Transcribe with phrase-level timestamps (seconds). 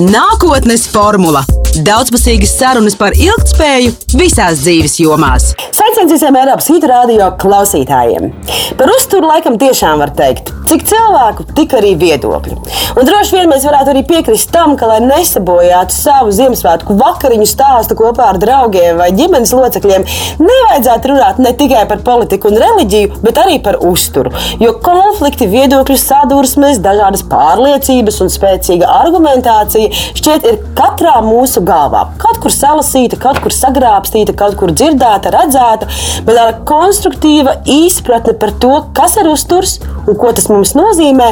[0.00, 1.44] Nākotnes formula-
[1.82, 5.50] daudzpusīgas sarunas par ilgspēju visās dzīves jomās.
[5.74, 8.30] Sveiciens visiem Eiropas Hītu radio klausītājiem!
[8.78, 12.56] Par uzturu laikam tiešām var teikt, cik cilvēku, tik arī viedokļu.
[12.94, 17.96] Un droši vien mēs varētu arī piekrist tam, ka, lai nesabojātu savu Ziemassvētku vakariņu stāstu
[17.98, 20.06] kopā ar draugiem vai ģimenes locekļiem,
[20.42, 24.30] nevajadzētu runāt ne tikai par politiku un reliģiju, bet arī par uzturu.
[24.62, 32.04] Jo konflikti, viedokļu sadursmes, dažādas pārliecības un spēcīga argumentācija šķiet ir katrā mūsu galvā.
[32.22, 35.88] Kaut kur salasīta, kaut kur sagrābstīta, kaut kur dzirdēta, redzēta,
[36.26, 41.30] bet ar konstruktīva izpratne par to, kas ir uzturs un ko tas mums nozīmē,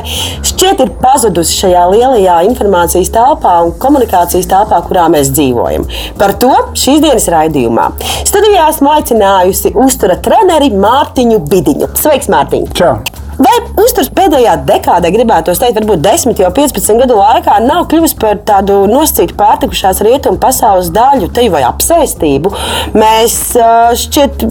[0.48, 5.88] šķiet ir pazudusi šajā lielajā informācijas telpā un komunikācijas telpā, kurā mēs dzīvojam.
[6.20, 7.90] Par to šīs dienas raidījumā.
[8.28, 11.92] Studijā esmu aicinājusi uztura treneri Mārtiņu Bidiņu.
[12.02, 12.70] Sveiks, Mārtiņ!
[12.78, 13.21] Čau!
[13.40, 18.40] Vai uzturs pēdējā dekādē, gribētu teikt, varbūt 10, jau 15 gadu laikā, nav kļuvis par
[18.48, 22.52] tādu nosacītu pārtikušās rietumu pasaules daļu, te vai apsēstību?
[22.96, 23.36] Mēs
[24.02, 24.44] šķiet,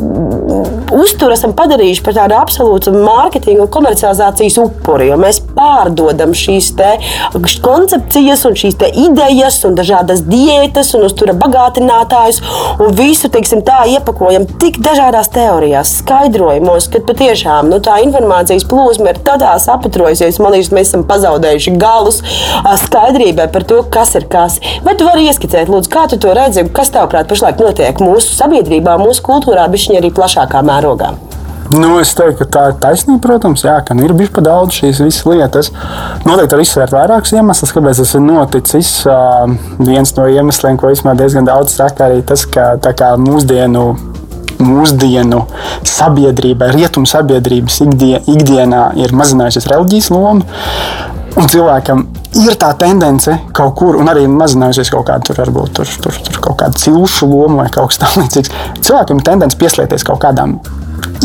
[0.98, 6.72] uzturu esam padarījuši par tādu absolūtu mārketinga un komercializācijas upuri, jo mēs pārdodam šīs
[7.62, 12.42] koncepcijas un šīs idejas un dažādas diētas un uztura bagātinātājus
[12.82, 19.12] un visu, teiksim, tā iepakojam tik dažādās teorijās, skaidrojumos, ka patiešām nu, tā informācijas plūsma
[19.14, 20.40] ir tādā sapatrojusies.
[20.42, 22.22] Man liekas, mēs esam pazaudējuši galus
[22.86, 24.60] skaidrībai par to, kas ir kas.
[24.86, 28.98] Vai tu vari ieskicēt, lūdzu, kā tu to redzi, kas tavuprāt pašlaik notiek mūsu sabiedrībā,
[29.02, 31.14] mūsu kultūrā, bet arī plašākā mērogā?
[31.72, 34.76] Nu, es teiktu, ka tā ir taisnība, protams, jā, ka nu, ir bijusi par daudz
[34.76, 35.70] šīs visas lietas.
[36.28, 38.90] Noteikti var izsvērt vairākus iemeslus, kāpēc tas ir noticis.
[39.08, 43.86] Uh, viens no iemesliem, ko vispār diezgan daudz saka, arī tas, ka mūsdienu
[44.64, 45.46] mūsdienu
[45.88, 50.46] sabiedrībai, rietumu sabiedrības ikdienā ir mazinājusies reliģijas loma.
[51.40, 52.02] Un cilvēkam
[52.42, 56.40] ir tā tendence kaut kur, un arī mazinājusies kaut kāda tur, varbūt, tur, tur, tur
[56.44, 58.52] kaut kāda cilšu loma vai kaut kas tamlīdzīgs.
[58.84, 60.58] Cilvēkam ir tendence pieslēgties kaut kādām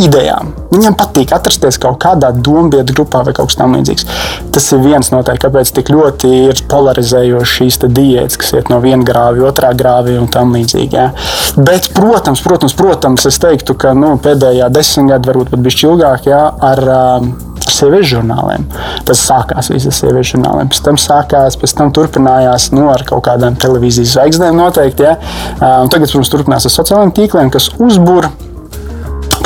[0.02, 0.52] idejām.
[0.72, 4.06] Viņam patīk atrasties kaut kādā domāšanas grupā vai kaut kas tamlīdzīgs.
[4.54, 8.80] Tas ir viens no tādiem, kāpēc tik ļoti ir polarizējošas šīs diētas, kas iet no
[8.84, 10.96] viena grāva, otrā grāva un tam līdzīgi.
[10.96, 11.10] Ja.
[11.56, 16.30] Bet, protams, protams, protams, es teiktu, ka nu, pēdējā desmit gadi, varbūt pat bišķi ilgāk,
[16.30, 17.30] ja, ar, um,
[17.60, 18.66] ar sieviešu žurnāliem.
[19.08, 20.72] Tas sākās visas ar sieviešu žurnāliem.
[20.72, 25.08] Pēc tam sākās, pēc tam turpinājās nu, ar kaut kādām televīzijas zvaigznēm noteikti.
[25.08, 25.16] Ja.
[25.56, 28.30] Um, tagad, protams, turpinās ar sociālajiem tīkliem, kas uzbūr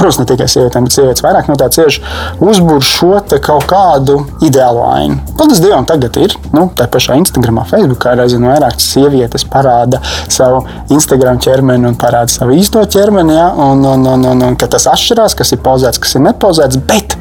[0.00, 2.03] protams, ne tikai sievietēm, bet sievietes vairāk no tā cieši,
[2.43, 5.19] uzbūr šo kaut kādu ideālu ainu.
[5.38, 10.00] Paldies Dievam, tagad ir nu, tā pašā Instagram, Facebook, kā reizē vairāk sievietes parāda
[10.31, 10.62] savu
[10.94, 13.34] Instagram ķermeni un parāda savu īsto ķermeni.
[13.37, 13.50] Ja?
[13.61, 16.81] Un, un, un, un, un, ka tas atšķirās, kas ir pauzēts, kas ir nepauzēts.
[16.88, 17.17] Bet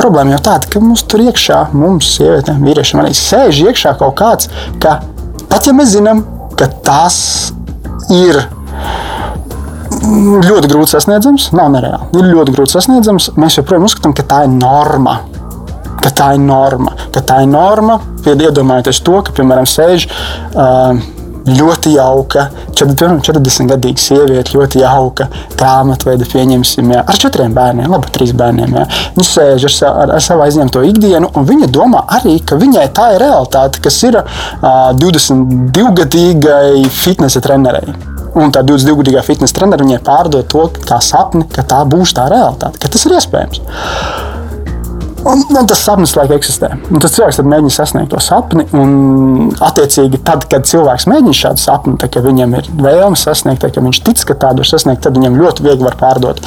[0.00, 4.50] problēma jau tāda, ka mums tur iekšā, mums, sievietēm, vīriešiem, arī sēž iekšā kaut kāds,
[4.82, 5.00] ka
[5.50, 6.24] pat ja mēs zinām,
[6.58, 7.18] ka tas
[8.12, 8.42] ir
[10.04, 12.10] ļoti grūti sasniedzams, nav nereāli.
[12.18, 13.32] Ir ļoti grūti sasniedzams.
[13.40, 15.18] Mēs joprojām uzskatām, ka tā ir norma.
[16.04, 16.94] Ka tā ir norma.
[17.14, 18.00] Ka tā ir norma.
[18.28, 20.96] Iedomājieties to, ka, piemēram, sēž uh,
[21.44, 25.26] ļoti jauka, 40 gadīga sieviete, ļoti jauka
[25.58, 28.78] grāmatveida, pieņemsim, jā, ar četriem bērniem, labi, trīs bērniem.
[28.80, 28.86] Jā.
[29.18, 33.10] Viņa sēž ar, ar, ar savu aizņemto ikdienu, un viņa domā arī, ka viņai tā
[33.16, 38.13] ir realitāte, kas ir uh, 22 gadīgai fitnesa trenerei.
[38.34, 42.80] Un tā 22-gadīgā fitnesa treneris viņai pārdod to kā sapni, ka tā būs tā realitāte,
[42.82, 43.62] ka tas ir iespējams.
[45.24, 46.68] Un, un tas sapnis laikam eksistē.
[46.92, 48.66] Un tas cilvēks mēģina sasniegt to sapni.
[48.76, 48.90] Un,
[49.64, 53.86] attiecīgi, tad, kad cilvēks mēģina šādu sapni, tad, kad viņam ir vēlme sasniegt, tad, kad
[53.86, 56.42] viņš tic, ka tādu var sasniegt, tad viņam ļoti viegli var pārdot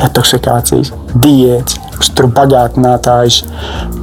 [0.00, 3.42] detoksikācijas, diētas, uzturu bagātinātājus.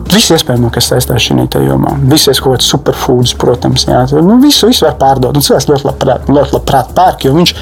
[0.09, 1.95] Viss iespējams, kas saistās šajā jomā.
[2.09, 4.03] Visies kaut kāds superfoods, protams, jā.
[4.25, 5.37] Nu, visu, visu var pārdot.
[5.37, 7.55] Un cilvēks ļoti labprāt, ļoti labprāt pērk, jo viņš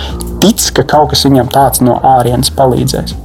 [0.43, 3.17] tic, ka kaut kas viņam tāds no ārienes palīdzēs.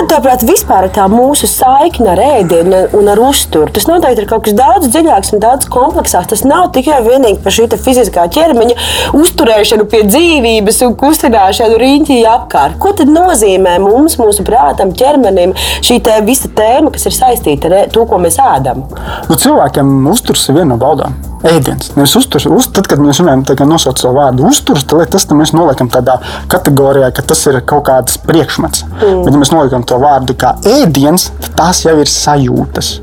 [0.00, 3.68] Kāda, tāprāt, vispār ir tā mūsu saikne ar ēdienu un ar uzturu?
[3.68, 6.30] Tas noteikti ir kaut kas daudz dziļāks un daudz kompleksāks.
[6.30, 8.78] Tas nav tikai vienīgi par šī fiziskā ķermeņa
[9.18, 12.78] uzturēšanu pie dzīvības un kustināšanu riņķī apkārt.
[12.80, 15.52] Ko tad nozīmē mums, mūsu prātam, ķermenim,
[15.84, 18.86] šī tē, visa tēma, kas ir saistīta ar to, ko mēs ēdam?
[19.28, 21.92] Nu, cilvēkam uzturs ir viena no baudām ēdiens.
[21.96, 25.54] Nevis uzturs, uz, tad, kad mēs runājam, tā, nosaucam savu vārdu uzturs, tad tas mēs
[25.56, 26.18] noliekam tādā
[26.52, 28.84] kategorijā, ka tas ir kaut kāds priekšmets.
[28.86, 29.22] Mm.
[29.24, 32.96] Bet, ja mēs noliekam to vārdu kā ēdiens, tad tās jau ir sajūtas.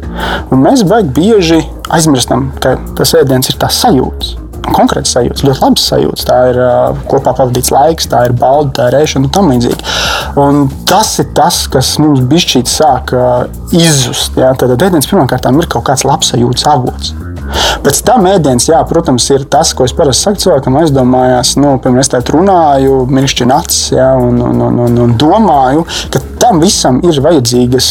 [0.51, 1.61] Un mēs baigi bieži
[1.93, 4.35] aizmirstam, ka tas ēdiens ir tās sajūtas.
[4.67, 6.23] Konkrēts sajūta, ļoti labs sajūta.
[6.27, 9.93] Tā ir uh, kopā pavadīts laiks, tā ir balda, tā ir ēšana un tam līdzīgi.
[10.43, 14.35] Un tas ir tas, kas mums bišķīt sāk uh, izzust.
[14.35, 14.51] Jā.
[14.59, 17.15] Tad ēdiens pirmkārt ir kaut kāds labs sajūtas avots.
[17.85, 22.03] Pēc tam ēdiens, jā, protams, ir tas, ko es parasti saku cilvēkam, aizdomājās, nu, piemēram,
[22.03, 26.99] es tādā runāju, miršķinu acis, jā, un, un, un, un, un domāju, ka tam visam
[27.05, 27.89] ir vajadzīgas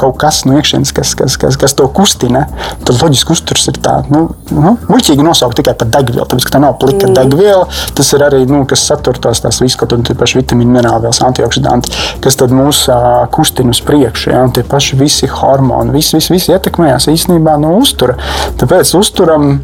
[0.00, 2.46] kaut kas no iekšienes, kas, kas, kas, kas to kustina.
[2.86, 6.62] Tad loģiski uzturs ir tā, nu, nu muļķīgi nosaukt tikai par degvielu, tāpēc, ka tā
[6.62, 7.16] nav plika mm.
[7.18, 7.66] degviela.
[7.98, 11.92] Tas ir arī, nu, kas satur tās, tās viskotu un tie paši vitamīni, minerālvielas, antioksidanti,
[12.24, 16.32] kas tad mūs uh, kustina uz priekšu, jā, un tie paši visi hormoni, visi, visi,
[16.34, 18.18] visi ietekmējās īstenībā no uztura.
[18.60, 19.60] Tāpēc uzturam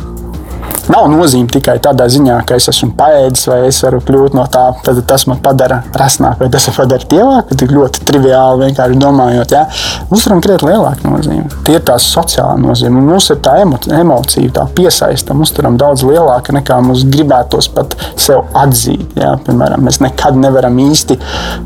[0.92, 4.64] nav nozīme tikai tādā ziņā, ka es esmu paēdis vai es varu kļūt no tā,
[4.84, 7.58] tad tas man padara rasnāku vai tas man padara tievāku.
[7.60, 9.64] Tik ļoti triviāli vienkārši domājot, ja
[10.12, 11.46] uzturam krietni lielāku nozīmi.
[11.66, 13.00] Tie ir tās sociālā nozīme.
[13.00, 15.36] Un mums ir tā emo emocija, tā piesaista.
[15.36, 19.16] Mums turam daudz lielāka nekā mums gribētos pat sev atzīt.
[19.18, 19.34] Ja?
[19.46, 21.18] Piemēram, mēs nekad nevaram īsti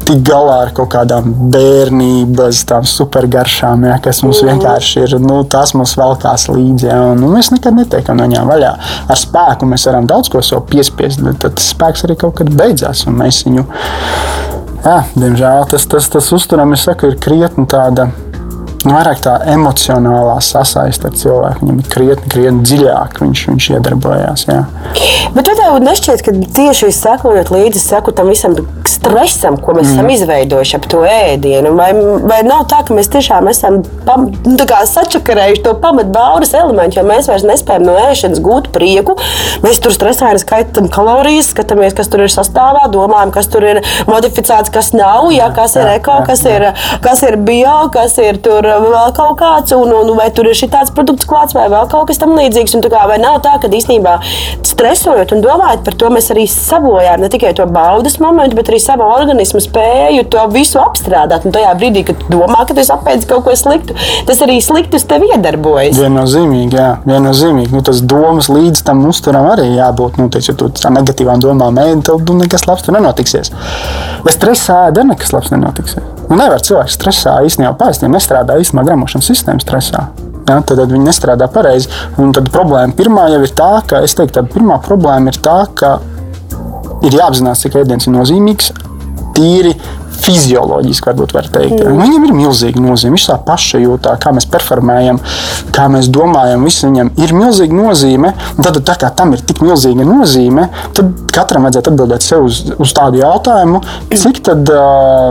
[0.09, 3.99] tikt galā ar kaut kādām bērnības, tām supergaršām, ja?
[4.05, 6.89] kas mums vienkārši ir, nu, tas mums valkās līdzi.
[6.91, 7.01] Ja?
[7.13, 8.75] Un, nu, mēs nekad netiekam no viņām vaļā
[9.09, 13.07] ar spēku mēs varam daudz ko sev piespiest, bet tas spēks arī kaut kad beidzās.
[13.11, 13.67] Mēs viņu,
[14.85, 18.11] jā, diemžēl, tas, tas, tas uzturam, es saku, ir krietni tāda
[18.87, 21.65] vairāk tā emocionālā sasaiste ar cilvēku.
[21.65, 24.45] Viņam ir krietni, krietni dziļāk viņš, viņš iedarbojās.
[24.49, 24.61] Jā.
[25.35, 28.55] Bet tev nešķiet, ka tieši sekojot līdzi seku tam visam
[28.89, 29.97] stresam, ko mēs mm.
[29.97, 31.91] esam izveidojuši ap to ēdienu, vai,
[32.25, 34.57] vai nav tā, ka mēs tiešām esam pam, nu,
[34.93, 39.19] sačakarējuši to pamatbaudas elementu, jo mēs vairs nespējam no ēšanas gūt prieku.
[39.65, 44.73] Mēs tur stresā skaitām kalorijas, skatāmies, kas tur ir sastāvā, domājam, kas tur ir modificēts,
[44.75, 46.69] kas nav, jā, kas ir eko, kas ir,
[47.05, 50.93] kas ir bio, kas ir tur vēl kaut kāds, un, un vai tur ir šis
[50.95, 52.77] produkts klāts, vai vēl kaut kas tam līdzīgs.
[52.77, 54.19] Un, kā, vai nav tā, ka īstenībā
[54.67, 58.81] stresojot un domājot par to, mēs arī sabojājam ne tikai to baudas momentu, bet arī
[58.83, 61.47] savu organismu spēju to visu apstrādāt.
[61.49, 63.97] Un tajā brīdī, kad domā, ka tu apēdi kaut ko sliktu,
[64.29, 65.99] tas arī slikti uz tevi iedarbojas.
[65.99, 67.75] Viennozīmīgi, jā, viennozīmīgi.
[67.75, 70.21] Nu, tas domas līdz tam uzturam arī jābūt.
[70.23, 73.53] Nu, teicu, ja tu tā negatīvām domām ēdi, tad nu, nekas labs tur nenotiksies.
[74.25, 76.18] Ja stresā ēda, nekas labs nenotiksies.
[76.29, 80.09] Nu, nevar cilvēks stresā īstenībā pāriest, ja nestrādā īstenībā gramošanas sistēma stresā.
[80.49, 81.91] Ja, tad, tad viņi nestrādā pareizi.
[82.21, 85.59] Un tad problēma pirmā jau ir tā, ka es teiktu, ka pirmā problēma ir tā,
[85.77, 85.99] ka
[87.05, 88.73] ir jāapzinās, cik ēdiens ir nozīmīgs.
[89.37, 89.75] Tīri
[90.23, 91.83] fizioloģiski, varbūt var teikt.
[91.83, 92.01] Mm.
[92.03, 93.17] Viņam ir milzīga nozīme.
[93.17, 95.21] Viņš tā pašajūtā, kā mēs performējam,
[95.75, 98.35] kā mēs domājam, viss viņam ir milzīga nozīme.
[98.59, 102.95] Tad, tā kā tam ir tik milzīga nozīme, tad katram vajadzētu atbildēt sev uz, uz
[102.97, 104.73] tādu jautājumu, cik tad,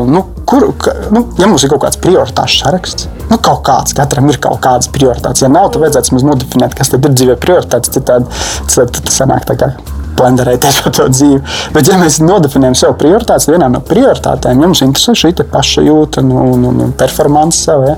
[0.08, 0.70] nu, kur,
[1.14, 4.92] nu, ja mums ir kaut kāds prioritāšu saraksts, nu, kaut kāds, katram ir kaut kādas
[4.94, 5.44] prioritātes.
[5.44, 8.30] Ja nav, tad vajadzētu mums nodefinēt, kas tad ir dzīvē prioritātes, citādi
[8.72, 9.74] tas sanāk tā kā
[10.18, 11.42] blenderēties par to dzīvi.
[11.76, 16.40] Bet, ja mēs nodefinējam sev prioritātes, vienā no prioritātēm, ja mums interesē šī pašajūta nu,
[16.54, 17.96] un nu, nu, performance sev, ja,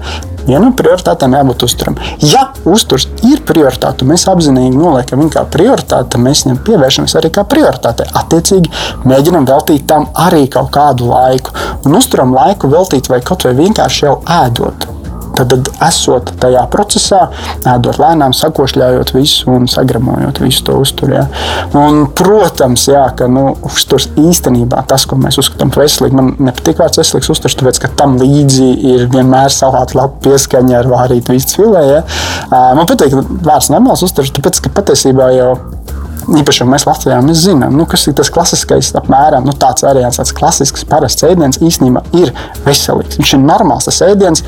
[0.49, 1.97] viena no prioritātēm jābūt uzturam.
[2.25, 7.33] Ja uzturs ir prioritāte, mēs apzinīgi noliekam viņu kā prioritāti, tad mēs viņam pievēršamies arī
[7.35, 8.09] kā prioritātei.
[8.21, 8.73] Attiecīgi,
[9.09, 11.55] mēģinam veltīt tam arī kaut kādu laiku.
[11.85, 14.98] Un uzturam laiku veltīt vai kaut vai vienkārši jau ēdot.
[15.39, 17.21] Tad, tad esot tajā procesā,
[17.69, 21.15] ēdot lēnām, sakošļājot visu un sagramojot visu to uzturu.
[21.15, 21.25] Ja.
[21.79, 26.81] Un, protams, jā, ka nu, uzturs īstenībā tas, ko mēs uzskatām par veselīgu, man nepatīk
[26.81, 31.61] vārds veselīgs uzturs, tāpēc, ka tam līdzi ir vienmēr salāta lapa pieskaņa ar vārītu vistu
[31.61, 31.85] filē.
[31.87, 32.03] Ja.
[32.51, 35.53] Man patīk vārds normāls uzturs, tāpēc, ka patiesībā jau
[36.27, 40.33] īpaši mēs Latvijā mēs zinām, nu, kas ir tas klasiskais, apmēram nu, tāds variants, tāds
[40.35, 42.33] klasisks, parasts ēdiens īstenībā ir
[42.65, 43.19] veselīgs.
[43.19, 44.43] Viņš ir normāls tas ēdiens,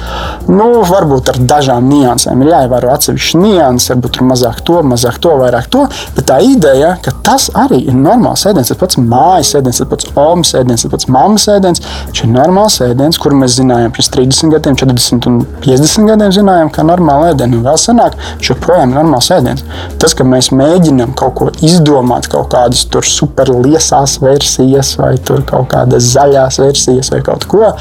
[0.49, 2.43] nu, varbūt ar dažām niansēm.
[2.43, 5.85] Ir jāievēro atsevišķi nianses, varbūt tur mazāk to, mazāk to, vairāk to.
[6.17, 10.11] Bet tā ideja, ka tas arī ir normāls ēdiens, tas pats mājas ēdiens, tas pats
[10.15, 14.55] omas ēdiens, tas pats mammas ēdiens, viņš ir normāls ēdiens, kur mēs zinājām pirms 30
[14.55, 17.57] gadiem, 40 un 50 gadiem zinājām, kā normāla ēdiena.
[17.57, 19.65] Un vēl senāk, viņš joprojām ir normāls ēdiens.
[20.01, 26.59] Tas, ka mēs mēģinām kaut ko izdomāt kaut kādas superliesās versijas, vai kaut kādas zaļās
[26.61, 27.71] versijas, vai kaut ko.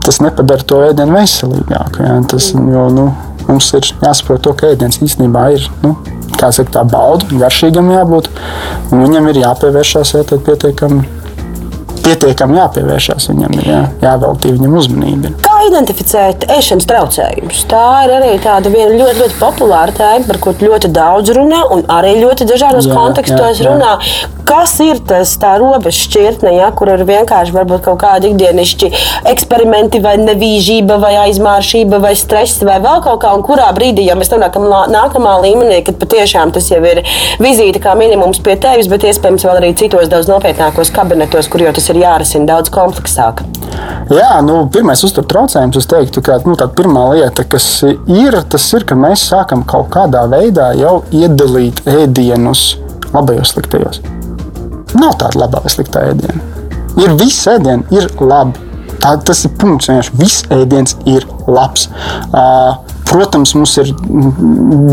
[0.00, 2.06] Tas nepadara to ēdienu veselīgāku.
[2.06, 2.16] Ja?
[2.30, 3.10] Tas, jo, nu,
[3.48, 5.68] mums ir jāsaprot, to, ka ēdiens īstenībā ir.
[5.84, 5.96] Nu,
[6.40, 8.30] Kā saka, tā bauda, garšīgam jābūt,
[8.94, 11.02] viņam ir jāpievēršās ja, pietiekami
[12.04, 15.34] pietiekami jāpievēršās viņam, jā, jāveltī viņam uzmanība.
[15.68, 17.64] Identificēt ēšanas traucējumus?
[17.68, 22.14] Tā ir arī tāda ļoti, ļoti populāra tēma, par ko ļoti daudz runā un arī
[22.22, 23.72] ļoti dažādos jā, kontekstos jā, jā.
[23.74, 23.90] runā.
[24.48, 28.90] Kas ir tas tā robeža šķirtne, ja, kur ir vienkārši varbūt kaut kādi ikdienišķi
[29.30, 34.16] eksperimenti, vai nevīžība, vai aizmāršība, vai stress, vai vēl kaut kā, un kurā brīdī jau
[34.18, 37.04] mēs nonākam nākamā līmenī, kad patiešām tas jau ir
[37.42, 41.76] vizīte kā minimums pie tevis, bet iespējams vēl arī citos daudz nopietnākos kabinetos, kur jau
[41.76, 43.44] tas ir jārisina daudz kompleksāk.
[44.10, 48.84] Jā, nu, pirmais uzturu traucējums, es teiktu, ka nu, pirmā lieta, kas ir, tas ir,
[48.86, 52.78] ka mēs sākam kaut kādā veidā jau iedalīt ēdienus
[53.12, 54.00] labajos, sliktajos.
[54.94, 56.40] Nav tāda labā vai sliktā ēdiena.
[57.00, 58.69] Ir viss ēdiens, ir labi.
[59.00, 59.88] Tā, tas ir punkts.
[59.90, 61.88] Vienkārši viss ēdiens ir labs.
[62.30, 62.78] Uh,
[63.10, 63.88] Protams, mums ir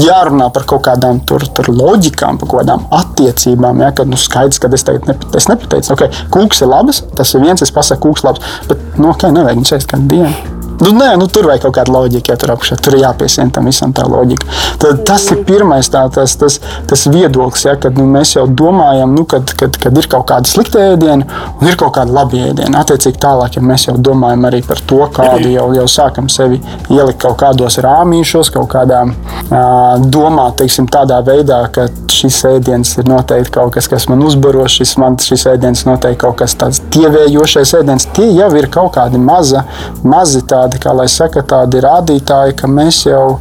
[0.01, 3.83] jārunā par kaut kādām tur, tur loģikām, par kaut kādām attiecībām.
[3.85, 7.37] Ja, kad nu, skaidrs, ka es tagad nepateicu, es nepateicu, okay, kūks ir labs, tas
[7.37, 8.53] ir viens, es pasaku, kūks ir labs.
[8.71, 10.56] Bet, nu, ok, nevajag viņu šeit kādu dienu.
[10.81, 13.65] Nu, nē, nu, tur vajag kaut kāda loģika, ja tur apakšā tur ir jāpiesien tam
[13.69, 14.45] visam tā loģika.
[14.81, 19.15] Tad, tas ir pirmais tā, tas, tas, tas viedoklis, ja, kad nu, mēs jau domājam,
[19.17, 21.25] nu, kad, kad, kad ir kaut kāda slikta ēdiena
[21.57, 22.83] un ir kaut kāda laba ēdiena.
[22.83, 26.61] Attiecīgi tālāk, ja mēs jau domājam arī par to, kādu jau, jau sākam sevi
[26.93, 33.09] ielikt kaut kādos rāmīšos, kaut kādā uh, domā, teiksim, tādā veidā, ka šis ēdiens ir
[33.09, 37.75] noteikti kaut kas, kas man uzbaro, šis, man, šis ēdiens noteikti kaut kas tāds tievējošais
[37.81, 38.07] ēdiens.
[38.17, 39.65] Tie jau ir kaut kādi maza,
[40.05, 43.39] mazi tādi tādi, kā lai saka, tādi rādītāji, ka mēs jau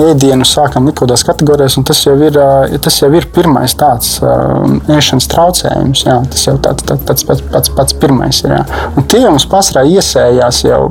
[0.00, 2.38] ēdienu sākam likt kādās kategorijās, un tas jau ir,
[2.82, 6.04] tas jau ir pirmais tāds ēšanas traucējums.
[6.06, 8.56] Jā, tas jau tāds, tāds pats, pats, pats pirmais ir.
[8.56, 8.64] Jā.
[8.96, 10.82] Un tie mums pasrā iesējās jau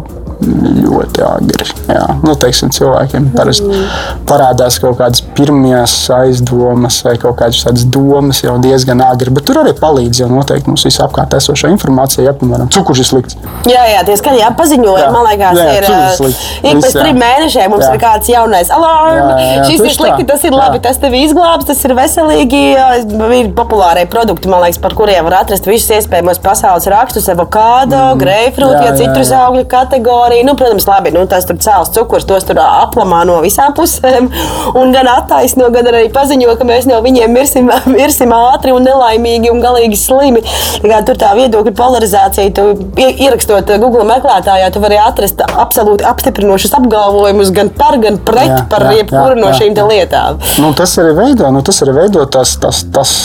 [0.42, 1.68] ļoti agri.
[1.92, 2.06] Jā.
[2.24, 3.82] Nu, teiksim, cilvēkiem parasti
[4.30, 9.34] parādās kaut kādas pirmās aizdomas vai kaut kādas tādas domas jau diezgan agri.
[9.34, 13.38] Bet tur arī palīdz jau noteikti mums visapkārt esošā informācija, ja piemēram cukurs ir slikts.
[13.70, 17.94] Jā, jā, tie skaļi paziņojumi, man liekas, jā, ir ik pēc trim mēnešiem mums jā.
[17.94, 19.70] ir kāds jaunais alarms.
[19.70, 20.86] Šis ir slikti, tas ir labi, jā.
[20.90, 22.64] tas tev izglābs, tas ir veselīgi.
[23.42, 28.22] Ir populārie produkti, man liekas, par kuriem var atrast visus iespējamos pasaules rakstus, avokado, mm.
[28.22, 32.48] greifrūti, ja citrus augļu kategoriju arī, nu, protams, labi, nu, tas tur cēlus cukurs, tos
[32.48, 34.30] tur aplamā no visām pusēm.
[34.80, 39.52] Un gan attaisno, gan arī paziņo, ka mēs no viņiem mirsim, mirsim ātri un nelaimīgi
[39.52, 40.44] un galīgi slimi.
[40.82, 42.70] Tā tur tā viedokļa polarizācija, tu
[43.02, 48.88] ierakstot Google meklētājā, tu vari atrast absolūti apstiprinošus apgalvojumus gan par, gan pret jā, par
[48.96, 50.42] jebkuru no šīm lietām.
[50.62, 53.16] Nu, tas arī veido, nu, tas arī veido tas, tas, tas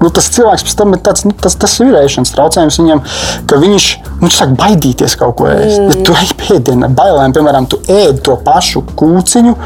[0.00, 3.02] nu, tas cilvēks pēc tam ir tāds, nu, tas, tas ir ēšanas traucējums viņam,
[3.50, 3.88] ka viņš
[4.22, 5.80] nu, sāk baidīties kaut ko ēst.
[5.80, 5.90] Mm.
[5.90, 9.56] Ja tu ej pēdienā, bailēm, piemēram, tu ēd to pašu kūciņu,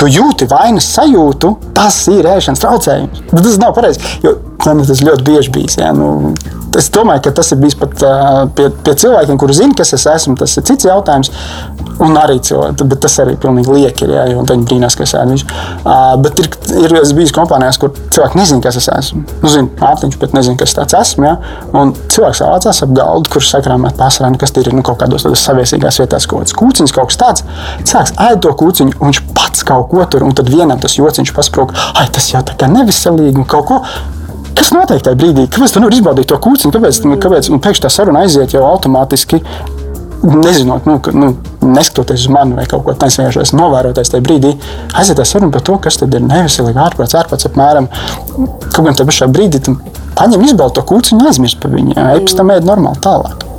[0.00, 3.26] tu jūti vainas sajūtu, tas ir ēšanas traucējums.
[3.32, 4.36] Bet tas nav pareizi, jo
[4.68, 5.78] man tas ļoti bieži bijis.
[5.80, 6.34] Ja, nu,
[6.78, 10.04] Es domāju, ka tas ir bijis pat uh, pie, pie cilvēkiem, kuriem zina, kas es
[10.06, 10.36] esmu.
[10.38, 11.32] Tas ir cits jautājums.
[12.00, 14.12] Un arī cilvēki, bet tas arī pilnīgi lieki ir.
[14.14, 15.44] Jā, jo viņi brīnās, ka es esmu viņš.
[15.82, 16.48] Uh, bet ir,
[16.84, 19.24] ir bijis kompānijās, kur cilvēki nezina, kas es esmu.
[19.42, 21.26] Nu, zina, Mārtiņš, bet nezina, kas tas esmu.
[21.26, 21.34] Ja?
[21.74, 26.30] Un cilvēks vācās ap galdu, kurš sakrāmēt pārsvarā, kas ir nu, kaut kādos saviesīgās vietās,
[26.30, 27.46] kaut kāds kūciņš, kaut kas tāds.
[27.82, 31.34] Cilvēks ēd to kūciņu, un viņš pats kaut ko tur, un tad vienam tas jociņš
[31.34, 33.82] pasprūk, ai, tas jau tā kā neviselīgi un kaut ko.
[34.60, 35.46] Kas notiek tajā brīdī?
[35.48, 36.72] Kāpēc tu nevari izbaudīt to kūciņu?
[36.74, 39.40] Kāpēc, kāpēc pēkšņi tā saruna aiziet jau automātiski?
[40.20, 41.30] Nezinot, nu, ka, nu,
[41.64, 44.52] neskatoties uz mani vai kaut ko tādu, vienkārši esmu novērotājis tajā brīdī,
[45.00, 47.88] aiziet tā saruna par to, kas tad ir neveselīgi, ārprāts, ārprāts apmēram.
[48.68, 49.64] Kaut gan tajā pašā brīdī
[50.20, 51.96] paņem izbaudīt to kūciņu un aizmirst par viņu.
[51.96, 53.49] Ej, pēc tam ēd normāli tālāk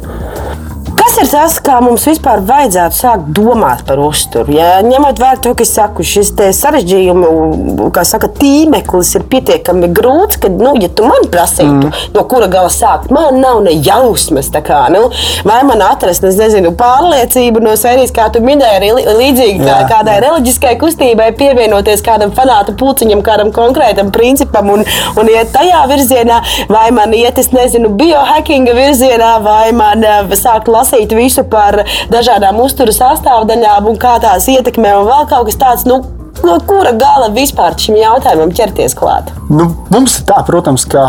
[1.20, 4.54] ir tas, kā mums vispār vajadzētu sākt domāt par uzturu?
[4.56, 10.52] Ja, ņemot vērā to, ka saku, šis sarežģījumu, kā saka, tīmeklis ir pietiekami grūts, ka,
[10.52, 12.14] nu, ja tu man prasītu, mm.
[12.16, 14.52] no kura gala sākt, man nav ne jausmas.
[14.52, 15.06] Kā, nu,
[15.48, 20.76] vai man atrast, nezinu, pārliecību no sērijas, kā tu minēji, arī līdzīgi kā, kādai reliģiskai
[20.82, 24.86] kustībai, pievienoties kādam fanātu pulciņam, kādam konkrētam principam un,
[25.18, 26.42] un iet tajā virzienā,
[26.72, 31.84] vai man iet, es nezinu, biohackinga virzienā, vai man uh, sākt lasīt lasīt visu par
[32.12, 35.86] dažādām uzturu sastāvdaļām un kā tās ietekmē, un vēl kaut kas tāds.
[35.86, 36.04] Nu,
[36.46, 39.32] no kura gala vispār šim jautājumam ķerties klāt?
[39.52, 41.06] Nu, mums ir tā, protams, ka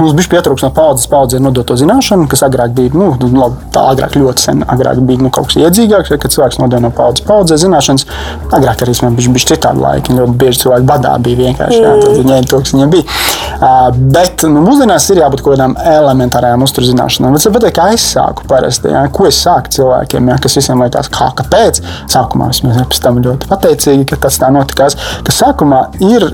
[0.00, 3.84] mums bija pietrūkums no paudzes paudzē nodoto zināšanu, kas agrāk bija, nu, nu labi, tā
[3.92, 7.58] agrāk ļoti sen, agrāk bija nu, kaut kas iedzīgāks, kad cilvēks nodeva no paudzes paudzē
[7.60, 8.06] zināšanas.
[8.52, 11.84] Agrāk arī man bija, bija citādi laiki, ļoti bieži cilvēki badā bija vienkārši, mm.
[11.84, 13.18] jā, tad viņi ņēma to, kas viņiem bija.
[13.62, 17.36] Uh, bet nu, mūsdienās ir jābūt kaut kādām elementārām uzturzināšanām.
[17.36, 21.12] Bet, bet kā es sāku parasti, jā, ko es sāku cilvēkiem, jā, kas visiem liekas,
[21.12, 25.84] kā, kāpēc, sākumā vismaz pēc tam ļoti pateicīgi, ka tas tā notika notikās, ka sākumā
[26.00, 26.26] ir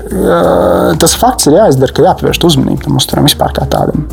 [0.99, 4.07] tas fakts, ir jāizdara, ka jāpievērš uzmanība tam uzturam vispār kā tādam.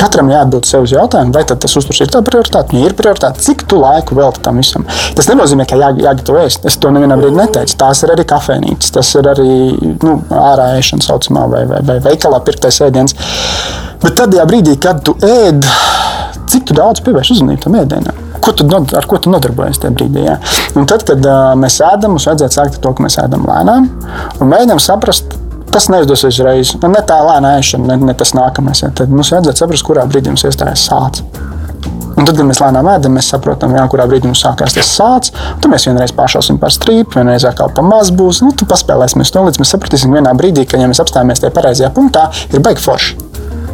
[0.00, 2.72] Katram jāatbild sev uz jautājumu, vai tas uzturs ir tā prioritāte.
[2.72, 4.86] Ja ir prioritāte, cik tu laiku veltīji tam visam?
[5.16, 6.64] Tas nenozīmē, ka jā, jāgatavo ēst.
[6.64, 7.76] Es to nevienā brīdī neteicu.
[7.82, 9.50] Tās ir arī kafejnīcas, tas ir arī
[10.00, 13.18] nu, ārā ēšana, saucamā, vai, vai, vai veikalā pirktais ēdiens.
[14.00, 15.68] Bet tad, brīdī, kad tu ēd,
[16.48, 18.29] cik tu daudz pievērš uzmanību tam ēdienam?
[18.42, 18.66] Ko tu,
[18.98, 20.24] ar ko tu nodarbojies tajā brīdī.
[20.26, 20.38] Ja?
[20.78, 23.88] Un tad, kad uh, mēs ēdam, mums vajadzētu sākt ar to, ka mēs ēdam lēnām
[24.40, 25.38] un mēģinām saprast.
[25.70, 26.72] Tas neizdosies uzreiz.
[26.82, 28.82] Ne tā lēna ēšana, ne, ne tas nākamais.
[28.82, 28.90] Ja.
[28.90, 31.22] Tad mums vajadzētu saprast, kurā brīdī mums iestājas sācis.
[32.20, 35.32] Un tad, kad mēs lēnām ēdam, mēs saprotam, jā, kurā brīdī mums sākās tas sācis.
[35.62, 38.42] Tad mēs vienreiz pāršausim par strīpu, vienreiz atkal pa maz būs.
[38.44, 41.94] Nu, tad paspēlēsimies to līdz mēs sapratīsim vienā brīdī, ka, ja mēs apstājamies tajā pareizajā
[41.96, 43.29] punktā, ir baigi forši.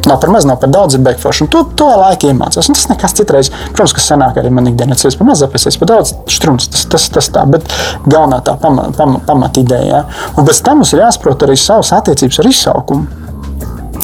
[0.07, 1.45] Nav par maz, nav par daudz, ir baigi forši.
[1.47, 2.71] Un to, to laika iemācās.
[2.71, 5.91] Un tas nekas citreiz, protams, kas senāk arī man ikdienā ir par maz, apēsies par
[5.91, 7.67] daudz, strūns, tas, tas, tas tā, bet
[8.07, 10.05] galvenā tā pamat, pamat, pamat ideja.
[10.37, 13.26] Un pēc tam mums ir jāsaprot arī savas attiecības ar izsaukumu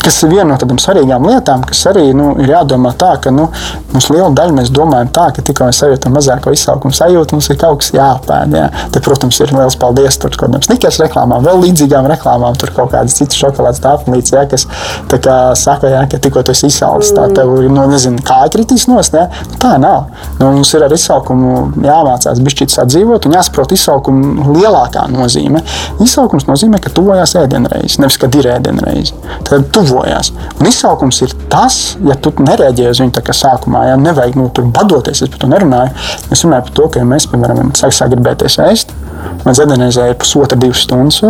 [0.02, 3.48] kas ir viena no tādām svarīgām lietām, kas arī nu, ir jādomā tā, ka nu,
[3.92, 7.58] mums liela daļa mēs domājam tā, ka tikko mēs sajūtam mazāko izsaukumu sajūtu, mums ir
[7.60, 8.56] kaut kas jāpēd.
[8.58, 8.66] Jā.
[8.92, 12.92] Te, protams, ir liels paldies tur kaut kādām snikers reklāmām, vēl līdzīgām reklāmām, tur kaut
[12.94, 14.66] kādas citas šokolādes tāpnīcas, jā, kas
[15.12, 18.40] tā kā saka, jā, ka tikko tu esi izsalcis, tā tev ir, nu, nezinu, kā
[18.52, 19.28] kritīs nost, jā.
[19.52, 20.10] Nu, tā nav.
[20.40, 25.62] Nu, mums ir ar izsaukumu jāmācās bišķīt sadzīvot un jāsaprot izsaukumu lielākā nozīme.
[26.02, 29.12] Izsaukums nozīmē, ka tuvojās ēdienreiz, nevis, kad ir ēdienreiz.
[29.48, 30.32] Tad tuvo tuvojās.
[30.58, 34.48] Un izsaukums ir tas, ja tu nereaģē uz viņu tā kā sākumā, ja nevajag nu,
[34.54, 35.92] tur badoties, es par to nerunāju.
[36.32, 38.96] Es runāju par to, ka ja mēs, piemēram, sāksim gribēties ēst.
[39.42, 41.22] Man ēdienreizē ir pusotra, divas stundas.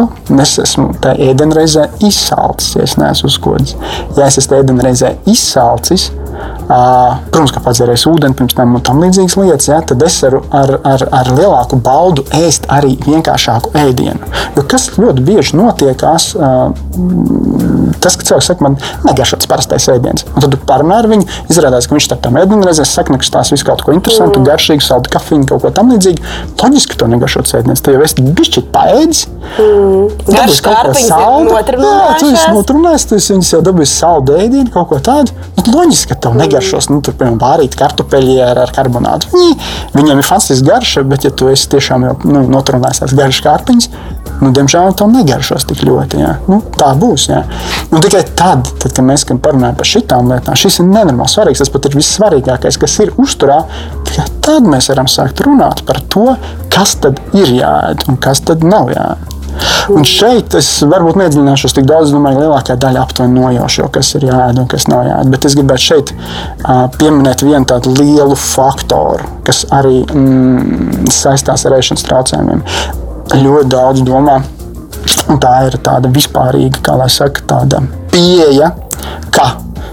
[0.43, 3.77] Es esmu tajā ēdienreizē izsalcis, ja es neesmu uzkodas.
[4.19, 6.11] Ja es esmu ēdienreizē izsalcis,
[6.73, 10.71] Protams, ka padzerēs ūdeni pirms tam un tam līdzīgas lietas, ja, tad es varu ar,
[10.89, 14.31] ar, ar lielāku baudu ēst arī vienkāršāku ēdienu.
[14.57, 16.31] Jo kas ļoti bieži notiekās,
[18.03, 20.25] tas, ka cilvēks saka, man negaršo tas parastais ēdiens.
[20.33, 23.69] Un tad tu parunā ar viņu, izrādās, ka viņš tam ēdienreizēs saka, ka tās visu
[23.69, 24.49] kaut ko interesantu, mm.
[24.49, 26.25] garšīgu, saldu kafiju, kaut ko tam līdzīgu.
[26.63, 27.82] Loģiski, ka to negaršo tas ēdiens.
[27.83, 29.25] Tu jau esi bišķi paēdis.
[29.59, 30.13] Mm.
[30.63, 31.51] Kaut ko saldu.
[31.83, 35.35] Jā, tu esi notrunājis, tu esi viņus jau dabūjis saldu ēdienu, kaut ko tādu.
[35.59, 39.33] Nu, loģiski, ka tev negaršos, nu, tur, piemēram, vārīt kartupeļi ar, ar karbonātu.
[39.97, 43.91] Viņiem ir fantastiska garša, bet, ja tu esi tiešām jau nu, notrunājis tās garšas kārpiņas,
[44.43, 46.23] nu, diemžēl tam negaršos tik ļoti.
[46.23, 46.37] Jā.
[46.51, 47.29] Nu, tā būs.
[47.31, 47.43] Jā.
[47.91, 51.63] Un tikai tad, tad, kad mēs parunājam par šīm lietām, šis ir nenormāli svarīgs.
[51.63, 53.63] Tas pat ir vissvarīgākais, kas ir uzturā.
[54.43, 56.33] Tad mēs varam sākt runāt par to,
[56.73, 59.31] kas tad ir jāēd un kas tad nav jāēd.
[59.93, 64.63] Un šeit es varbūt nedziļināšos tik daudz, domāju, lielākā daļa aptuveni nojaušu, kas ir jāēd
[64.63, 65.31] un kas nav jāēd.
[65.35, 66.13] Bet es gribētu šeit
[66.99, 72.65] pieminēt vienu tādu lielu faktoru, kas arī mm, saistās ar ēšanas traucējumiem
[73.35, 74.41] ļoti daudz domā.
[75.31, 77.83] Un tā ir tāda vispārīga, kā lai saka, tāda
[78.13, 78.73] pieeja,
[79.35, 79.53] ka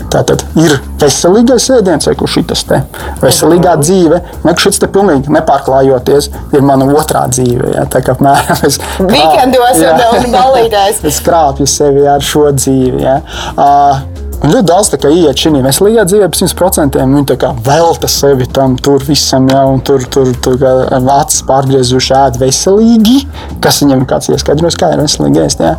[0.10, 2.80] Tātad ir veselīgais ēdiens, vai kurš šis te
[3.22, 7.76] veselīgā dzīve, ne šis te pilnīgi nepārklājoties, ir mana otrā dzīve.
[7.76, 8.80] Jā, tā kā apmēram es
[9.12, 11.04] Vikendos jau daudz balītēs.
[11.10, 13.04] Es krāpju sevi ar šo dzīvi.
[13.06, 13.20] Jā.
[13.54, 14.02] Uh,
[14.40, 19.66] Ļoti daudz iet šajā veselīgā dzīvē, ap 100% viņi velta sevi tam tur visam, ja,
[19.84, 20.62] tur, tur, tur
[21.12, 23.18] acis pārgriezuši ēd veselīgi,
[23.60, 25.64] kas viņam kāds ieskaidros, kā ir veselīgi ēst.
[25.66, 25.74] Ja.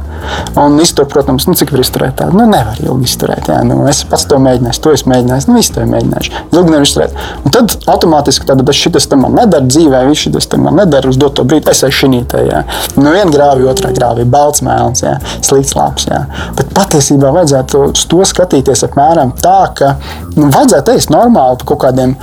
[0.61, 3.49] Un iztur, protams, nu, cik var izturēt tādu, nu, nevar ilgi izturēt.
[3.49, 3.63] Ja.
[3.65, 6.37] Nu, es pats to mēģināju, to es mēģināju, nu, visu to mēģināšu.
[6.53, 7.17] Ilgi nevar izturēt.
[7.41, 11.73] Un tad automātiski tad šis tam nedara dzīvē, viņš šis tam nedara uz doto brīdi,
[11.73, 12.45] es esmu šī te.
[12.51, 12.63] Ja.
[12.99, 15.17] Nu, viena grāvi, otrā grāvi, balts mēls, ja.
[15.41, 16.11] slikts labs.
[16.11, 16.27] Ja.
[16.59, 19.95] Bet patiesībā vajadzētu to skatīt skatīties apmēram tā, ka
[20.35, 22.17] nu, vajadzētu ēst normāli par kaut kādiem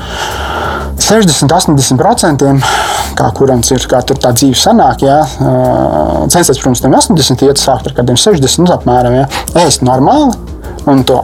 [1.07, 2.47] 60, 80%,
[3.17, 5.19] kā kuram ir kā tā dzīve sanāk, jā,
[6.27, 9.27] censties, protams, tam 80, iet sākt ar kādiem 60, nu, apmēram, jā,
[9.63, 10.35] ēst normāli
[10.87, 11.21] un to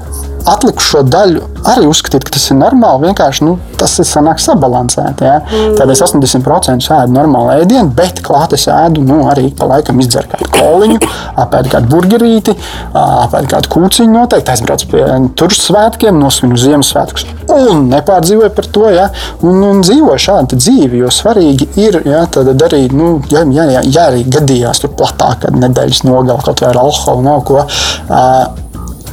[0.49, 3.08] atlikušo daļu arī uzskatīt, ka tas ir normāli.
[3.08, 5.27] Vienkārši nu, tas ir sanāk sabalansēti.
[5.27, 5.39] Ja?
[5.43, 5.75] Mm.
[5.79, 10.32] Tad es 80% ēdu normālu ēdienu, bet klāt es ēdu nu, arī pa laikam izdzeru
[10.34, 10.99] kādu koliņu,
[11.43, 12.56] apēdu kādu burgerīti,
[12.99, 15.06] apēdu kādu kūciņu noteikti, aizbraucu pie
[15.39, 18.88] turšu svētkiem, nosvinu Ziemassvētkus un nepārdzīvoju par to.
[18.93, 19.08] Ja?
[19.45, 22.25] Un, un dzīvoju šādu dzīvi, jo svarīgi ir ja,
[22.67, 26.73] arī, nu, ja, ja, ja, ja arī gadījās tur platāk, kad nedēļas nogala kaut vai
[26.73, 27.63] ar alkoholu nav ko.
[27.63, 28.43] Uh,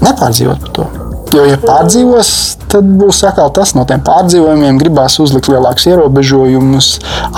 [0.04, 1.09] nepārdzīvot par to.
[1.30, 2.28] Jo, ja pārdzīvos,
[2.72, 4.80] tad būs atkal tas no tiem pārdzīvojumiem.
[4.80, 6.88] Gribās uzlikt lielākus ierobežojumus,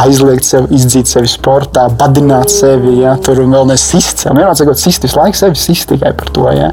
[0.00, 2.94] aizliegt sevi, izdzīt sevi sportā, badināt sevi.
[3.02, 3.18] Ja?
[3.20, 4.24] Tur vēl nesist.
[4.24, 6.46] Vienmēr sakot, sist visu laiku sevi sist tikai par to.
[6.56, 6.70] Ja?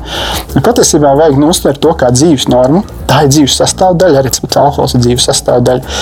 [0.56, 2.86] Un patiesībā vajag nu, uztvert to kā dzīves normu.
[3.10, 5.98] Tā ir dzīves sastāvdaļa, arī tas alkohols ir dzīves sastāvdaļa.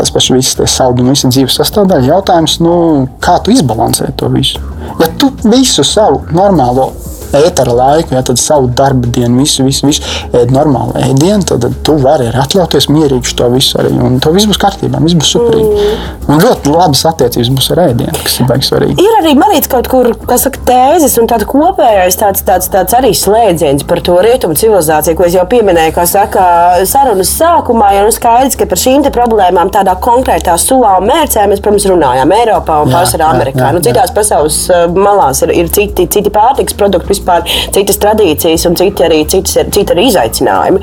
[0.00, 2.10] Tas pats viss, tas saldums, ir dzīves sastāvdaļa.
[2.16, 2.74] Jautājums, nu,
[3.22, 4.58] kā tu izbalansē to visu?
[4.98, 6.90] Ja tu visu savu normālo
[7.36, 10.04] ētera laiku, ja tad savu darba dienu, visu, visu, visu
[10.36, 13.92] ēd normālu ēdienu, tad tu vari arī atļauties mierīgi to visu arī.
[14.08, 15.68] Un to viss būs kārtībā, viss būs superīgi.
[15.68, 16.28] Mm.
[16.28, 18.96] Un ļoti labas attiecības būs ar ēdienu, kas ir baigi svarīgi.
[19.04, 23.12] Ir arī manīts kaut kur, kas saka, tēzes un tāda kopējais tāds, tāds, tāds arī
[23.16, 26.44] slēdziens par to rietumu civilizāciju, ko es jau pieminēju, kā saka,
[26.88, 31.62] sarunas sākumā, jo nu skaidrs, ka par šīm problēmām tādā konkrētā sulā un mērcē mēs,
[31.64, 33.62] protams, runājām Eiropā un pārsvarā Amerikā.
[33.62, 34.16] Jā, jā, nu, citās jā.
[34.16, 39.22] pasaules uh, malās ir, ir citi, citi pārtiks produkti vispār citas tradīcijas un citi arī,
[39.30, 40.82] citas, citi arī izaicinājumi.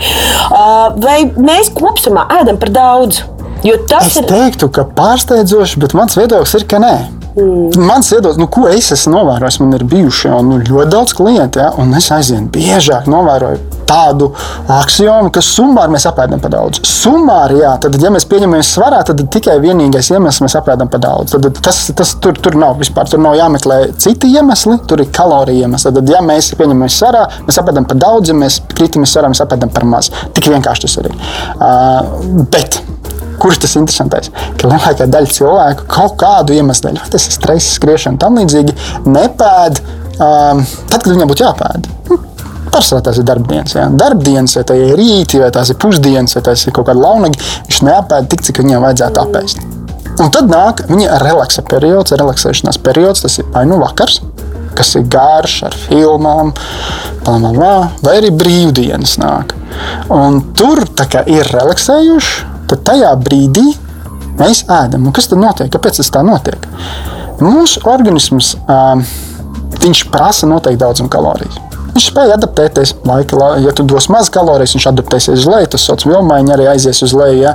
[0.51, 3.23] Uh, vai mēs kopumā ēdam par daudz?
[3.65, 4.27] Jo tas Es ir.
[4.29, 6.95] teiktu, ka pārsteidzoši, bet mans viedoklis ir, ka nē.
[7.81, 11.63] Mans viedoklis, nu, ko es esmu novērojis, man ir bijuši jau nu, ļoti daudz klientu,
[11.63, 14.31] ja, un es aizvien biežāk novēroju tādu
[14.75, 16.81] aksiomu, ka summāri mēs apēdam par daudz.
[16.87, 21.35] Summāri, jā, tad, ja mēs pieņemam svarā, tad tikai vienīgais iemesls mēs apēdam par daudz.
[21.35, 25.67] Tad, tas, tas tur, tur nav vispār, tur nav jāmeklē citi iemesli, tur ir kaloriju
[25.67, 25.93] iemesli.
[25.99, 29.73] Tad, ja mēs pieņemam svarā, mēs apēdam par daudz, ja mēs krītamies svarā, mēs apēdam
[29.73, 30.11] par maz.
[30.35, 31.13] Tik vienkārši tas ir.
[31.55, 32.81] Uh, bet
[33.39, 34.29] Kurš tas interesantais?
[34.59, 38.75] Ka lielākā daļa cilvēku kaut kādu iemeslu dēļ, tas ir stress, skriešana, tam līdzīgi,
[39.11, 41.89] nepēd um, tad, kad viņam būtu jāpēd.
[42.09, 42.19] Nu,
[42.75, 43.75] Pārsvarā tās ir darbdienas.
[43.77, 43.87] Ja?
[43.87, 47.39] Darbdienas, vai tā ir rīti, vai tās ir pusdienas, vai tas ir kaut kāda launagi,
[47.69, 49.63] viņš neapēd tik, cik viņam vajadzētu apēst.
[50.19, 54.21] Un tad nāk viņa relaksa periods, relaksēšanās periods, tas ir vai nu vakars,
[54.75, 56.51] kas ir garš ar filmām,
[57.23, 59.55] bla, bla, bla, vai arī brīvdienas nāk.
[60.11, 63.65] Un tur kā ir relaksējuši, tad tajā brīdī
[64.39, 65.07] mēs ēdam.
[65.07, 65.71] Un kas tad notiek?
[65.71, 66.67] Kāpēc tas tā notiek?
[67.43, 68.55] Mūsu organisms
[70.11, 71.74] prasa noteikti daudzumu kaloriju.
[71.95, 72.93] Viņš spēja adaptēties.
[73.07, 75.67] Laika, la- ja tu dos maz kalorijas, viņš adaptēsies uz leju.
[75.71, 77.37] Tas sauc vilmaiņa arī aizies uz leju.
[77.39, 77.53] Ja?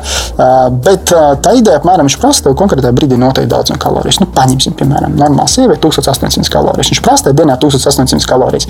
[0.70, 1.12] Bet
[1.44, 4.20] tā ideja, apmēram, viņš prasa tev konkrētā brīdī noteikti daudz kalorijas.
[4.22, 6.88] Nu, paņemsim, piemēram, normālu sievieti 1800 kalorijas.
[6.94, 8.66] Viņš prasa tev dienā 1800 kalorijas.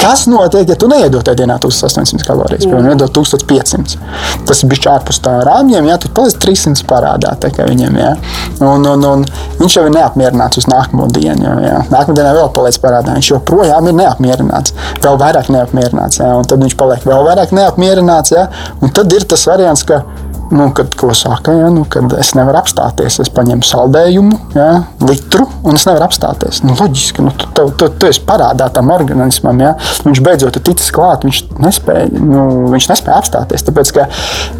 [0.00, 2.68] Kas notiek, ja tu neiedod tajā dienā 1800 kalorijas?
[2.68, 3.96] Piemēram, iedod 1500.
[4.44, 7.32] Tas ir bijis ārpus tā rāmjiem, ja tu paliec 300 parādā
[7.64, 7.96] viņam.
[7.98, 8.12] Ja?
[8.60, 9.24] Un, un, un
[9.58, 11.56] viņš jau ir neapmierināts uz nākamo dienu.
[11.64, 11.80] Ja?
[11.88, 13.16] Nākamā dienā vēl paliec parādā.
[13.16, 14.74] Viņš joprojām ir neapmierināts.
[15.04, 16.20] Vēl vairāk neapmierināts.
[16.22, 16.34] Ja?
[16.38, 18.34] Un tad viņš paliek vēl vairāk neapmierināts.
[18.36, 18.48] Ja?
[18.80, 20.02] Un tad ir tas variants, ka
[20.50, 24.68] Nu, kad, ko saka, ja, nu, kad es nevaru apstāties, es paņemu saldējumu, ja,
[25.02, 26.60] litru, un es nevaru apstāties.
[26.66, 29.62] Nu, loģiski, nu, tu, tu, tu, tu esi parādā tam organismam.
[29.64, 29.72] Ja.
[30.04, 33.64] Viņš beidzot ir ticis klāt, viņš nespēja, nu, viņš nespēja apstāties.
[33.66, 34.06] Tāpēc ka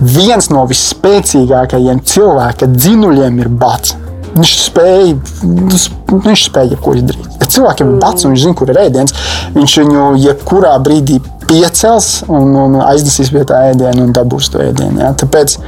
[0.01, 3.95] viens no visspēcīgākajiem cilvēka dzinuļiem ir bats.
[4.35, 5.15] Viņš spēja,
[6.11, 7.29] viņš spēja jebko izdarīt.
[7.39, 9.15] Ja cilvēkiem ir bats un viņš zina, kur ir ēdiens,
[9.55, 15.03] viņš viņu jebkurā brīdī piecels un, un aiznesīs pie tā ēdienu un dabūs to ēdienu.
[15.05, 15.13] Ja?
[15.21, 15.59] Tāpēc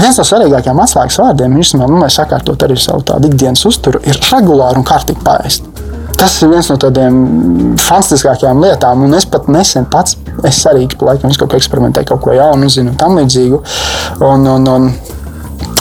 [0.00, 4.18] viens no svarīgākajiem atslēgas vārdiem, īstenībā, nu, lai sakārtot arī savu tādu ikdienas uzturu, ir
[4.32, 5.70] regulāri un kārtīgi paēst.
[6.20, 7.14] Tas ir viens no tādiem
[7.80, 12.34] fantastiskākajām lietām, un es pat nesen pats, es arī laikam kaut ko eksperimentēju, kaut ko
[12.36, 13.62] jaunu, zinu, tam līdzīgu.
[14.26, 14.90] Un, un, un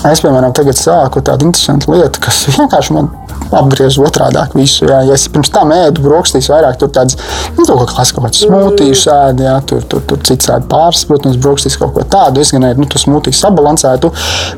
[0.09, 3.11] es, piemēram, tagad sāku tādu interesantu lietu, kas vienkārši man
[3.55, 4.85] apgriež otrādi visu.
[4.89, 5.01] Jā.
[5.07, 7.17] Ja es pirms tam ēdu brokastīs, vairāk tur tādas
[7.57, 11.39] nu, kaut kādas kaut kādas smūtijas ēdu, jā, tur, tur, tur cits ēdu pāris, protams,
[11.41, 12.43] brokastīs kaut ko tādu.
[12.43, 14.11] Es gan ēdu nu, to smūtijas sabalansētu.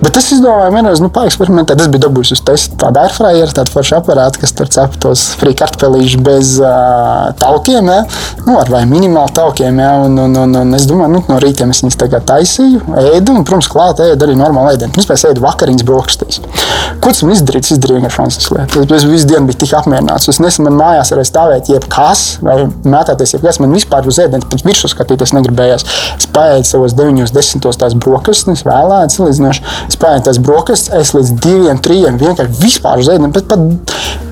[0.03, 1.81] Bet es izdomāju, vienreiz nu, paeksperimentēt.
[1.81, 5.55] Es biju dabūjis uz testu tādu airfryeru, tādu foršu aparātu, kas tur cep tos frī
[5.57, 8.01] kartupelīšus bez uh, taukiem, jā,
[8.45, 9.81] nu, ar vai minimāli taukiem.
[9.81, 13.37] Jā, un, un, un, un es domāju, nu, no rīta es viņus tagad taisīju, ēdu,
[13.37, 14.93] un, protams, klāt ēdu arī normālu ēdienu.
[14.95, 16.41] Principā es ēdu vakariņas brokastīs.
[16.99, 17.63] Ko tas man izdarīja?
[17.65, 18.83] Es izdarīju vienkārši fantastisku lietu.
[18.97, 20.29] Es, visu dienu biju tik apmierināts.
[20.31, 23.61] Es nesen man mājās varēju stāvēt, jebkas, vai mētāties, jebkas.
[23.63, 25.87] Man vispār uz ēdienu pat virsū skatīties negribējās.
[26.17, 29.65] Es paēdu savos 9, 10 tās brokastis, vēlētas, salīdzinoši.
[29.87, 33.55] Es paēdu tās brokastis, es līdz 2, 3 vienkārši vispār uz pat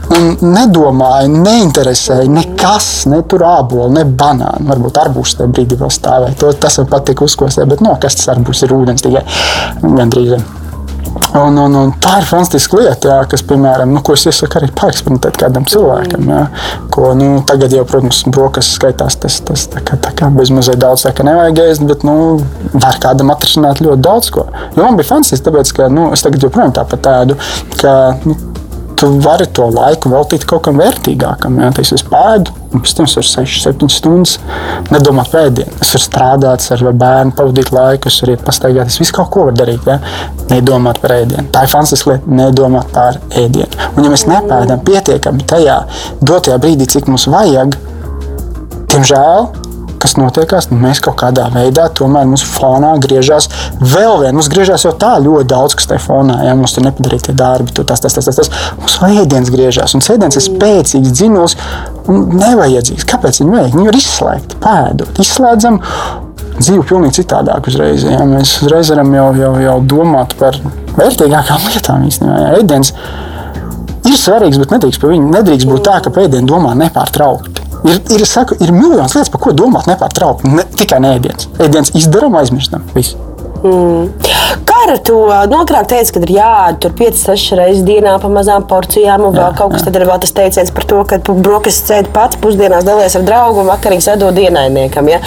[0.09, 4.65] Un nedomāju, neinteresēju nekas, ne tur ābolu, ne banānu.
[4.71, 6.53] Varbūt arbūs tajā brīdī vēl stāvēja.
[6.59, 9.23] Tas man patīk uzkostēt, bet no, kas tas arbūs ir ūdens tikai
[9.85, 10.39] gandrīz.
[11.37, 14.69] Un, un, un tā ir fantastiska lieta, jā, kas, piemēram, nu, ko es iesaku arī
[14.79, 16.25] paeksperimentēt kādam cilvēkam.
[16.33, 16.41] Jā,
[16.93, 21.05] ko, nu, tagad jau, protams, brokastis skaitās tas, tas tā kā, tā kā bezmazliet daudz,
[21.05, 22.39] tā kā nevajag ēst, bet, nu,
[22.73, 24.47] var kādam atrisināt ļoti daudz ko.
[24.73, 27.37] Jo man bija fantastiski, tāpēc, ka, nu, es tagad joprojām tāpat ēdu,
[27.77, 27.93] ka,
[28.25, 28.39] nu,
[28.99, 31.59] tu vari to laiku veltīt kaut kam vērtīgākam.
[31.61, 31.69] Ja?
[31.75, 34.33] Tas ir pēdu, un pēc tam es varu 6, 7 stundas
[34.91, 35.77] nedomāt par ēdienu.
[35.79, 38.91] Es varu strādāt, ar bērnu pavadīt laiku, es varu iet pastaigāt.
[38.91, 40.01] Es visu kaut ko varu darīt, ja?
[40.51, 41.47] nedomāt par ēdienu.
[41.55, 43.87] Tā ir fantastiska lieta, nedomāt par ēdienu.
[43.95, 45.79] Un ja mēs nepēdam pietiekami tajā
[46.19, 47.79] dotajā brīdī, cik mums vajag,
[48.91, 49.68] diemžēl
[49.99, 54.35] kas notiekās, mēs kaut kādā veidā tomēr mūsu fonā griežās vēl viena.
[54.37, 57.87] Mums griežās jau tā ļoti daudz, kas tajā fonā, ja mums tur nepadarītie darbi, tur
[57.89, 58.51] tas, tas, tas, tas, tas.
[58.79, 61.57] Mums vēdienas griežās, un sēdienas ir spēcīgs, dzinos
[62.09, 63.07] un nevajadzīgs.
[63.09, 63.77] Kāpēc viņi vajag?
[63.77, 65.79] Viņi ir izslēgti, pēdot, izslēdzam.
[66.59, 68.03] Dzīve pilnīgi citādāk uzreiz.
[68.03, 68.25] Ja?
[68.27, 70.57] Mēs uzreiz varam jau, jau, jau domāt par
[70.97, 72.41] vērtīgākām lietām īstenībā.
[72.41, 72.49] Ja?
[72.59, 72.91] Ēdiens
[74.09, 75.07] ir svarīgs, bet nedrīkst,
[75.37, 77.58] nedrīkst būt tā, ka pēdienu domā nepārtraukti.
[77.87, 80.51] Ir, ir, saku, ir miljonus lietas, par ko domāt nepārtraukti.
[80.51, 81.47] Ne, tikai ēdiens.
[81.63, 82.83] Ēdiens izdarām, aizmirstam.
[82.95, 83.15] Viss.
[83.63, 84.09] Mm.
[84.67, 85.19] Kā ar to
[85.51, 85.89] nokrākt.
[85.89, 89.73] Teica, ka ir jāēd tur 5-6 reizes dienā pa mazām porcijām, un vēl jā, kaut
[89.73, 89.85] kas.
[89.87, 93.63] Tad ir vēl tas teiciens par to, ka brokastis ēd pats, pusdienās dalies ar draugu
[93.63, 95.09] un vakarīgi sadod dienainiekam.
[95.11, 95.19] Ja?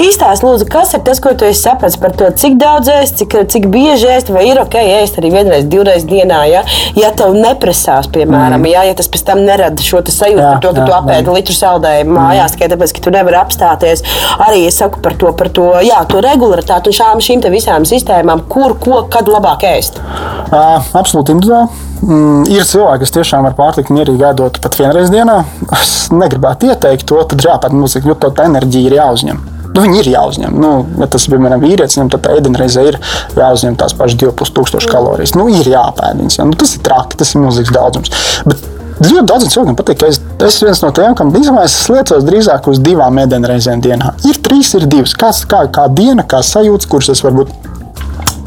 [0.00, 3.36] Īstās, lūdzu, kas ir tas, ko tu esi sapratis par to, cik daudz ēst, cik,
[3.50, 6.64] cik bieži ēst, vai ir ok ēst arī vienreiz, divreiz dienā, ja,
[6.98, 8.70] ja tev neprasās, piemēram, mm.
[8.72, 11.36] ja, ja tas pēc tam nerada šo sajūtu jā, par to, ka jā, tu apēdi
[11.36, 12.56] litru saldējumu mājās, mm.
[12.56, 14.04] tikai tāpēc, ka tu nevari apstāties.
[14.44, 18.44] Arī es saku par to, par to, jā, to regularitāti un šām šīm visām sistēmām,
[18.50, 19.98] kur, ko, kad labāk ēst.
[20.00, 21.82] Uh, absolūti individuāli.
[22.04, 25.40] Mm, ir cilvēki, kas tiešām var pārtikt mierīgi ēdot pat vienreiz dienā.
[25.80, 29.40] Es negribētu ieteikt to, tad jāpārāk mūzika, jo tā enerģija ir jāuzņem.
[29.74, 30.54] Nu, viņi ir jāuzņem.
[30.60, 33.00] Nu, ja tas, piemēram, vīrietis, viņam tad ēdienreizē ir
[33.40, 35.34] jāuzņem tās pašas 2,500 kalorijas.
[35.34, 36.38] Nu, ir jāpēd viņas.
[36.38, 36.46] Ja?
[36.46, 38.14] Nu, tas ir traki, tas ir milzīgs daudzums.
[38.46, 42.26] Bet Ļoti daudziem cilvēkiem patīk, ka es esmu viens no tiem, kam īstenībā es liecos
[42.28, 44.12] drīzāk uz divām ēdienreizēm dienā.
[44.30, 45.16] Ir trīs, ir divas.
[45.18, 47.50] Kāds, kā, kā diena, kā sajūta, kuras es varbūt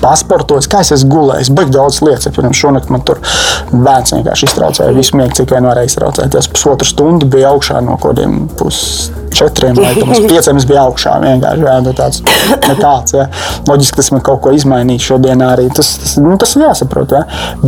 [0.02, 1.52] pasportojis, kā es esmu gulējis.
[1.58, 3.22] Baigi daudz lietas, pirms šonakt man tur
[3.72, 6.38] bērns vienkārši iztraucēja visu miegu, cik vien varēja iztraucēt.
[6.40, 8.82] Es pusotru stundu biju augšā no kaut kādiem pus
[9.34, 10.58] četriem vai pieciem.
[10.58, 11.66] Es biju augšā vienkārši.
[11.68, 12.22] Jā, nu tāds,
[12.68, 13.28] ne tāds, jā.
[13.68, 15.68] Loģiski tas man kaut ko izmainīja šodien arī.
[15.76, 17.16] Tas, tas, nu, tas ir jāsaprot.
[17.16, 17.24] Jā.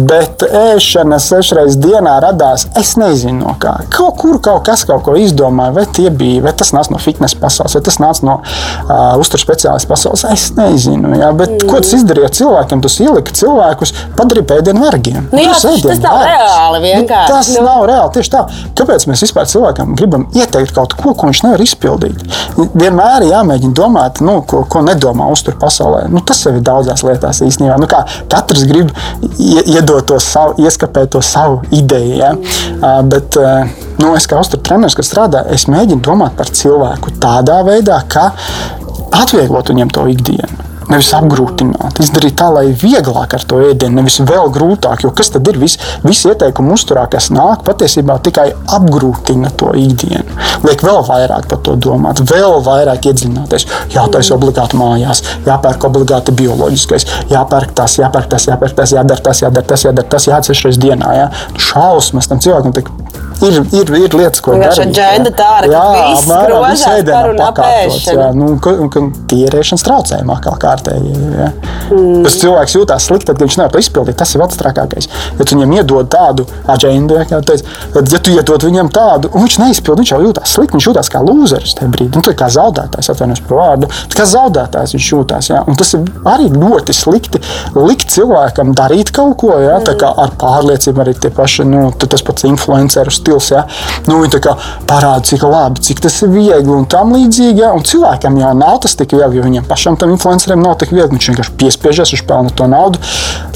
[0.10, 3.76] Bet ēšana sešreiz dienā radās, es nezinu no kā.
[3.94, 7.40] Kaut kur kaut kas kaut ko izdomāja, vai tie bija, vai tas nāca no fitnesa
[7.42, 10.26] pasaules, vai tas nāca no uh, uzturu speciālistu pasaules.
[10.34, 11.14] Es nezinu.
[11.20, 11.32] Jā.
[11.38, 11.70] Bet mm.
[11.70, 12.84] ko tas izdarīja cilvēkiem?
[12.86, 15.30] Tas ielika cilvēkus, padarīja pēdienu vergiem.
[15.32, 17.30] Nu, jā, tas, tas nav reāli vienkārši.
[17.30, 17.66] Nu, tas nu.
[17.66, 18.14] nav reāli.
[18.18, 18.44] Tieši tā.
[18.80, 22.22] Kāpēc mēs vispār cilvēkam gribam ieteikt kaut ko, ko viņš nevar izpildīt?
[22.58, 26.06] Vienmēr ir jāmēģina domāt, nu, ko, ko nedomā uztur pasaulē.
[26.14, 27.80] Nu, tas jau ir daudzās lietās īstenībā.
[27.82, 28.94] Nu, katrs grib
[29.40, 32.16] iedot to savu, ieskapēt to savu ideju.
[32.20, 32.32] Ja?
[33.10, 33.38] Bet,
[34.00, 38.32] nu, es kā uzturu treneris, kas strādā, es mēģinu domāt par cilvēku tādā veidā, ka
[39.20, 42.00] atvieglot viņam to ikdienu nevis apgrūtināt.
[42.04, 45.04] Izdarīt tā, lai vieglāk ar to ēdienu, nevis vēl grūtāk.
[45.06, 50.26] Jo kas tad ir visi vis ieteikumi uzturā, kas nāk, patiesībā tikai apgrūtina to ikdienu.
[50.66, 53.68] Liek vēl vairāk par to domāt, vēl vairāk iedziļināties.
[53.96, 59.72] Jātaisa obligāti mājās, jāpērk obligāti bioloģiskais, jāpērk tas, jāpērk tas, jāpērk tas, jādara tas, jādara
[59.74, 61.16] tas, jādara tas, jāatcerās reizes dienā.
[61.22, 61.32] Jā.
[61.70, 62.76] Šausmas tam cilvēkam
[63.48, 64.82] ir, ir, ir lietas, ko darīt.
[64.84, 65.70] Agenda tā ir.
[65.74, 65.84] Jā,
[66.16, 68.08] apmēram visu ēdienu pakārtots.
[68.10, 71.14] Jā, nu, ka, ka tīrēšanas traucējumā kā kārtēji.
[71.40, 71.50] Ja.
[71.90, 72.24] Mm.
[72.26, 74.18] Tas cilvēks jūtās slikti, tad viņš nevar to izpildīt.
[74.20, 75.10] Tas ir vēl trakākais.
[75.40, 77.64] Ja tu viņam iedod tādu agendu, ja, tad,
[78.14, 81.24] ja tu iedod viņam tādu, un viņš neizpild, viņš jau jūtās slikti, viņš jūtās kā
[81.26, 82.20] lūzeris tajā brīdī.
[82.20, 85.52] Nu, kā zaudētājs, atvainojos par vārdu, kā zaudētājs viņš jūtās.
[85.52, 85.64] Ja.
[85.70, 87.42] Un tas ir arī ļoti slikti
[87.78, 90.06] likt cilvēkam darīt kaut ko, ja, mm.
[90.26, 93.52] ar pārliecību arī tie paši, nu, tas pats influencerus stils.
[93.54, 93.66] Ja?
[94.08, 94.42] Nu, viņi
[94.90, 97.64] parāda, cik labi, cik tas ir viegli un tam līdzīgi.
[97.64, 97.74] Ja?
[97.76, 101.18] Un cilvēkam jau nav tas tik viegli, jo viņam pašam tam influencerim nav tik viegli.
[101.18, 103.02] Viņš vienkārši piespiežas, viņš pelna to naudu.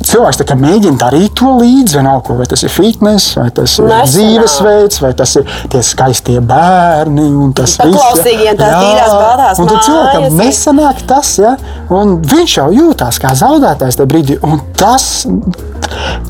[0.03, 4.09] Cilvēks mēģina darīt to līdzi, vienalga, vai tas ir fitness, vai tas ir Nesanā.
[4.11, 7.29] dzīvesveids, vai tas ir tie skaistie bērni.
[7.57, 9.61] Tas viss ir tās tīrās, baltās.
[9.61, 11.55] Un tad cilvēkam nesanāk tas, ja?
[11.93, 14.39] un viņš jau jūtās kā zaudētājs tajā brīdī.
[14.43, 15.25] Un tas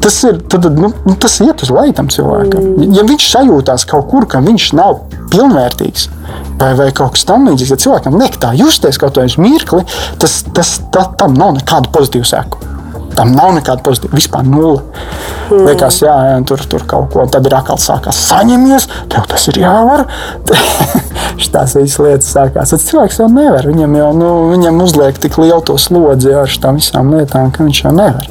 [0.03, 2.67] tas ir tad, nu, nu, tas iet uz tam cilvēkam.
[2.73, 2.97] Mm.
[2.97, 6.09] Ja viņš sajūtās kaut kur, ka viņš nav pilnvērtīgs.
[6.59, 9.83] Vai, vai kaut kas tamlīdzīgs, ja cilvēkam liek tā justies kaut kādā mirklī,
[10.21, 12.72] tas, tas tā, tam nav nekādu pozitīvu seku.
[13.17, 14.83] Tam nav nekāda pozitīva, vispār nulle.
[15.51, 15.67] Mm.
[15.67, 19.61] Liekas, jā, jā, tur, tur kaut ko tad ir atkal sākās saņemies, tev tas ir
[19.63, 20.07] jāvar.
[21.41, 22.73] Šīs visas lietas sākās.
[22.73, 23.65] Tas cilvēks jau nevar.
[23.69, 27.83] Viņam jau nu, viņam uzliek tik lielu to slodzi ar šīm visām lietām, ka viņš
[27.85, 28.29] jau nevar.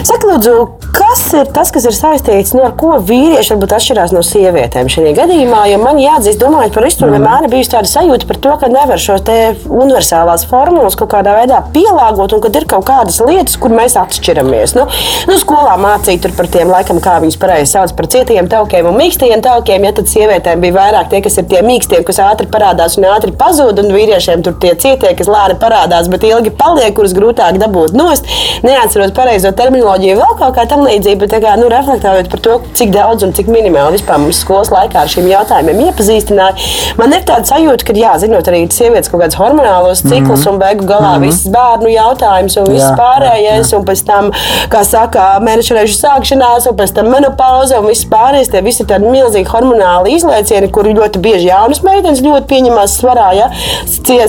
[0.00, 0.52] Saka, lūdzu,
[0.96, 5.12] kas ir tas, kas ir saistīts nu, ar ko vīrieši varbūt atšķirās no sievietēm šajā
[5.18, 5.66] gadījumā?
[5.68, 7.18] Jo man jāatzīst, domājot par izturbu, mm.
[7.18, 12.32] vienmēr bijusi tāda sajūta par to, ka nevar šo universālās formulas kaut kādā veidā pielāgot,
[12.32, 14.74] un ka ir kaut kādas lietas, kur mēs atšķiramies.
[14.78, 14.86] Nu,
[15.30, 19.42] nu, skolā mācīt par tiem, laikam, kā viņas pareizi sauc par cietiem taukiem un mīkstajiem
[19.44, 19.84] taukiem.
[19.84, 23.32] Ja tad sievietēm bija vairāk tie, kas ir tie mīkstie, kas ātri parādās un ātri
[23.36, 27.96] pazūd, un vīriešiem tur tie cietie, kas lēni parādās, bet ilgi paliek, kurus grūtāk dabūt
[27.96, 28.28] nost.
[28.66, 32.92] Neatceros pareizo terminoloģiju, vēl kaut kā tam līdzīga, bet kā, nu, reflektējot par to, cik
[32.94, 36.68] daudz un cik minimāli vispār mums skolas laikā ar šiem jautājumiem iepazīstināja,
[37.00, 40.52] man ir tāda sajūta, ka, jā, zinot arī sievietes kaut kādas hormonālos ciklus mm -hmm.
[40.52, 41.26] un beigu galā mm -hmm.
[41.26, 43.79] visas bērnu jautājumus un viss pārējais, jā.
[43.80, 44.30] Un pēc tam,
[44.72, 48.52] kā saka, mēnešu reižu sākšanās, un pēc tam menopauze un viss pārējais.
[48.52, 53.30] Tie visi ir tādi milzīgi hormonāli izlaicieni, kuri ļoti bieži jaunas meitenes ļoti pieņemās svarā.
[53.38, 53.50] Ja?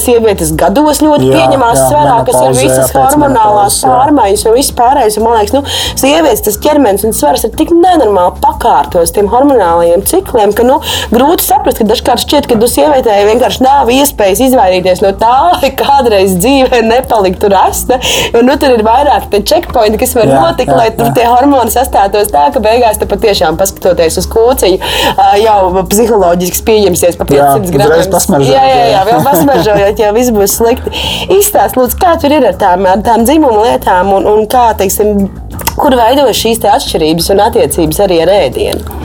[0.02, 4.76] Sievietes gados ļoti jā, pieņemās jā, svarā, kas ir visas jā, hormonālās pārmaiņas un viss
[4.78, 5.18] pārējais.
[5.20, 5.64] Un, man liekas, nu,
[6.00, 10.80] sievietes tas ķermenis un svars ir tik nenormāli pakārtos tiem hormonālajiem cikliem, ka nu,
[11.14, 15.72] grūti saprast, ka dažkārt šķiet, ka tu sievietei vienkārši nav iespējas izvairīties no tā, lai
[15.78, 18.00] kādreiz dzīvē nepaliktu rasta.
[18.34, 21.14] Jo, nu, tur ir vairāk checkpointi, kas var jā, notikt, jā, lai tur jā.
[21.18, 24.80] tie hormoni sastātos tā, ka beigās te patiešām paskatoties uz kūciņu,
[25.42, 28.48] jau psiholoģiski pieņemsies pa 500 gramiem.
[28.48, 30.96] Jā, jā, jā, vēl pasmaržojot, jau viss būs slikti.
[31.38, 35.30] Izstāst, lūdzu, kā tur ir ar tām, ar tām dzimumu lietām un, un kā, teiksim,
[35.78, 39.01] kur veidojas šīs atšķirības un attiecības arī ar ēdienu.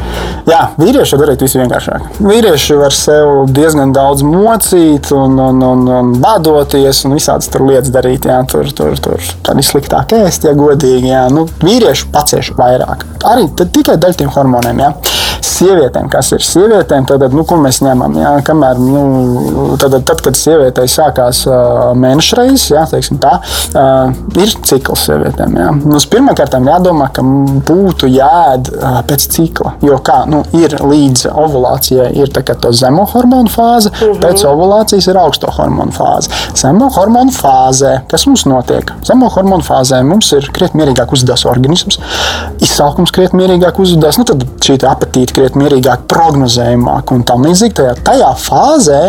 [0.47, 2.21] Jā, vīrieši var darīt visu vienkāršāk.
[2.23, 7.91] Vīrieši var sev diezgan daudz mocīt, un, un, un, un badoties, un visādas tur lietas
[7.95, 8.29] darīt.
[8.31, 11.11] Jā, tur tur, tur tā ir sliktāk ēst, ja godīgi.
[11.11, 11.27] Jā.
[11.35, 13.03] Nu, vīrieši pacieš vairāk.
[13.27, 14.87] Arī tikai daļa tiem hormoniem.
[14.87, 15.26] Jā
[15.57, 18.17] sievietēm, kas ir sievietēm, tad, nu, ko mēs ņemam?
[18.21, 22.85] Jā, kamēr, nu, tad, tad, kad sievietei sākās uh, mēneša reizes, jā,
[23.23, 23.35] tā,
[23.77, 25.57] uh, ir cikls sievietēm.
[25.61, 25.71] Jā.
[25.85, 27.25] Nu, Pirmkārt, jādomā, ka
[27.67, 29.75] būtu jāēd uh, pēc cikla.
[29.85, 32.45] Jo kā, nu, ir līdz ovulācijai ir tā
[32.77, 34.21] zemo hormonu fāze, mm -hmm.
[34.23, 36.31] pēc ovulācijas ir augsto hormonu fāze.
[36.55, 38.93] Zemo hormonu fāzē, kas mums notiek?
[39.07, 41.99] Zemo hormonu fāzē mums ir krietni mierīgāk uzvedās organisms,
[42.61, 47.77] izsalkums krietni mierīgāk uzvedās, nu, tad šī apetīte krietni mierīgāk, prognozējumāk un tam līdzīgi.
[47.79, 49.01] Tajā, tajā fāzē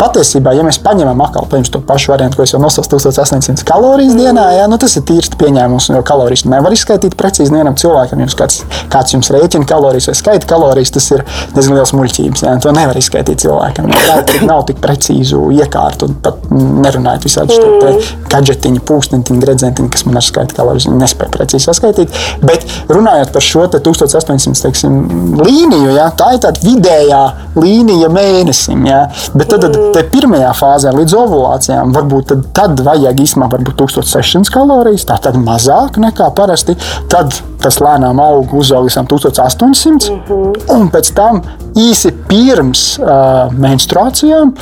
[0.00, 4.46] patiesībā, ja mēs paņemam atkal to pašu variantu, ko es jau nosaucu 1800 kalorijas dienā,
[4.56, 8.22] jā, nu, tas ir tīrs pieņēmums, jo kalorijas nevar izskaidrot precīzi vienam cilvēkam.
[8.24, 11.24] Jums kāds, kāds jums rēķina kalorijas vai skaita kalorijas, tas ir
[11.56, 12.44] diezgan liels muļķības.
[12.46, 13.90] Jā, to nevar izskaidrot cilvēkam.
[13.92, 17.94] Jā, nav tik precīzu iekārtu un pat nerunājot visādi šie
[18.32, 22.20] gadžetiņi, pūkstentiņi, gredzentiņi, kas man ar skaita kalorijas nespēja precīzi saskaitīt.
[22.44, 24.98] Bet runājot par šo 1800 teiksim,
[25.40, 25.96] līniju, līniju.
[25.96, 26.10] Ja?
[26.16, 27.20] Tā ir tāda vidējā
[27.56, 28.86] līnija mēnesim.
[28.86, 29.02] Ja?
[29.34, 35.06] Bet tad, tad, tad pirmajā fāzē līdz ovulācijām varbūt tad, tad vajag īstenībā 1600 kalorijas.
[35.08, 36.76] Tā tad mazāk nekā parasti.
[37.12, 40.10] Tad tas lēnām aug uz 1800.
[40.10, 40.72] Mm -hmm.
[40.74, 41.42] Un pēc tam
[41.74, 44.54] īsi pirms uh, menstruācijām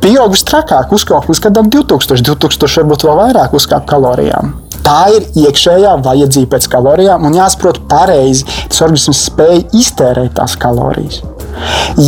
[0.00, 4.54] pieaugusi trakāk, uzkāpa līdz kādam 2000, 2000 varbūt vēl vairāk uzkāpa kalorijām.
[4.82, 11.22] Tā ir iekšējā vajadzība pēc kalorijām, un jāsaprot pareizi, tas organisms spēj iztērēt tās kalorijas.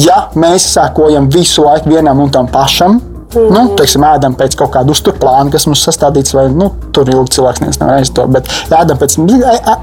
[0.03, 3.01] Ja mēs sekojam visu laiku vienam un tam pašam,
[3.35, 3.51] Mm.
[3.51, 7.35] Nu, teiksim, ēdam pēc kaut kāda uzturā plāna, kas mums sastādīts, vai nu, tur ilgi
[7.37, 8.27] cilvēks nevar to.
[8.31, 9.17] Bet ēdam pēc,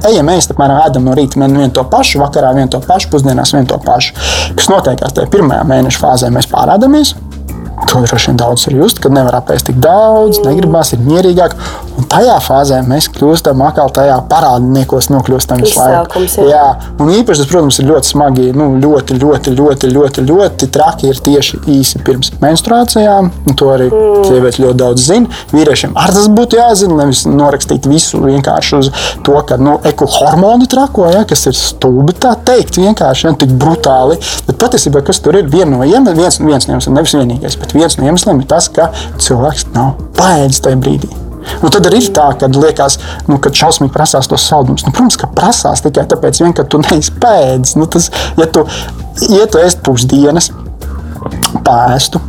[0.07, 3.67] ejam ēst, apmēram ēdam no rīta vienu to pašu, vakarā vienu to pašu, pusdienās vienu
[3.73, 4.15] to pašu.
[4.55, 7.15] Kas notiekās tajā pirmajā mēneša fāzē, mēs pārādāmies.
[7.89, 11.55] To droši vien daudz ir just, kad nevar apēst tik daudz, negribas, ir mierīgāk.
[11.97, 16.21] Un tajā fāzē mēs kļūstam atkal tajā parādniekos, nokļūstam visu laiku.
[16.23, 16.45] Jā.
[16.47, 16.67] jā,
[17.01, 18.47] un īpaši tas, protams, ir ļoti smagi.
[18.57, 23.31] Nu, ļoti, ļoti, ļoti, ļoti, ļoti traki ir tieši īsi pirms menstruācijām.
[23.59, 24.23] To arī mm.
[24.29, 25.41] sievietes ļoti daudz zina.
[25.51, 28.91] Vīriešiem arī tas būtu jāzina, nevis norakstīt visu vienkārši uz
[29.25, 33.53] to, ka nu, eku hormoni trako, ja, kas ir stulbi tā teikt, vienkārši ja, tik
[33.61, 34.19] brutāli.
[34.47, 37.59] Bet patiesībā, kas tur ir viena no iemesliem, viens, viens no iemesliem, nevis vienīgais.
[37.61, 38.89] Bet viens no iemesliem ir tas, ka
[39.21, 41.11] cilvēks nav paēdis tajā brīdī.
[41.61, 42.97] Un tad arī ir tā, ka liekas,
[43.29, 44.85] nu, ka šausmīgi prasās tos saldumus.
[44.85, 47.79] Nu, protams, ka prasās tikai tāpēc, vien, ka tu neizpēdzi.
[47.81, 48.65] Nu, tas, ja tu
[49.29, 50.51] ietu ēst pusdienas,
[51.65, 52.21] pēstu,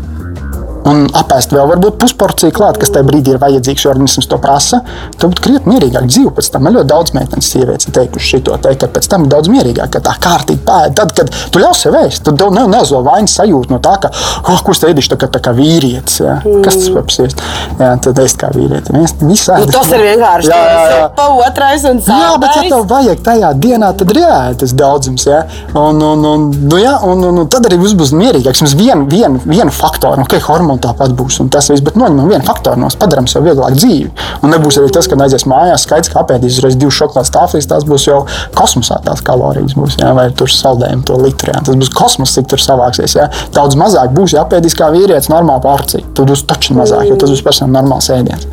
[0.89, 4.83] un apēst vēl varbūt pusporciju klāt, kas tajā brīdī ir vajadzīgs, jo organisms to prasa,
[5.17, 6.33] tad būtu krietni mierīgāk dzīve.
[6.37, 9.51] Pēc tam ļoti daudz meitenes, sievietes ir teikuši šo te, ka pēc tam ir daudz
[9.53, 10.95] mierīgāk, ka tā kārtīgi pēda.
[11.03, 14.63] Tad, kad tu ļaus sev ēst, tad tev neuzvēl vainas sajūta no tā, ka, oh,
[14.65, 16.21] ko es ēdīšu tā kā, tā kā vīrietis.
[16.23, 16.39] Ja?
[16.41, 16.63] Mm.
[16.67, 17.45] Kas tas var pasiest?
[17.79, 18.93] Jā, tad es kā vīrietis.
[18.93, 21.09] Viens, nu, tas ir vienkārši jā, jā, jā.
[21.17, 22.23] pa otrais un sāpēs.
[22.23, 25.27] Jā, bet ja tev vajag tajā dienā, tad ir jāēd tas daudzums.
[25.29, 25.43] Ja?
[25.79, 28.65] Un, un, un, nu, jā, un, un, un tad arī būs mierīgāks.
[28.65, 31.39] Mums vienu, vienu, vienu faktoru, okay, hormonu un tāpat būs.
[31.43, 34.11] Un tas viss, bet noņemam vienu faktoru no padarām sev vieglāk dzīvi.
[34.43, 37.87] Un nebūs arī tas, ka aizies mājās, skaidrs, ka apēdīs uzreiz divas šokolādes tāflīs, tās
[37.89, 38.23] būs jau
[38.59, 41.53] kosmosā tās kalorijas, būs, jā, vai tur saldējumi to litru.
[41.55, 41.63] Jā.
[41.67, 43.17] Tas būs kosmos, cik tur savāksies.
[43.19, 43.29] Jā.
[43.55, 46.07] Daudz mazāk būs jāpēdīs kā vīrietis normāla porcija.
[46.17, 48.49] Tur būs taču mazāk, jo tas būs personīgi normāls ēdiens.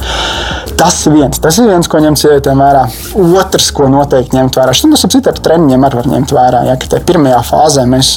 [0.80, 2.86] Tas viens, tas ir viens, ko ņemt sievietēm vērā.
[3.40, 6.62] Otrs, ko noteikti ņemt vērā, tas ir citu ar treniņiem arī var ņemt vērā.
[6.70, 8.14] Ja, ka pirmajā fāzē mēs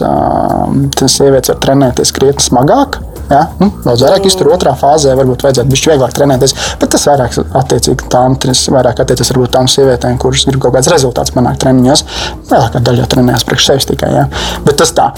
[1.10, 3.00] sievietes var trenēties krietni smagāk.
[3.32, 3.46] Ja?
[3.58, 6.54] Nu, daudz vairāk iztur otrā fāzē, varbūt vajadzētu būt vieglāk trenēties.
[6.80, 8.36] Bet tas vairāk attiecīgi tām,
[8.76, 12.04] vairāk attiecas varbūt tām sievietēm, kuras grib kaut kāds rezultāts panākt treniņos.
[12.50, 14.10] Lielākā daļa jau trenējas priekš sevis tikai.
[14.16, 14.26] Ja?
[14.66, 15.10] Bet tas tā.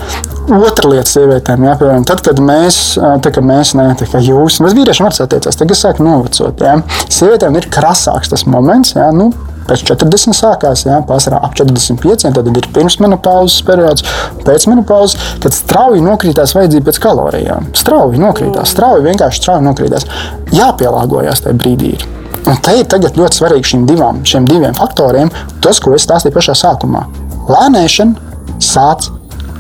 [0.55, 4.61] Otra lieta sievietēm, ja, piemēram, tad, kad mēs, tā, kad mēs ne, tā kā jūs,
[4.65, 6.65] mēs vīriešiem arī attiecās, tagad sāk novecot.
[6.65, 6.79] Ja?
[7.09, 9.11] Sievietēm ir krasāks tas moments, ja?
[9.15, 9.31] nu,
[9.69, 14.05] pēc 40 sākās, jā, pārsvarā ap 45, tad ir pirmsmenopauzes periods,
[14.45, 17.71] pēcmenopauzes, kad strauji nokrītās vajadzība pēc kalorijām.
[17.77, 20.07] Strauji nokrītās, strauji vienkārši strauji nokrītās.
[20.55, 21.95] Jāpielāgojas tajā brīdī.
[21.95, 22.07] Ir.
[22.45, 25.33] Un te ir ļoti svarīgi šiem, divām, šiem diviem faktoriem,
[25.65, 27.07] tas, ko es stāstīju pašā sākumā.
[27.49, 29.13] Lēnēšana, sācis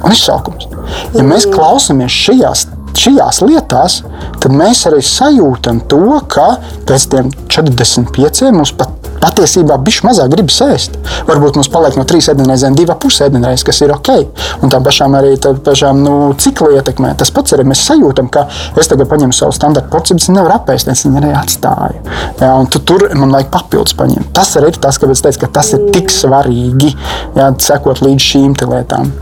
[0.05, 0.68] un izsaukums.
[1.16, 4.01] Ja mēs klausāmies šajās šajās lietās,
[4.43, 6.55] tad mēs arī sajūtam to, ka
[6.89, 10.99] pēc tam 45 mums pat patiesībā bija mazāk gribas ēst.
[11.29, 14.11] Varbūt mums paliek no trīs ēdienreizēm divi pusi ēdienreizes, kas ir ok.
[14.64, 17.14] Un tam pašām arī pašām, nu, cikli ietekmē.
[17.20, 18.47] Tas pats arī mēs sajūtam, ka
[18.81, 22.03] es tagad paņemu savu standarta porciju, bet nevaru apēst, es viņu arī atstāju.
[22.43, 24.33] Jā, tu, tur man vajag papildus paņemt.
[24.37, 26.95] Tas arī ir tas, kāpēc es teicu, ka tas ir tik svarīgi,
[27.39, 29.14] jā, sekot līdz šīm lietām.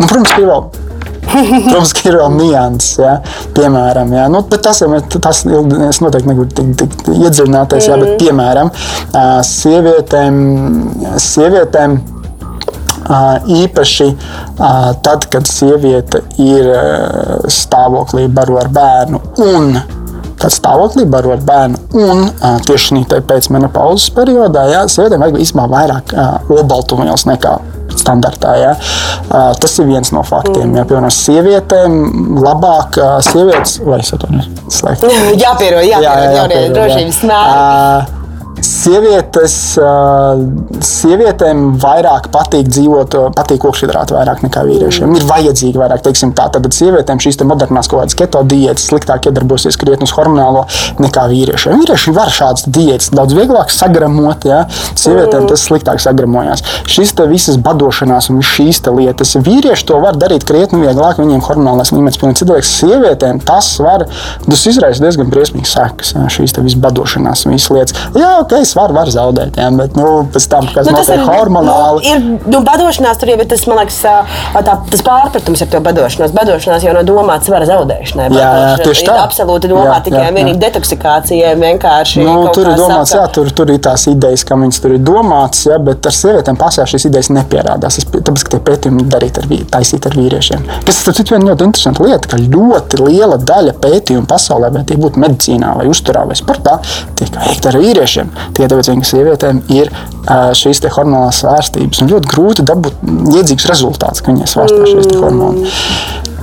[0.00, 0.89] Nu, protams, vēl
[1.70, 3.16] Protams, ka ir vēl nianses, ja?
[3.56, 4.28] piemēram, ja?
[4.32, 7.90] nu, tas, tas es noteikti negribu tik, tik iedziļināties, mm.
[7.90, 8.00] ja?
[8.02, 8.72] bet piemēram,
[9.46, 10.40] sievietēm,
[11.30, 12.00] sievietēm
[13.60, 14.10] īpaši
[15.02, 16.68] tad, kad sieviete ir
[17.50, 19.72] stāvoklī baro ar bērnu un
[20.40, 21.80] tad stāvoklī baro ar bērnu.
[22.00, 22.22] Un
[22.66, 26.14] tieši šī pēcmenopauzes periodā jā, sievietēm vajag īstenībā vairāk
[26.54, 27.58] olbaltumvielas nekā
[27.98, 28.54] standartā.
[28.60, 28.76] Ja?
[29.60, 30.76] Tas ir viens no faktiem.
[30.78, 30.86] Ja?
[30.86, 31.98] Piemēram, sievietēm
[32.44, 34.80] labāk sievietes vai es atvainojos.
[34.86, 38.19] Jāpiero, jāpiero, jā, jā, jāpiero, drošības mērķi
[38.66, 39.54] sievietes,
[40.86, 45.14] sievietēm vairāk patīk dzīvot, patīk kokšķidrāti vairāk nekā vīriešiem.
[45.16, 46.48] Ir vajadzīgi vairāk, teiksim, tā.
[46.50, 50.66] Tad sievietēm šīs modernās kaut kādas keto diētas sliktāk iedarbosies krietni uz hormonālo
[51.02, 51.80] nekā vīriešiem.
[51.80, 56.64] Vīrieši var šādas diētas daudz vieglāk sagramot, ja sievietēm tas sliktāk sagramojās.
[56.90, 61.92] Šis te visas badošanās un šīs lietas, vīrieši to var darīt krietni vieglāk, viņiem hormonālais
[61.94, 62.72] līmenis pilnīgi cilvēks.
[62.80, 64.06] Sievietēm tas var,
[64.46, 67.98] tas izraisa diezgan briesmīgas sekas, ja, šīs visas badošanās un visas lietas.
[68.16, 72.02] Jā, ok, svaru var zaudēt, jā, bet nu, pēc tam, kas nu, notiek hormonāli.
[72.02, 75.82] Nu, ir nu, badošanās, tur jau ir tas, man liekas, tā, tas pārpratums ar to
[75.84, 76.34] badošanos.
[76.36, 78.28] Badošanās jau nav domāta svara zaudēšanai.
[78.34, 79.16] Jā, jā, tieši tā.
[79.24, 81.54] Absolūti domāta tikai un vienīgi detoksikācijai.
[81.60, 85.62] Nu, tur ir domāts, jā, tur, tur ir tās idejas, ka viņas tur ir domātas,
[85.68, 88.00] jā, bet ar sievietēm pasā šīs idejas nepierādās.
[88.02, 90.66] Es, tāpēc, ka tie pētījumi darīt ar, taisīt ar vīriešiem.
[90.88, 95.22] Kas ir viena ļoti interesanta lieta, ka ļoti liela daļa pētījumu pasaulē, vai tie būtu
[95.22, 96.78] medicīnā vai uzturā vai sportā,
[97.18, 98.29] tiek veikta ar vīriešiem.
[98.54, 99.90] Tikai tāpēc, ka sievietēm ir
[100.60, 103.02] šīs hormonālās svārstības un ļoti grūti dabūt
[103.40, 105.68] iedzīgs rezultāts, ka viņai svārstās šīs hormoni.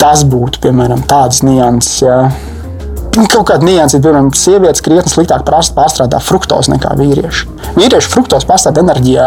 [0.02, 2.04] Tas būtu, piemēram, tāds nianses.
[3.18, 7.48] Ja kaut kāda nianses, piemēram, sievietes krietni sliktāk pārstrādā fruktozi nekā vīrieši.
[7.78, 9.26] Vīrieši fruktozi pārstrādā enerģijā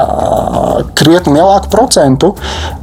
[0.98, 2.30] krietni lielāku procentu.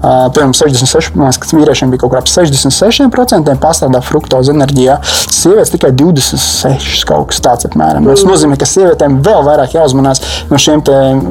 [0.02, 4.98] Piemēram, 66, kas vīriešiem bija kaut kā ap 66% pārstrādā fruktozi enerģijā.
[5.32, 8.10] Sievietes tikai 26, kaut kas tāds apmēram.
[8.12, 10.84] Tas nozīmē, ka sievietēm vēl vairāk jāuzmanās no šiem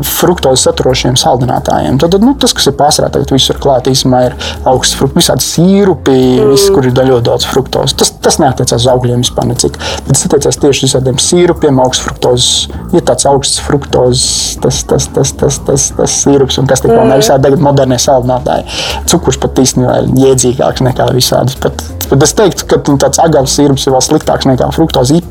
[0.09, 2.01] fruktozi saturošiem saldinātājiem.
[2.01, 4.39] Tad, nu, tas, kas ir pārstrādāts, tagad visur klāt, īstenībā ir
[4.73, 6.51] augsts frukts, visādi sīrupi, mm.
[6.55, 7.97] viss, kur ir ļoti daudz fruktozes.
[8.01, 9.79] Tas, tas neatiecās uz augļiem vispār necik.
[10.07, 15.09] Bet tas attiecās tieši uz tādiem sīrupiem, augsts fruktozes, ir tāds augsts fruktozes, tas, tas,
[15.15, 18.67] tas, tas, tas, tas sīrups, un kas tik vēl nevisādi tagad modernie saldinātāji.
[19.11, 21.59] Cukurs pat īstenībā ir jēdzīgāks nekā visādas.
[21.63, 25.23] Pat, pat es teiktu, ka nu, tāds agavs sīrups ir vēl sliktāks nekā fruktoze,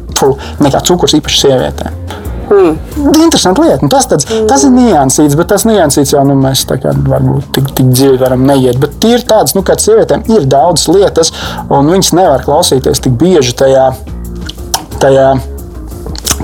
[0.64, 2.24] nekā cukurs īpaši sievietēm.
[2.46, 2.78] Hmm.
[3.24, 3.82] Interesanti lieta.
[3.82, 7.72] Nu, tas, tāds, tas ir niansīts, bet tas niansīts jau nu, mēs kā, varbūt tik,
[7.80, 8.78] tik dziļi varam neiet.
[8.82, 11.34] Bet ir tāds, nu, ka sievietēm ir daudz lietas,
[11.74, 13.90] un viņas nevar klausīties tik bieži tajā
[15.02, 15.28] tajā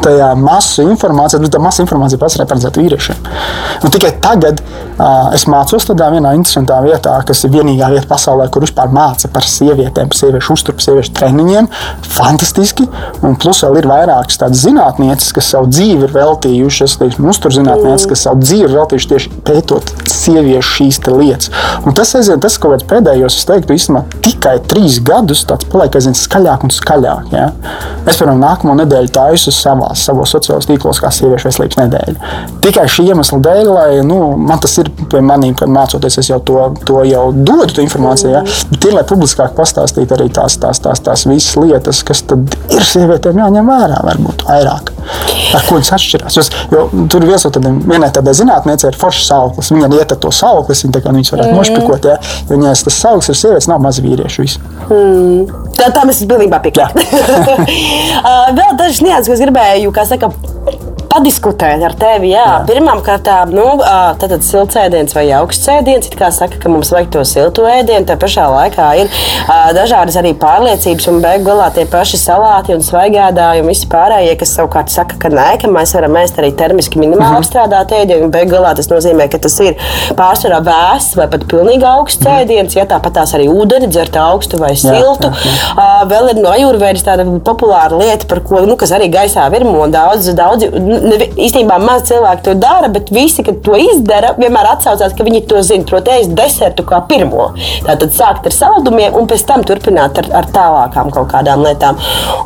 [0.03, 3.27] tajā masu informācijā, bet tā masa informācija ir paredzēta vīriešiem.
[3.81, 8.47] Un tikai tagad uh, es mācos tādā vienā interesantā vietā, kas ir vienīgā vieta pasaulē,
[8.53, 11.69] kur vispār māca par sievietēm, par sieviešu uzturu, sieviešu treniņiem.
[12.11, 12.87] Fantastiski.
[13.25, 18.25] Un plus vēl ir vairākas tādas zinātnieces, kas savu dzīvi ir veltījušas, teiksim, uzturzinātnieces, kas
[18.27, 21.51] savu dzīvi ir veltījušas tieši pētot sieviešu šīs lietas.
[21.85, 25.95] Un tas, aizvien, tas kaut kāds pēdējos, es teiktu, īstenībā tikai trīs gadus tāds paliek
[25.97, 27.31] aizvien skaļāk un skaļāk.
[27.33, 27.47] Ja?
[28.05, 32.31] Es, piemēram, nākamo nedēļu taisu savā savos sociālajos tīklos, kā sieviešu veselības nedēļa.
[32.63, 36.39] Tikai šī iemesla dēļ, lai nu, man tas ir pie maniem, kad mācoties, es jau
[36.45, 38.43] to, to jau dodu informāciju, ja?
[38.71, 43.41] bet ir, lai publiskāk pastāstītu arī tās, tās, tās, tās visas lietas, kas ir sievietēm
[43.41, 44.93] jāņem vērā, varbūt vairāk.
[45.51, 46.37] Ar ko viņas atšķirās?
[46.37, 49.71] Jo, jo tur viens no tādiem, vienai tādai zinātniecei ir foršs sauklis.
[49.73, 51.59] Viņa iet ar to saukli, viņa tā kā viņas varētu mm.
[51.59, 52.07] nošpikot.
[52.07, 52.19] Ja?
[52.51, 54.47] Viņai tas sauklis ir sievietes, nav maz vīriešu.
[54.87, 55.61] Mm.
[55.81, 56.93] Tā, tā mēs pilnībā piekrītam.
[58.57, 60.31] Vēl dažas nianses, ko es gribēju, kā saka,
[61.11, 62.31] padiskutēt ar tevi.
[62.31, 62.41] Jā.
[62.41, 62.57] Jā.
[62.69, 63.65] Pirmkārt, nu,
[64.21, 66.07] tātad silts ēdiens vai augsts ēdiens.
[66.07, 69.11] It kā saka, ka mums vajag to siltu ēdienu, tā pašā laikā ir
[69.75, 74.53] dažādas arī pārliecības, un beigās galā tie paši salāti un svaigādāji un visi pārējie, kas
[74.57, 77.43] savukārt saka, ka nē, ka mēs varam ēst arī termiski minimāli mm -hmm.
[77.43, 78.29] apstrādāt ēdienu.
[78.31, 79.77] Beigās galā tas nozīmē, ka tas ir
[80.19, 82.75] pārsvarā vēsts vai pat pilnīgi augsts mm ēdiens.
[82.75, 85.27] Ja tāpat tās arī ūdeni dzert augstu vai siltu.
[85.27, 85.71] Jā, jā, jā.
[85.75, 90.29] Uh, vēl ir no ajurvēdas tāda populāra lieta, par ko nu, arī gaisā virmo daudz,
[90.37, 95.25] daudz ne, īstenībā maz cilvēku to dara, bet visi, kad to izdara, vienmēr atsaucās, ka
[95.27, 95.87] viņi to zina.
[95.91, 97.51] Proti, ēst desertu kā pirmo.
[97.87, 101.99] Tātad sākt ar saldumiem un pēc tam turpināt ar, ar tālākām kaut kādām lietām.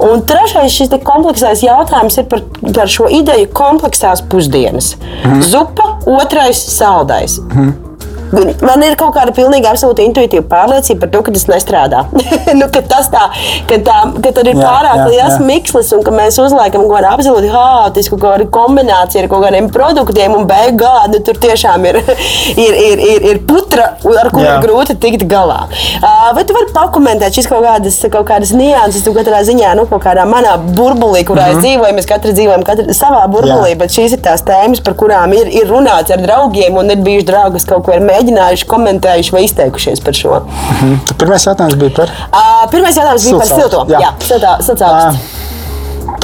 [0.06, 4.96] Un trešais šis kompleksais jautājums ir par, par šo ideju kompleksās pusdienas.
[5.24, 5.44] Mm.
[5.46, 7.40] Zupa, otrais saldais.
[7.52, 7.85] Mm.
[8.34, 12.02] Man ir kaut kāda pilnīgi absolūta intuitīva pārliecība par to, ka tas nestrādā.
[12.60, 13.28] nu, ka tas tā,
[13.70, 15.46] ka tā, ka tur ir jā, pārāk jā, liels jā.
[15.46, 20.36] mikslis un ka mēs uzliekam kaut kādu absolūti haotisku kaut kombināciju ar kaut kādiem produktiem
[20.38, 22.00] un galā nu, tur tiešām ir,
[22.66, 25.66] ir, ir, ir, ir putra, ar kuru ir grūti tikt galā.
[26.00, 29.88] Uh, vai tu vari pakomentēt šīs kaut kādas, kaut kādas nianses, tu katrā ziņā, nu,
[29.90, 31.58] kaut kādā manā burbulī, kurā mm -hmm.
[31.58, 33.80] es dzīvoju, mēs katrs dzīvojam katra savā burbulī, jā.
[33.84, 37.30] bet šīs ir tās tēmas, par kurām ir, ir runāts ar draugiem un ir bijuši
[37.32, 40.42] draugi, kas kaut ko ir mēģinājuši mēģinājuši, komentējuši vai izteikušies par šo.
[40.48, 41.00] Mm -hmm.
[41.08, 42.16] Tad pirmais jautājums bija par?
[42.32, 43.86] Uh, pirmais jautājums bija par silto.
[43.90, 45.16] Jā, jā siltā, siltā uh,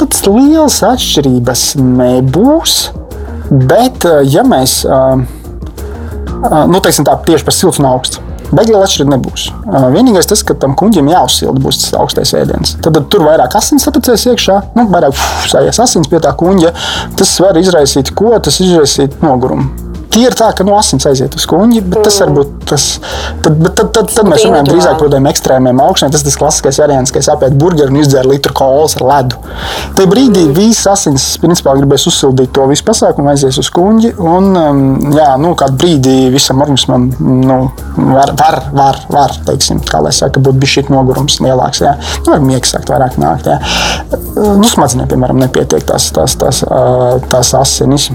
[0.02, 2.74] Tādas lielas atšķirības nebūs.
[3.52, 8.22] Bet, ja mēs nu, teiksim, tā, tieši par siltu un augstu,
[8.52, 9.46] Beigās atšķirība nebūs.
[9.94, 12.74] Vienīgais tas, ka tam kuģim jāuzsilda būs tas augstais ēdiens.
[12.84, 15.16] Tad, tad tur vairāk asins atcēs iekšā, nu, vairāk
[15.48, 16.74] sājas asins pie tā kuģa.
[17.16, 18.34] Tas var izraisīt ko?
[18.44, 19.91] Tas izraisīt nogurumu.
[20.12, 22.86] Tīri tā, ka no asins aiziet uz kuģi, bet tas varbūt tas.
[23.42, 26.12] Tad, tad, tad, tad, tad mēs runājam drīzāk par tādiem ekstrēmiem augšņiem.
[26.12, 29.40] Tas ir tas klasiskais variants, ka es apēdu burgeru un izdzēru litru kolas ar ledu.
[29.96, 34.12] Tajā brīdī visas asins principā gribēs uzsildīt to visu pasākumu, aizies uz kuģi.
[34.20, 34.82] Un, um,
[35.16, 37.58] jā, nu, kādu brīdi visam organismam nu,
[37.96, 41.80] var, var, var, var teiksim, kā lai saka, būt bijis šī nogurums lielāks.
[41.86, 41.96] Jā.
[42.26, 43.48] Nu, var miegs sākt vairāk nākt.
[43.48, 43.58] Jā.
[44.36, 46.62] Nu, smadzenēm, piemēram, nepietiek tās, tās, tās,
[47.32, 48.10] tās asinis.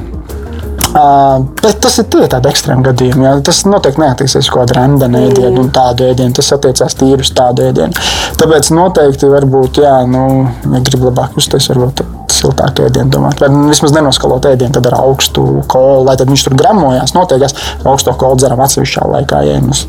[0.88, 3.26] Uh, bet tas ir tie tādi ekstrēmi gadījumi.
[3.28, 3.34] Jā.
[3.46, 6.36] Tas noteikti neatieksies uz kaut kādu randenu ēdienu un tādu ēdienu.
[6.38, 8.08] Tas attiecās tīri uz tādu ēdienu.
[8.40, 10.24] Tāpēc noteikti varbūt, jā, nu,
[10.72, 12.06] ja grib labāk justies, varbūt
[12.38, 13.42] siltāku ēdienu domāt.
[13.42, 17.16] Vai vismaz nenoskalot ēdienu, tad ar augstu kolu, lai viņš tur gramojās.
[17.18, 19.86] Noteikti augsto kolu dzeram atsevišķā laikā, ja mēs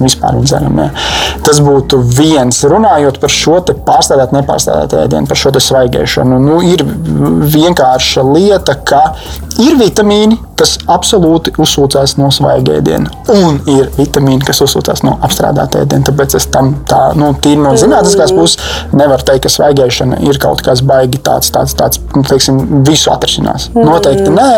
[0.00, 0.80] vispār dzeram.
[0.84, 0.90] Jā.
[1.46, 2.62] Tas būtu viens.
[2.70, 6.84] Runājot par šo pārstrādāt, nepārstrādāt ēdienu, par šo svaigēšanu, nu, ir
[7.54, 9.02] vienkārša lieta, ka
[9.60, 15.80] ir vitamīni, kas absolūti uzsūcās no svaiga ēdiena, un ir vitamīni, kas uzsūcās no apstrādāta
[15.84, 16.04] ēdiena.
[16.10, 18.60] Tāpēc es tam tā, nu, tīri no zinātniskās puses
[18.96, 23.68] nevaru teikt, ka svaigēšana ir kaut kas baigi tāds, tāds, tāds nu, teiksim, visu atrisinās.
[23.74, 23.86] Mm.
[23.88, 24.48] Noteikti nē.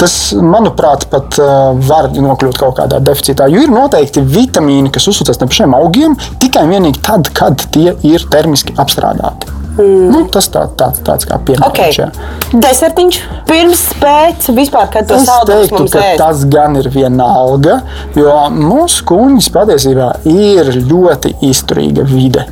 [0.00, 5.40] Tas, manuprāt, pat uh, var nokļūt kaut kādā deficītā, jo ir noteikti vitamīni, kas uzsūcās
[5.42, 9.58] no pašiem augiem tikai un vienīgi tad, kad tie ir termiski apstrādāti.
[9.78, 10.08] Mm.
[10.10, 11.70] Nu, tas tā, tā, tāds kā piemērs.
[11.70, 12.60] Okay.
[12.64, 16.18] Desertiņš pirms, pēc, vispār, kad tas teiktu, ka ēst.
[16.18, 17.78] tas gan ir vienalga,
[18.18, 22.48] jo mūsu kuņģis patiesībā ir ļoti izturīga vide.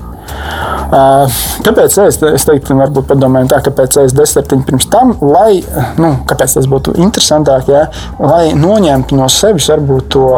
[1.66, 5.58] Kāpēc es, es teiktu, varbūt padomāju tā, kāpēc es desertiņu pirms tam, lai,
[5.98, 7.86] nu, kāpēc tas būtu interesantāk, ja,
[8.22, 10.28] lai noņemtu no sevis varbūt to,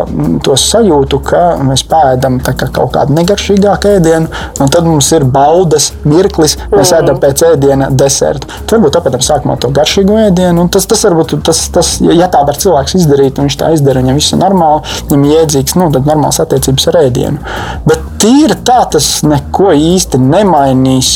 [0.45, 4.33] to sajūtu, ka mēs pēdam kā kaut kādu negaršīgāku ēdienu,
[4.63, 6.97] un tad mums ir baudas mirklis, mēs mm.
[7.03, 8.49] ēdam pēc ēdiena desertu.
[8.65, 12.45] Tad varbūt tāpēc sākumā to garšīgo ēdienu, un tas, tas varbūt, tas, tas, ja tā
[12.49, 16.09] var cilvēks izdarīt, un viņš tā izdara, viņam viss ir normāli, viņam iedzīgs, nu, tad
[16.09, 17.57] normāls attiecības ar ēdienu.
[17.85, 21.11] Bet tīri tā tas neko īsti nemainīs.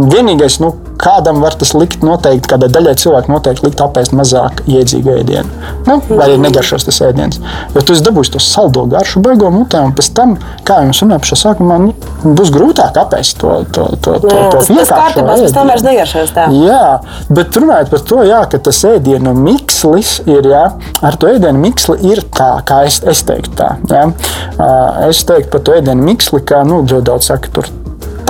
[0.00, 5.14] Vienīgais, nu, kādam var tas likt, noteikti, kādai daļai cilvēku noteikti likt apēst mazāk iedzīgu
[5.20, 5.60] ēdienu.
[5.88, 7.40] Nu, vai arī negaršos tas ēdiens.
[7.74, 10.36] Jo tu dabūsi to saldo garšu, beigo mutē, un pēc tam,
[10.68, 11.94] kā jums runāja pašā sākumā, nu,
[12.38, 16.34] būs grūtāk apēst to, to, to, to, jā, to tas kārtībās, pēc tam vairs negaršos
[16.36, 16.46] tā.
[16.54, 16.84] Jā,
[17.32, 20.64] bet runājot par to, jā, ka tas ēdienu mikslis ir, jā,
[21.06, 23.74] ar to ēdienu miksli ir tā, kā es, es teiktu tā.
[23.90, 24.06] Jā.
[25.08, 27.70] Es teiktu par to ēdienu miksli, kā, nu, ļoti daudz saka, tur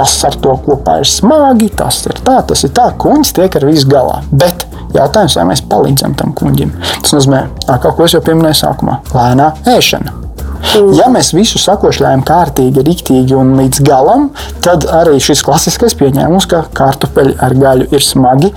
[0.00, 3.66] tas ar to kopā ir smagi, tas ir tā, tas ir tā, kuģis tiek ar
[3.68, 4.22] visu galā.
[4.32, 4.64] Bet
[4.96, 6.72] jautājums, vai mēs palīdzam tam kuģim?
[7.02, 10.16] Tas nozīmē, kā ko es jau pieminēju sākumā, lēnā ēšana.
[10.70, 10.94] Mm.
[10.96, 14.30] Ja mēs visu sakošļājam kārtīgi, rīktīgi un līdz galam,
[14.64, 18.52] tad arī šis klasiskais pieņēmums, ka kartupeļi ar gaļu ir smagi,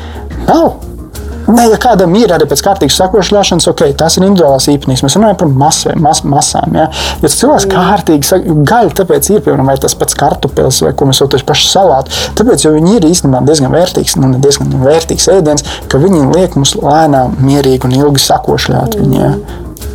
[0.48, 0.93] nav.
[1.48, 5.04] Ne, ja kādam ir arī pēc kārtīgas sakošļāšanas, ok, tas ir individuāls īpatnības.
[5.06, 6.78] Mēs runājam par masvē, mas, masām.
[6.78, 6.86] Ja,
[7.24, 11.20] ja cilvēks kārtīgi saka, gaļa, tāpēc ir piemēram vai tas pats kartupēlis vai ko mēs
[11.20, 12.22] saucam pašu salātu.
[12.40, 17.36] Tāpēc, viņi ir īstenībā diezgan vērtīgs, nu, diezgan vērtīgs ēdiens, ka viņi liek mums lēnām,
[17.44, 19.00] mierīgi un ilgi sakošļāt.
[19.04, 19.36] Viņi, ja.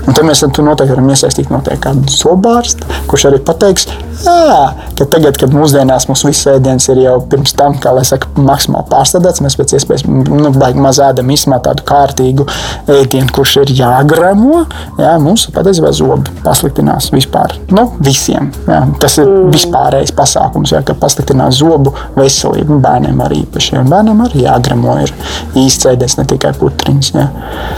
[0.09, 3.89] Un tad mēs tur noteikti varam iesaistīt noteikti kādu zobārstu, kurš arī pateiks,
[4.25, 4.61] jā,
[4.97, 8.89] ka tagad, kad mūsdienās mums viss ēdiens ir jau pirms tam, kā lai saka, maksimāli
[8.89, 12.47] pārstrādāts, mēs pēc iespējas nu, maz ēdam īstenībā tādu kārtīgu
[12.95, 14.63] ēdienu, kurš ir jāgramo,
[15.01, 18.49] jā, mums patiesībā zobi pasliktinās vispār, nu, visiem.
[18.69, 18.81] Jā.
[19.03, 19.53] Tas ir mm.
[19.55, 23.77] vispārējais pasākums, jā, ka pasliktinās zobu veselību, bērniem arī īpaši.
[23.83, 25.13] Un bērniem arī jāgramo ir
[25.59, 27.13] īsts ēdiens, ne tikai putriņš.
[27.15, 27.29] Jā.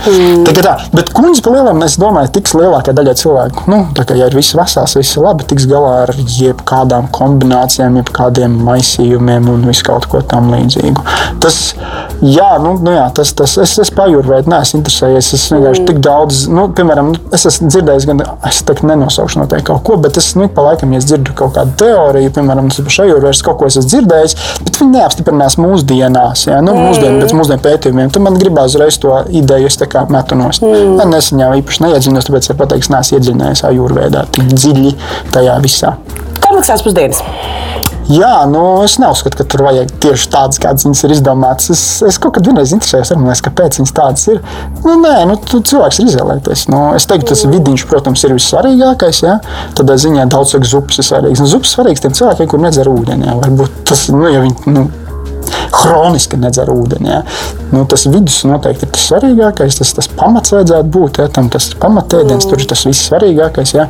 [0.07, 0.47] Mm.
[0.47, 3.65] Tā, tā, bet kuņģis pa lielam, es domāju, domāju, tiks lielākā daļa cilvēku.
[3.71, 8.53] Nu, tā kā ja ir viss vesels, viss labi, tiks galā ar jebkādām kombinācijām, jebkādiem
[8.65, 11.03] maisījumiem un visu kaut ko tam līdzīgu.
[11.41, 11.73] Tas,
[12.21, 15.31] jā, nu, nu jā, tas, tas es, es pajūru, vai neesmu interesējies.
[15.37, 19.69] Es vienkārši tik daudz, nu, piemēram, nu, es esmu dzirdējis, gan es tagad nenosaukšu noteikti
[19.71, 23.25] kaut ko, bet es nu, pa laikam, ja es dzirdu kaut kādu teoriju, piemēram, šajūru
[23.25, 28.13] vairs kaut ko esmu dzirdējis, bet viņi neapstiprinās mūsdienās, jā, nu, mūsdienu, pēc mūsdienu pētījumiem.
[28.13, 30.65] Tad man gribās uzreiz to ideju, es tā kā metu nost.
[30.65, 30.99] Mm.
[31.11, 34.95] Nesen jau īpaši neiedziļinājos neiedziļinos, tāpēc var pateikt, ka neesmu iedziļinājies ajurvēdā tik dziļi
[35.33, 35.95] tajā visā.
[36.41, 37.21] Kā maksās pusdienas?
[38.11, 41.69] Jā, nu, es neuzskatu, ka tur vajag tieši tādas, kādas viņas ir izdomātas.
[41.71, 44.41] Es, es kaut kad vienreiz interesējos, armēs, kāpēc viņas tādas ir.
[44.83, 46.65] Nu, nē, nu, cilvēks ir izvēlēties.
[46.73, 49.21] Nu, es teiktu, tas vidiņš, protams, ir vissvarīgākais.
[49.23, 49.37] Ja?
[49.77, 51.43] Tādā ziņā daudz cilvēku zupas ir svarīgs.
[51.45, 53.29] Nu, zupas svarīgs tiem cilvēkiem, kur nedzer ūdeni.
[53.29, 53.37] Ja?
[53.45, 54.89] Varbūt tas, nu, ja viņi, nu,
[55.81, 57.11] hroniski nedzer ūdeni.
[57.11, 57.21] Ja.
[57.71, 61.21] Nu, tas vidus noteikti ir tas svarīgākais, tas, tas pamats vajadzētu būt.
[61.21, 61.29] Ja.
[61.31, 63.75] Tam tas pamatēdiens, tur ir tas viss svarīgākais.
[63.77, 63.87] Ja.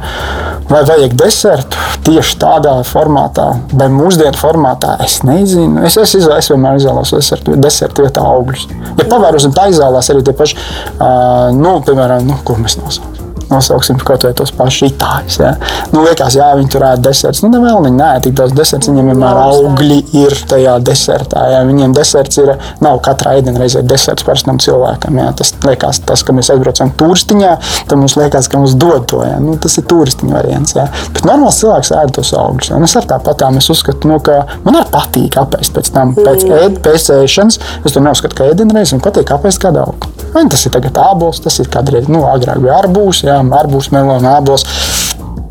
[0.71, 3.47] Vai vajag desertu tieši tādā formātā,
[3.77, 5.83] vai mūsdienu formātā, es nezinu.
[5.87, 8.67] Es, es, izvēl, es vienmēr izvēlos desertu, desertu vietā augļus.
[8.97, 10.59] Ja pavērosim, tā izvēlās arī tie paši,
[10.97, 13.10] uh, nu, piemēram, nu, ko mēs nosaucam
[13.51, 15.37] nosauksim kaut vai tos pašus itāļus.
[15.41, 15.51] Ja.
[15.93, 17.43] Nu, liekas, jā, viņi tur ēd deserts.
[17.43, 18.89] Nu, nevēl viņi nē, tik daudz deserts.
[18.91, 21.45] Viņiem vienmēr augļi ir tajā desertā.
[21.53, 21.61] Ja.
[21.67, 25.19] Viņiem deserts ir, nav katrā ēdienreizē deserts parastam cilvēkam.
[25.21, 25.31] Ja.
[25.37, 27.53] Tas liekas, tas, ka mēs aizbraucam turistiņā,
[27.89, 29.21] tad mums liekas, ka mums dod to.
[29.27, 29.39] Ja.
[29.43, 30.75] Nu, tas ir turistiņa variants.
[30.77, 30.87] Ja.
[31.11, 32.71] Bet normāls cilvēks ēd tos augļus.
[32.73, 32.81] Ja.
[32.87, 36.79] Es ar tāpat tā, uzskatu, nu, ka man arī patīk apēst pēc tam, pēc, ēd,
[36.85, 37.59] pēc ēšanas.
[37.85, 40.11] Es to neuzskatu, ka ēdienreizē man patīk apēst kādu augļu.
[40.31, 44.27] Vai tas ir tagad ābols, tas ir kādreiz, nu, agrāk bija arbūs, jā, arbūs, melons,
[44.27, 44.67] ābols.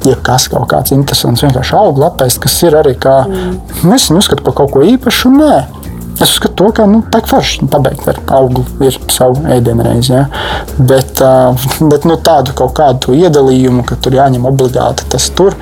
[0.07, 3.19] Jebkas kaut kāds interesants, vienkārši auga lapēs, kas ir arī kā.
[3.29, 3.93] Mm.
[3.97, 5.35] Es viņu uzskatu par kaut ko īpašu.
[5.35, 5.57] Nē.
[6.21, 10.13] Es uzskatu, to, ka nu, tā ir forši pabeigt ar augli, ir savu ēdienreizi.
[10.13, 10.27] Ja?
[10.77, 11.57] Bet, uh,
[11.93, 15.57] bet nu, tādu kaut kādu iedalījumu, ka tur jāņem obligāti tas tur.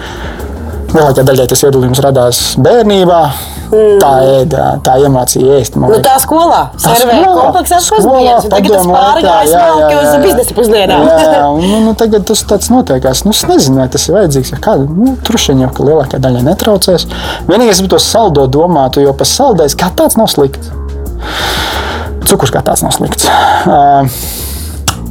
[0.88, 3.20] Lielākajai daļai tas iedalījums radās bērnībā.
[3.68, 3.98] Mm.
[4.00, 5.76] Tā ēda, tā iemācīja ēst.
[5.76, 8.46] Nu, tā skolā servē kompleksās pusdienas.
[8.48, 11.04] Tagad tas pārgājis malki uz biznesa pusdienām.
[11.12, 13.26] jā, un, nu, nu, tagad tas tāds notiekās.
[13.28, 14.54] Nu, es nezinu, vai tas ir vajadzīgs.
[14.56, 17.08] Ja kāda, nu, Trušiņ jau, ka lielākajai daļai netraucēs.
[17.50, 20.72] Vienīgais, kas to saldo domātu, jo pa saldēs kā tāds nav slikts.
[22.28, 23.28] Cukurs kā tāds nav slikts.
[23.68, 24.08] Uh,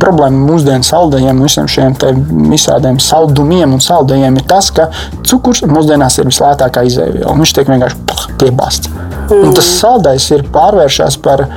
[0.01, 1.95] problēma mūsdienu saldējiem, visiem šiem
[2.51, 4.89] visādiem saldumiem un saldējiem ir tas, ka
[5.27, 7.35] cukurs mūsdienās ir vislētākā izēviela.
[7.37, 8.91] Viņš tiek vienkārši piebāzts.
[9.33, 11.47] Un tas saldējs ir pārvēršās par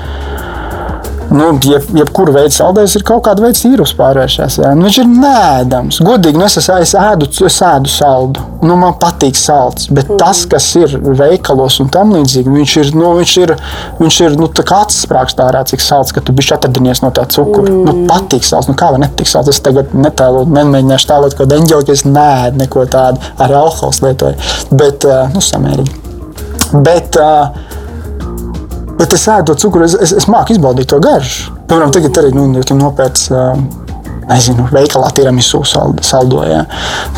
[1.30, 4.58] nu, jeb, jebkura veida saldējums ir kaut kāda veida vīrusu pārvēršās.
[4.62, 4.72] Ja?
[4.76, 6.00] Nu, viņš ir nēdams.
[6.06, 8.44] Godīgi, nu, es, es, ēdu, es ēdu saldu.
[8.66, 9.88] Nu, man patīk salds.
[9.90, 10.18] Bet mm.
[10.20, 13.54] tas, kas ir veikalos un tam līdzīgi, viņš ir, nu, viņš ir,
[14.00, 14.50] viņš ir nu,
[14.80, 17.70] acis sprāgstā ārā, cik salds, ka tu biji atradinies no tā cukura.
[17.70, 17.86] Mm.
[17.86, 18.70] Nu, patīk salds.
[18.70, 19.54] Nu, kā var netikt salds?
[19.54, 24.02] Es tagad netēlotu, nemēģināšu tēlot kaut kādu eņģeli, ka es nēdu neko tādu ar alkohols
[24.04, 24.50] lietoju.
[24.70, 26.06] Bet, nu, samērīgi.
[26.86, 27.78] Bet, uh,
[29.00, 31.54] Bet es ēdu to cukuru, es, es, es māku izbaudīt to garšu.
[31.70, 33.30] Piemēram, tagad arī nu, ja nopērts.
[34.30, 36.04] Nezinu, veikalā tiramisu saldo.
[36.06, 36.60] saldo ja.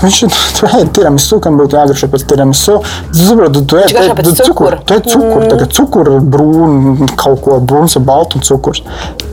[0.00, 0.18] Viņš
[0.56, 2.78] tur ēd tiramisu, kam būtu jāgaršo pēc tiramisu.
[3.10, 4.78] Tu saproti, tu ēd tu cukuru.
[4.86, 5.50] Tu ēd cukuru, mm.
[5.50, 8.80] tagad cukuru brūnu, kaut ko brūns ar baltu un cukurs.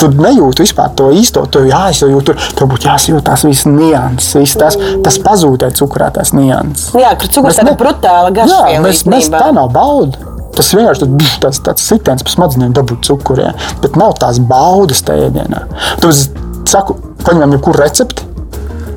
[0.02, 4.76] Tu nejūti vispār to īsto, tu jāizjūt, tur tev būtu jāsajūtās visas nianses, viss tas,
[4.76, 5.06] mm.
[5.06, 6.92] tas pazūd cukurā tās nianses.
[7.00, 8.66] Jā, ka cukurs tāda brutāla garša.
[8.74, 10.29] Jā, mēs, mēs tā nav bauda.
[10.58, 15.30] Tas vienkārši ir tāds, tāds sitiens pa smadzenēm, dabūt cukurē, bet nav tās baudas tajā
[15.30, 15.66] ēdienā.
[16.02, 16.26] Tāpēc es
[16.70, 18.29] saku, paņemam jebkuru recepti.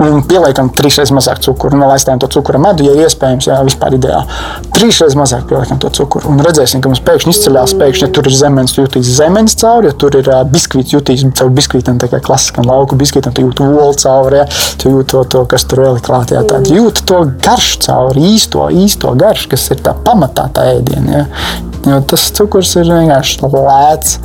[0.08, 1.76] Un pieliekam trīsreiz mazāk cukuru.
[1.78, 4.40] Un laistām to cukuru medu, ja iespējams, jā, vispār ideāli.
[4.74, 6.30] Trīsreiz mazāk pieliekam to cukuru.
[6.32, 9.98] Un redzēsim, ka mums pēkšņi izceļās, pēkšņi, ja tur ir zemenes, jutīs zemenes cauri, ja
[10.04, 13.96] tur ir uh, biskvīts, jutīs caur biskvītam, tā kā klasiskam lauku biskvītam, tu jūti olu
[14.02, 14.46] cauri, ja,
[14.80, 16.34] tu jūti to, to, kas tur vēl ir klāt.
[16.34, 21.22] Jā, tādu jūti to garšu cauri, īsto, īsto garšu, kas ir tā pamatā tā ēdiena.
[21.22, 21.26] Ja.
[21.82, 24.18] Jo tas cukurs ir vienkārši lēts,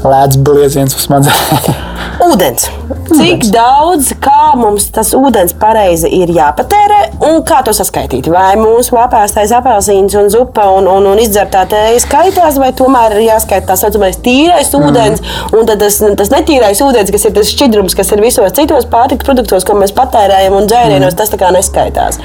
[0.00, 1.84] lēts blieziens uz smadzenēm.
[2.28, 2.64] Ūdens.
[3.10, 3.50] Cik ūdens.
[3.52, 8.28] daudz, kā mums tas ūdens pareizi ir jāpatērē un kā to saskaitīt?
[8.32, 13.28] Vai mūsu apēstais apelsīns un zupa un, un, un izdzertā tēja skaitās, vai tomēr ir
[13.28, 15.58] jāskaita tā saucamais tīrais ūdens, mm.
[15.58, 19.66] un tas, tas netīrais ūdens, kas ir tas šķidrums, kas ir visos citos pārtikas produktos,
[19.68, 21.20] ko mēs patērējam un dzērienos, mm.
[21.20, 22.18] tas tā kā neskaitās.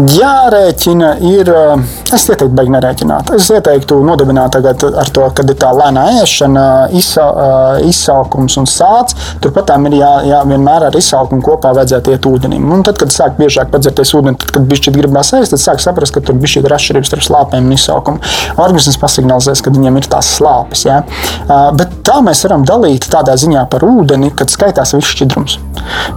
[0.00, 1.48] Jārēķina ir.
[1.50, 1.80] Eh,
[2.14, 3.32] es ieteiktu, beigti nerēķināt.
[3.36, 6.64] Es ieteiktu nodibināt tagad ar to, kad ir tā lēnā ēšana,
[6.96, 9.14] izsa, eh, izsalkums un sāds.
[9.40, 12.72] Turpat tam ir jā, jā, vienmēr ar izsalkumu kopā vajadzētu iet ūdenim.
[12.72, 16.14] Un tad, kad sāk biežāk padzerties ūdeni, tad, kad bišķi gribās ēst, tad sāk saprast,
[16.14, 18.20] ka tur bišķi ir atšķirības starp slāpēm un izsalkumu.
[18.56, 20.86] Organisms pasignalizēs, ka viņiem ir tās slāpes.
[20.86, 21.02] Ja?
[21.48, 25.58] Uh, bet tā mēs varam dalīt tādā ziņā par ūdeni, kad skaitās viss šķidrums.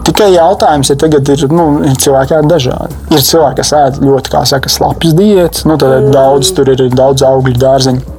[0.08, 2.98] Tikai jautājums, ja tagad ir, nu, ir cilvēki dažādi.
[3.14, 5.68] Ir cilvēki, kas ēd ļoti, kā saka, slapjas diētas.
[5.70, 6.12] Nu, tad mm.
[6.16, 8.10] daudz tur ir daudz augļu dārzeņu.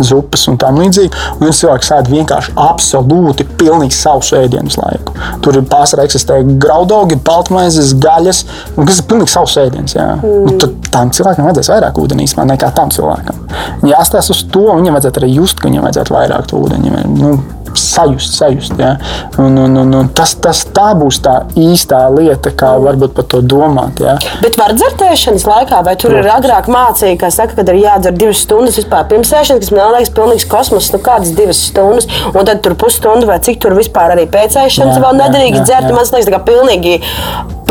[0.00, 1.10] Zupas un tā līdzīgi.
[1.36, 5.12] Un viens cilvēks ēd vienkārši absolūti pilnīgi savu ēdienu laiku.
[5.44, 8.44] Tur ir pārsvarā eksistē graudaugi, baltmaizes, gaļas,
[8.76, 9.96] un kas ir pilnīgi savs ēdiens.
[9.98, 10.46] Mm.
[10.46, 13.42] Nu, tad tam cilvēkam vajadzēs vairāk ūdens nekā tam cilvēkam.
[13.88, 16.96] Jāstāsta uz to, viņam vajadzētu arī just, ka viņam vajadzētu vairāk ūdeni.
[17.18, 17.36] Nu,
[17.80, 18.74] sajust, sajust.
[18.80, 18.96] Ja?
[19.40, 23.42] Un, un, un, un tas, tas tā būs tā īstā lieta, kā varbūt par to
[23.44, 24.02] domāt.
[24.02, 24.16] Ja?
[24.42, 28.42] Bet var dzertēšanas laikā, vai tur ir agrāk mācīja, ka saka, ka ir jādzer divas
[28.44, 32.62] stundas vispār pirms ēšanas, kas man liekas pilnīgs kosmos, nu kādas divas stundas, un tad
[32.64, 35.90] tur pusstundu vai cik tur vispār arī pēc ēšanas jā, vēl nedrīkst dzert.
[35.92, 36.98] Man liekas, tā kā pilnīgi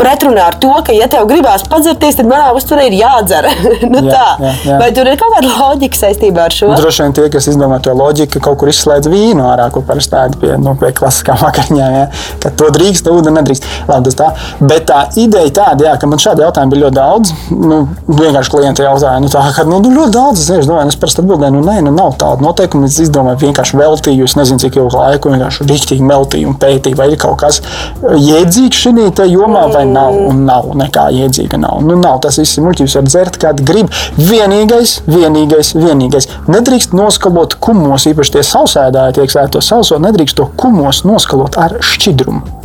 [0.02, 3.48] pretrunā ar to, ka, ja tev gribās padzerties, tad manā uzturē ir jādzer.
[3.92, 4.26] nu, jā, tā.
[4.42, 4.78] jā, jā.
[4.82, 6.70] Vai tur ir kaut kāda loģika saistībā ar šo?
[6.72, 10.14] Nu, droši vien tie, kas izdomā to loģiku, kaut kur izslēdz vīnu ārā, ko parasti
[10.14, 12.06] tāda pie, nu, pie klasiskām vakariņām, ja?
[12.42, 13.68] ka to drīkst, ūdeni nedrīkst.
[13.88, 14.30] Labi, tas tā.
[14.60, 17.34] Bet tā ideja tāda, jā, ka man šādi jautājumi bija ļoti daudz.
[17.52, 21.22] Nu, vienkārši klienti jautāja, nu, tā, ka nu, nu ļoti daudz, es domāju, es parasti
[21.22, 22.90] atbildēju, nu, nē, nu, nav tāda noteikuma.
[22.90, 27.10] Es izdomāju, vienkārši veltīju, es nezinu, cik ilgu laiku, vienkārši rīktīgi meltīju un pētīju, vai
[27.12, 27.62] ir kaut kas
[28.02, 30.16] jēdzīgs šajā jomā vai nav.
[30.28, 31.60] Un nav nekā jēdzīga.
[31.62, 31.82] Nav.
[31.86, 32.20] Nu, nav.
[32.24, 33.90] Tas viss muļķības, var dzert, kad grib.
[34.18, 36.28] Vienīgais, vienīgais, vienīgais.
[36.50, 41.80] Nedrīkst noskalot kumos, īpaši tie sausēdāji, tiek sēta to sauso, nedrīkst to kumos noskalot ar
[41.82, 42.60] šķidrumu.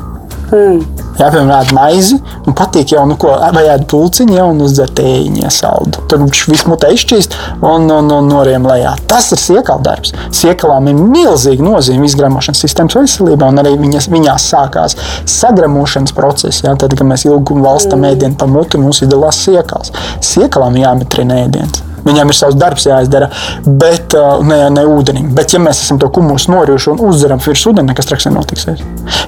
[0.48, 0.84] Mm.
[1.18, 2.16] Jā, piemēram, maizi,
[2.48, 6.06] un patīk jau, nu, ko, ēd pulciņu, jau un uzdzer tējiņu iesaldu.
[6.08, 8.94] Tad viņš visu mutē izšķīst un, un, un noriem lejā.
[9.12, 10.14] Tas ir siekala darbs.
[10.38, 14.96] Siekalām ir milzīga nozīme izgramošanas sistēmas veselībā, un arī viņas, viņās sākās
[15.34, 16.64] sagramošanas process.
[16.64, 18.14] Jā, tad, kad mēs ilgi valstam mm.
[18.14, 19.92] ēdienu pa muti, mums izdalās siekals.
[20.24, 21.87] Siekalām jāmetrina ēdiens.
[22.08, 23.30] Viņam ir savs darbs jāizdara,
[23.68, 25.32] bet uh, ne, ne ūdenim.
[25.36, 28.84] Bet, ja mēs esam to kumusu norījuši un uzzeram virs ūdeni, nekas traks nenotiksies.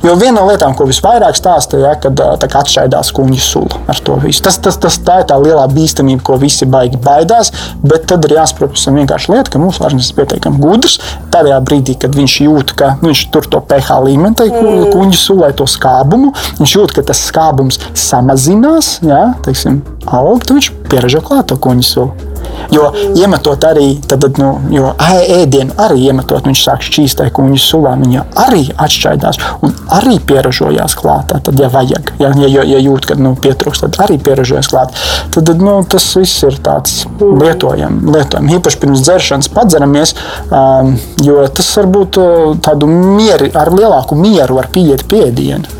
[0.05, 4.15] Jo viena no lietām, ko visvairāk stāsta, ja, kad uh, atšķaidās kuņģa sula ar to
[4.23, 4.43] visu.
[4.45, 7.51] Tas, tas, tas, tā ir tā lielā bīstamība, ko visi baigi baidās.
[7.84, 10.99] Bet tad ir jāsaprot, vienkārši lieta, ka mūsu organisms ir pietiekami gudrs.
[11.34, 14.89] Tajā brīdī, kad viņš jūt, ka nu, viņš tur to pH līmeni, tai mm.
[14.93, 20.73] kuņģa sulai to skābumu, viņš jūt, ka tas skābums samazinās, ja, teiksim, aug, tad viņš
[20.89, 22.28] pieražo klāt to kuņģa sulu.
[22.69, 27.95] Jo iemetot arī tad, nu, jo ēdienu, arī iemetot, viņš sāk šķīst kuņģis sulā.
[27.99, 31.39] Viņa arī atšķaidās un arī pieražojās klātā.
[31.45, 34.93] Tad, ja vajag, ja, ja, ja jūt, ka nu, pietrūkst, tad arī pieražojas klāt.
[35.33, 38.05] Tad, nu, tas viss ir tāds lietojams.
[38.09, 38.53] Lietojam.
[38.59, 40.15] Īpaši pirms dzeršanas padzeramies,
[40.53, 40.93] um,
[41.25, 42.21] jo tas varbūt
[42.65, 45.77] tādu mieru, ar lielāku mieru var pieiet pēdienu.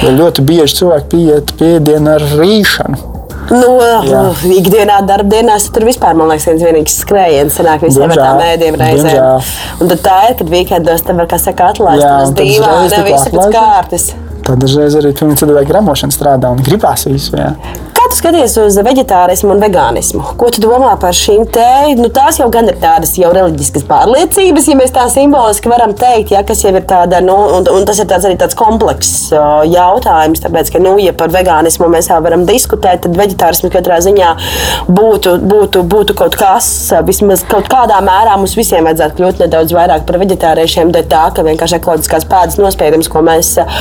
[0.00, 3.09] Jo ļoti bieži cilvēki pieiet pēdienu ar rīšanu.
[3.50, 3.70] Nu,
[4.06, 4.22] Jā.
[4.60, 9.52] ikdienā, darbdienās tur vispār, man liekas, viens vienīgs skrējiens sanāk visiem ar tām ēdiem reizēm.
[9.82, 13.54] Un tad tā ir, kad vīkendos tam var, kā saka, atlaist uz dīvāna, visu pēc
[13.56, 14.10] kārtas.
[14.46, 17.36] Tad dažreiz arī cilvēki gramošana strādā un gribās visu.
[17.38, 17.54] Jā
[18.10, 20.22] tu skaties uz vegetārismu un vegānismu?
[20.38, 21.66] Ko tu domā par šīm te?
[21.98, 26.32] Nu, tās jau gan ir tādas jau reliģiskas pārliecības, ja mēs tā simboliski varam teikt,
[26.34, 29.30] ja, kas jau ir tāda, nu, un, un tas ir tāds arī tāds komplekss
[29.70, 34.32] jautājums, tāpēc, ka, nu, ja par vegānismu mēs jau varam diskutēt, tad vegetārismu katrā ziņā
[34.90, 36.70] būtu, būtu, būtu kaut kas,
[37.06, 41.46] vismaz kaut kādā mērā mums visiem vajadzētu kļūt nedaudz vairāk par vegetāriešiem, dēļ tā, ka
[41.46, 43.78] vienkārši ekoloģiskās pēdas nospiedums, ko mēs uh,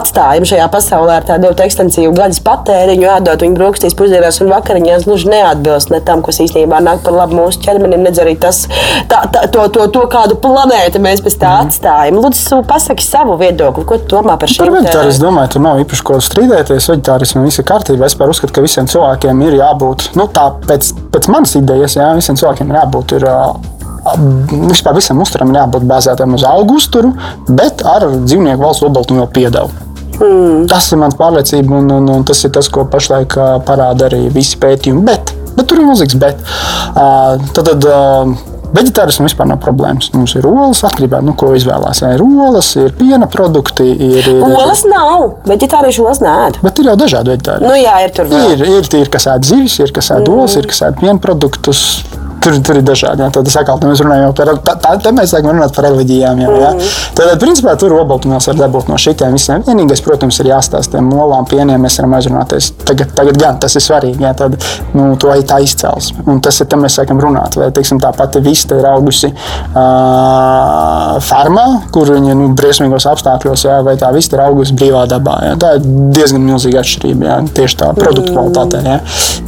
[0.00, 5.30] atstājam šajā pasaulē ar tādu ekstensīvu gaļas patēriņu, ēdot viņa brokastīs, pusdienās un vakariņās gluži
[5.32, 8.62] neatbilst ne tam, kas īstenībā nāk par labu mūsu ķermenim, nedz arī tas,
[9.10, 11.70] tā, tā, to, to, to, kādu planētu mēs pēc tā mm.
[11.70, 12.20] atstājam.
[12.22, 15.82] Lūdzu, pasaki savu viedokli, ko tu domā par šīm Par vegetārismu es domāju, tur nav
[15.84, 16.90] īpaši ko strīdēties.
[16.94, 18.06] Vegetārismu viss ir kārtībā.
[18.06, 22.38] Es uzskatu, ka visiem cilvēkiem ir jābūt, nu tā pēc, pēc manas idejas, jā, visiem
[22.40, 23.18] cilvēkiem ir jābūt.
[23.18, 23.28] Ir,
[24.00, 27.12] Vispār visam uzturam ir jābūt bāzētam uz augu uzturu,
[27.52, 29.89] bet ar dzīvnieku valsts obaltumu piedevu.
[30.20, 30.68] Mm.
[30.70, 33.36] Tas ir mans pārliecība, un, un, un tas ir tas, ko pašlaik
[33.68, 35.04] parāda arī visi pētījumi.
[35.08, 36.40] Bet, bet tur ir milzīgs bet.
[36.92, 40.12] Uh, tad, tad, uh, Vegetārismam vispār nav problēmas.
[40.14, 42.04] Mums ir olas, atkarībā no nu, ko izvēlās.
[42.06, 43.88] Ir olas, ir piena produkti.
[43.90, 45.40] Ir, ir, olas nav.
[45.50, 46.36] Vegetārieši olas nē.
[46.62, 47.66] Bet ir jau dažādi vegetāri.
[47.66, 48.54] Nu, jā, ir tur vēl.
[48.54, 50.36] Ir, ir, ir kas ēd zivis, ir kas ēd mm.
[50.36, 51.82] olas, ir kas ēd piena produktus.
[52.40, 53.20] Tur, tur ir dažādi.
[53.24, 53.28] Jā.
[53.34, 56.40] Tad atkal mēs runājam par tā, tā, tā mēs sākam runāt par reliģijām.
[56.40, 56.70] Jā, jā.
[56.72, 56.92] Mm.
[57.18, 59.64] Tad, principā, tur obaltumos var dabūt no šitiem visiem.
[59.66, 61.76] Vienīgais, protams, ir jāstāsta tiem molām, pieniem.
[61.84, 62.70] Mēs varam aizrunāties.
[62.88, 64.24] Tagad, tagad gan tas ir svarīgi.
[64.24, 64.56] Jā, tad,
[64.96, 66.24] nu, to ir tā izcelsme.
[66.30, 67.58] Un tas ir tam mēs sākam runāt.
[67.60, 73.76] Vai, teiksim, tā pati vista ir augusi uh, fermā, kur viņa nu, briesmīgos apstākļos, jā,
[73.84, 75.36] vai tā vista ir augusi brīvā dabā.
[75.50, 75.58] Jā.
[75.60, 75.86] Tā ir
[76.16, 77.28] diezgan milzīga atšķirība.
[77.28, 77.38] Jā.
[77.60, 78.98] Tieši tā produktu kvalitātē, jā.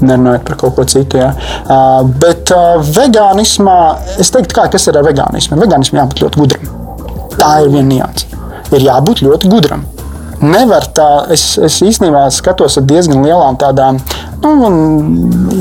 [0.04, 1.22] nerunājot par kaut ko citu.
[1.22, 1.32] Jā.
[1.64, 3.78] Uh, bet, uh, vegānismā,
[4.22, 5.58] es teiktu, kā, kas ir ar vegānismu?
[5.62, 6.70] Vegānismam jābūt ļoti gudram.
[7.38, 8.28] Tā ir viena nianse.
[8.72, 9.86] Ir jābūt ļoti gudram.
[10.42, 14.00] Nevar tā, es, es īstenībā skatos ar diezgan lielām tādām,
[14.42, 14.70] nu,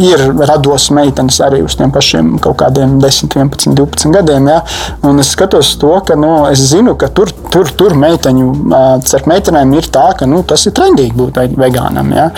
[0.01, 4.49] ir rados meitenes arī uz tiem pašiem kaut kādiem 10, 11, 12 gadiem.
[4.49, 4.63] Ja?
[5.07, 8.49] Un es skatos to, ka nu, es zinu, ka tur, tur, tur meiteņu,
[9.05, 12.13] starp meitenēm ir tā, ka nu, tas ir trendīgi būt vegānam.
[12.17, 12.32] Ja?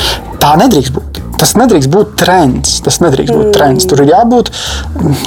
[0.43, 1.21] Tā nedrīkst būt.
[1.43, 2.77] Tas nedrīkst būt trends.
[2.85, 3.87] Tas nedrīkst būt trends.
[3.89, 4.51] Tur ir jābūt,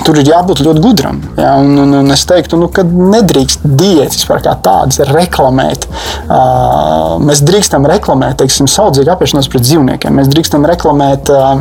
[0.07, 1.19] tur ir jābūt ļoti gudram.
[1.37, 1.57] Ja?
[1.61, 5.85] Un, un, un es teiktu, nu, ka nedrīkst diētas kā tādas reklamēt.
[6.27, 10.17] Uh, mēs drīkstam reklamēt, teiksim, saudzīgu apiešanos pret dzīvniekiem.
[10.19, 11.55] Mēs drīkstam reklamēt uh,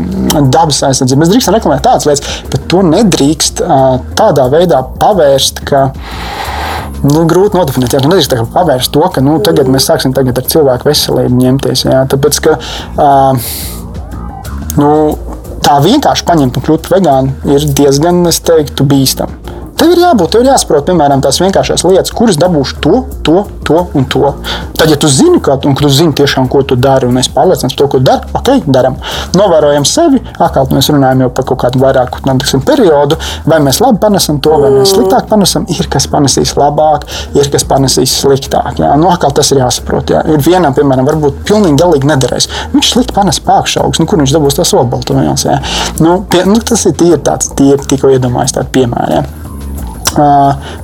[0.54, 1.22] dabas aizsardzību.
[1.24, 5.88] Mēs drīkstam reklamēt tādas lietas, bet to nedrīkst uh, tādā veidā pavērst, ka
[7.06, 7.98] nu, grūti nodefinēt.
[7.98, 11.88] Jā, nedrīkst pavērst to, ka nu, tagad mēs sāksim tagad ar cilvēku veselību ņemties.
[11.88, 12.60] Jā, tāpēc, ka,
[13.00, 13.50] uh,
[14.82, 14.92] nu,
[15.66, 19.55] tā vienkārši paņemt un kļūt par vegānu ir diezgan, es teiktu, bīstami.
[19.86, 23.82] Tev ir jābūt, tev ir jāsaprot, piemēram, tās vienkāršās lietas, kuras dabūšu to, to, to
[23.94, 24.32] un to.
[24.74, 27.76] Tad, ja tu zini, ka un, tu zini tiešām, ko tu dari, un es pārliecināts
[27.76, 28.96] par to, ko dari, ok, darām.
[29.38, 34.02] Novērojam sevi, atkal mēs runājam jau par kaut kādu vairāku tiksim, periodu, vai mēs labi
[34.02, 35.70] panesam to, vai mēs sliktāk panesam.
[35.70, 37.06] Ir kas panesīs labāk,
[37.38, 38.82] ir kas panesīs sliktāk.
[38.82, 38.90] Jā.
[38.98, 40.16] Nu, atkal tas ir jāsaprot.
[40.18, 40.26] Jā.
[40.34, 42.50] Ir vienam, piemēram, varbūt pilnīgi galīgi nederēs.
[42.74, 45.46] Viņš slikti panes pākšaugs, nu, kur viņš dabūs tās olbaltumvielas.
[46.02, 49.20] Nu, pie, nu, tas ir tīri tāds, tīri tikko iedomājis tādu piemēru.
[49.22, 49.45] Jā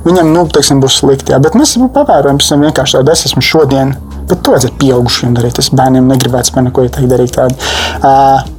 [0.06, 1.34] viņam nu, teiksim, būs slikti.
[1.34, 1.40] Jā.
[1.42, 3.94] Bet mēs pavērojam, ka vienkārši tādu es esmu šodien.
[4.30, 5.60] Bet to vajadzētu pieaugušiem darīt.
[5.60, 7.36] Es bērniem negribētu spēļot, ko ieteikt darīt.
[7.36, 8.58] Tādu.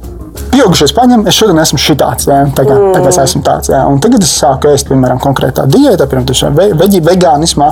[0.54, 2.94] Pieaugušais paņem, es šodien esmu šitāds, ja, tagad, mm.
[2.94, 3.70] tagad es esmu tāds.
[3.70, 7.70] Ja, un tagad es sāku ēst, piemēram, konkrētā diētā, piemēram, ve, veģi, vegānismā,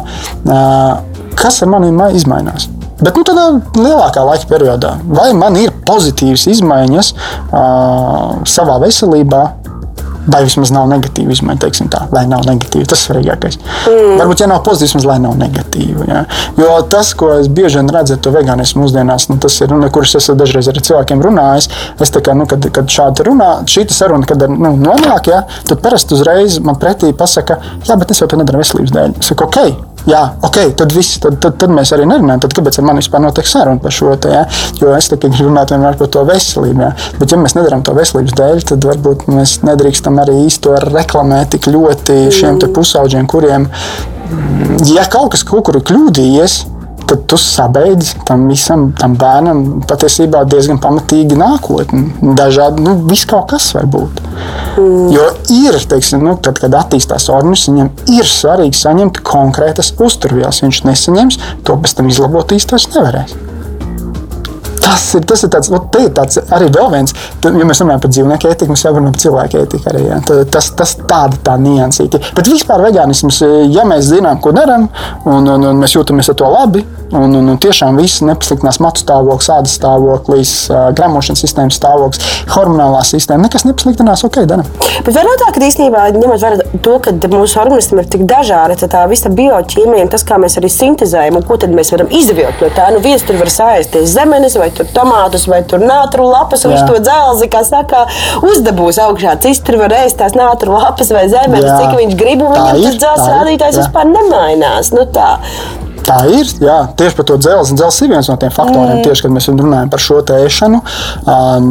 [1.38, 2.68] kas ar mani izmainās.
[3.02, 9.42] Bet nu, tādā lielākā laika periodā, vai man ir pozitīvas izmaiņas uh, savā veselībā,
[10.26, 12.86] vai vismaz nav negatīva izmaiņa, teiksim tā, lai nav negatīva.
[12.90, 13.58] Tas ir svarīgākais.
[13.90, 14.16] Mm.
[14.20, 16.06] Varbūt, ja nav pozitīvs, vismaz lai nav negatīva.
[16.08, 16.22] Ja?
[16.58, 19.90] Jo tas, ko es bieži vien redzu ar to vegānismu mūsdienās, nu, tas ir, nu,
[19.92, 21.70] kurš es dažreiz ar cilvēkiem runājis.
[22.02, 25.82] Es tā kā, nu, kad, kad šādi runā, šī saruna, kad nu, nonāk, ja, tad
[25.84, 27.58] parasti uzreiz man pretī pasaka,
[27.88, 29.16] jā, bet es jau to nedaru veselības dēļ.
[29.18, 32.42] Es saku, ok, Jā, ok, tad, viss, tad, tad, tad mēs arī nerunājam.
[32.42, 34.32] Tad kāpēc ar mani vispār notiek saruna par šo te?
[34.34, 34.42] Ja?
[34.80, 36.82] Jo es tikai gribu runāt par to veselību.
[36.82, 36.90] Ja?
[37.20, 41.70] Bet, ja mēs nedarām to veselības dēļ, tad varbūt mēs nedrīkstam arī īsto reklamēt tik
[41.70, 43.68] ļoti šiem pusauģiem, kuriem,
[44.90, 46.58] ja kaut kas kaut kur ir kļūdījies,
[47.08, 52.08] tad tu sabeidz tam visam tam bērnam patiesībā diezgan pamatīgi nākotni.
[52.38, 54.22] Dažādi, nu, viss kaut kas var būt.
[54.78, 55.08] Mm.
[55.14, 60.62] Jo ir, teiksim, nu, tad, kad attīstās organisms, viņam ir svarīgi saņemt konkrētas uzturvielas.
[60.64, 63.51] Viņš nesaņems, to pēc tam izlabot īstenībā nevarēs.
[64.82, 67.14] Tas ir, tas ir, tāds, nu, ir tāds arī vēl viens,
[67.44, 69.90] ja mēs runājam par dzīvnieku ētiku, mēs jau runājam par cilvēku ētiku.
[69.92, 70.18] Arī, ja.
[70.50, 72.20] tas, tas tāda tā niansīta.
[72.36, 74.88] Bet vispār vegānisms, ja mēs zinām, ko darām,
[75.22, 79.02] un, un, un mēs jūtamies ar to labi, un, un, un tiešām viss nepasliktinās matu
[79.04, 80.54] stāvoklis, ādas stāvoklis,
[80.98, 84.68] gramošanas sistēmas stāvoklis, hormonālā sistēma, nekas nepasliktinās, ok, darām.
[85.06, 88.78] Bet var būt tā, ka īstenībā ņemot vērā to, ka mūsu organisms ir tik dažādi,
[88.82, 92.64] tad tā visa bioķīmija, tas, kā mēs arī sintēzējam, un ko tad mēs varam izvilkt
[92.64, 96.64] no tā, nu viens tur var sāsties zemenes vai tur tomātus vai tur nātru lapas,
[96.64, 98.06] un viņš to dzelzi, kā saka,
[98.48, 99.36] uzdabūs augšā.
[99.44, 103.00] Cits tur var ēst tās nātru lapas vai zemes, cik viņš grib, un viņam tas
[103.04, 104.92] dzelzs rādītājs vispār nemainās.
[104.96, 105.36] Nu, tā.
[106.02, 106.48] Tā ir.
[106.62, 107.76] Jā, tieši par to dzelzi.
[107.78, 109.04] Dzelzs ir viens no tiem faktoriem, mm.
[109.06, 110.80] tieši, kad mēs runājam par šo ēšanu.
[111.30, 111.68] Um,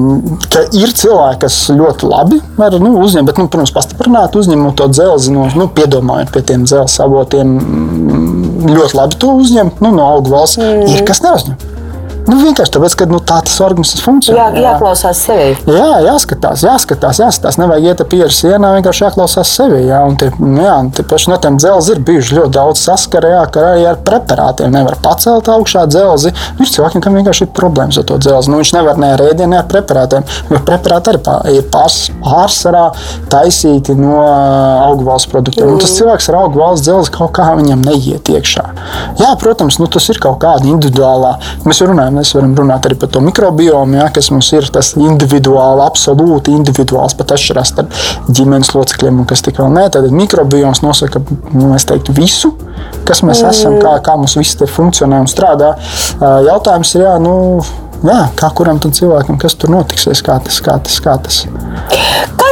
[0.78, 5.34] ir cilvēki, kas ļoti labi var nu, uzņemt, bet, nu, protams, pastiprināt, uzņemot to dzelzi,
[5.36, 10.36] no, nu, piedomājot pie tiem dzelzs avotiem, mm, ļoti labi to uzņemt nu, no augu
[10.38, 10.62] valsts.
[10.62, 10.88] Mm.
[10.96, 11.81] Ir kas neuzņem.
[12.28, 14.38] Nu, vienkārši tāpēc, ka nu, tā tas organisms funkcionē.
[14.38, 15.56] Jā, jāklausās sevi.
[15.72, 17.58] Jā, jāskatās, jāskatās, jāskatās.
[17.62, 19.82] Nevajag iet pieru sienā, vienkārši jāklausās sevi.
[19.88, 23.32] Jā, un tie, nu, jā, tie paši no tiem dzelziem ir bijuši ļoti daudz saskara,
[23.36, 26.34] jā, ka arī ar preparātiem nevar pacelt augšā dzelzi.
[26.60, 28.52] Nu, ir cilvēkiem, kam vienkārši ir problēmas ar to dzelzi.
[28.54, 32.86] Nu, viņš nevar ne ar ēdienu, ne ar preparātiem, jo preparāti arī ir pārs, pārsvarā
[33.34, 35.74] taisīti no augu valsts produktiem.
[35.74, 35.82] Mm.
[35.82, 38.66] Tas cilvēks ar augu valsts dzelzi kaut kā viņam neiet iekšā.
[39.22, 41.36] Jā, protams, nu, tas ir kaut kāda individuālā.
[41.68, 45.86] Mēs runājam Mēs varam runāt arī par to mikrobiomu, ja, kas mums ir tas individuāli,
[45.86, 47.96] absolūti individuāls, pat atšķirās starp
[48.32, 49.88] ģimenes locekļiem un kas tik vēl nē.
[49.94, 52.54] Tad mikrobioms nosaka nu, teiktu, visu,
[53.08, 53.54] kas mēs mm.
[53.54, 55.74] esam, kā, kā mums viss te funkcionē un strādā.
[56.48, 57.36] Jautājums ir, jā, nu,
[58.06, 61.44] jā, kā kuram cilvēkam, kas tur notiksies, kā tas, kā tas, kā tas.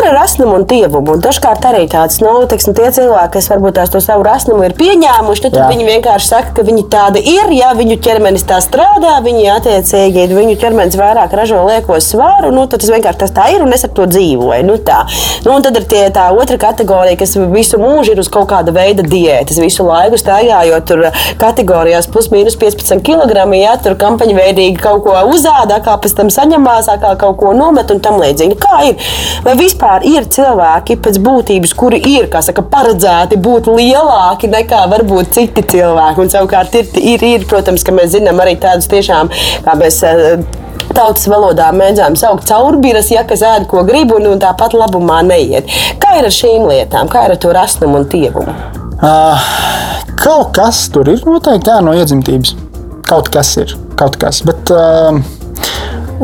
[0.09, 1.13] Ar rasnumu un dievumu?
[1.13, 4.73] Un dažkārt arī tāds, nu, teiksim, tie cilvēki, kas varbūt tās to savu rasnumu ir
[4.79, 9.11] pieņēmuši, tad, tad viņi vienkārši saka, ka viņi tādi ir, ja viņu ķermenis tā strādā,
[9.21, 13.61] viņi attiecīgi, viņu ķermenis vairāk ražo lieko svaru, nu, tad tas vienkārši tas tā ir
[13.61, 14.65] un es ar to dzīvoju.
[14.65, 15.03] Nu, tā.
[15.45, 18.73] nu, un tad ir tie, tā otra kategorija, kas visu mūžu ir uz kaut kāda
[18.73, 21.05] veida diētas, visu laiku staigājot tur
[21.37, 26.89] kategorijās plus mīnus 15 kg, ja tur kampaņveidīgi kaut ko uzādā, kā pēc tam saņemās,
[27.05, 28.57] kā kaut ko nomet un tam līdzīgi.
[28.57, 29.09] Nu, kā ir?
[29.45, 35.63] Vai vispār ir cilvēki pēc būtības, kuri ir saka, paredzēti būt lielāki nekā varbūt citi
[35.75, 36.23] cilvēki?
[36.23, 39.31] Un savukārt ir, ir, ir protams, ka mēs zinām arī tādus tiešām,
[39.65, 40.43] kā mēs eh,
[40.95, 45.69] tautas valodā mēdzām saukt caurbiras, ja kas ēd, ko grib, un, un tāpat labumā neiet.
[46.01, 48.55] Kā ir ar šīm lietām, kā ir ar to rasnumu un tievumu?
[48.99, 49.49] Uh,
[50.19, 52.55] kaut kas tur ir noteikti jā, no iedzimtības.
[53.09, 54.43] Kaut kas ir, kaut kas.
[54.45, 55.38] Bet, uh,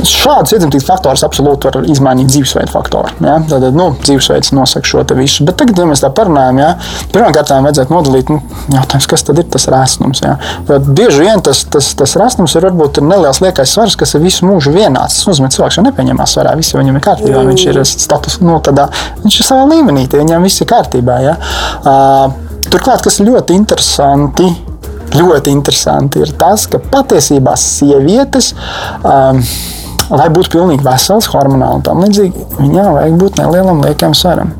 [0.03, 3.13] Šādus iedzimtības faktorus absolūti var izmainīt dzīvesveida faktori.
[3.23, 3.37] Ja?
[3.47, 5.45] Tad nu, dzīvesveids nosaka šo visu.
[5.47, 6.71] Bet tagad, ja mēs tā parunājam, ja?
[7.13, 8.41] pirmkārt, vajadzētu nodalīt, nu,
[8.73, 10.19] jautājums, kas tad ir tas resnums.
[10.25, 10.35] Ja?
[10.67, 14.25] Jo bieži vien tas, tas, tas resnums ir varbūt ir neliels liekais svars, kas ir
[14.25, 15.21] visu mūžu vienāds.
[15.21, 17.53] Tas nozīmē, ka cilvēks jau nepieņemās svarā, viss viņam ir kārtībā, mm.
[17.53, 18.89] viņš ir status, nu, tādā,
[19.23, 21.21] viņš ir savā līmenī, viņam viss ir kārtībā.
[21.23, 21.37] Ja?
[21.85, 22.35] Uh,
[22.67, 24.49] turklāt, kas ļoti interesanti,
[25.15, 28.51] ļoti interesanti ir tas, ka patiesībā sievietes.
[29.05, 29.41] Um,
[30.13, 34.53] lai būtu pilnīgi vesels, hormonāli un tam līdzīgi, viņām vajag būt nelielam liekam svaram.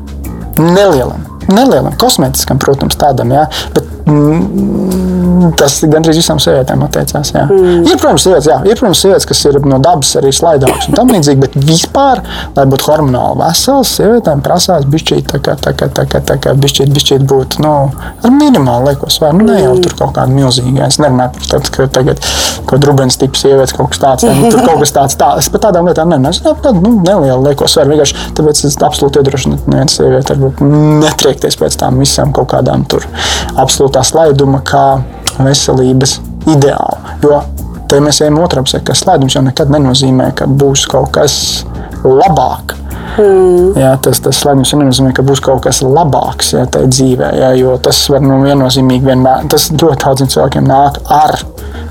[0.58, 1.24] Nelielam.
[1.46, 3.44] Nelielam, kosmētiskam, protams, tādam, jā,
[3.76, 5.25] bet mm,
[5.58, 7.32] tas gandrīz visām sievietēm attiecās.
[7.34, 7.44] Jā.
[7.50, 7.84] Mm.
[7.86, 11.12] Ir, protams, sievietes, jā, ir, protams, sievietes, kas ir no dabas arī slaidākas un tam
[11.14, 12.22] līdzīgi, bet vispār,
[12.56, 16.54] lai būtu hormonāli vesels, sievietēm prasās bišķīt, tā kā, tā kā, tā kā, tā kā
[16.58, 20.74] bišķīt, bišķīt būt, nu, ar minimālu lieko svaru, nu, ne jau tur kaut kādu milzīgu,
[20.86, 22.22] es nerunāju par tādu, ka tagad,
[22.66, 25.66] ko drubens tips sievietes kaut kas tāds, ne, tur kaut kas tāds, tā, es par
[25.68, 29.92] tādām lietām nerunāju, es tādu, nu, nelielu lieko svaru, vienkārši, tāpēc es absolūti iedrošinu, neviena
[29.92, 30.62] sieviete varbūt
[31.02, 33.06] netriekties pēc tām visām kaut kādām tur
[33.56, 34.86] absolūtā slaiduma, kā
[35.42, 37.14] veselības ideālu.
[37.24, 37.42] Jo
[37.90, 41.36] te mēs ejam otrā pusē, ka slaidums jau nekad nenozīmē, ka būs kaut kas
[42.02, 42.74] labāk.
[43.16, 43.72] Mm.
[43.80, 47.76] Jā, tas tas slēpjas nenozīmē, ka būs kaut kas labāks jā, tajā dzīvē, jā, jo
[47.82, 51.38] tas var nu, viennozīmīgi vienmēr, tas ļoti daudziem cilvēkiem nāk ar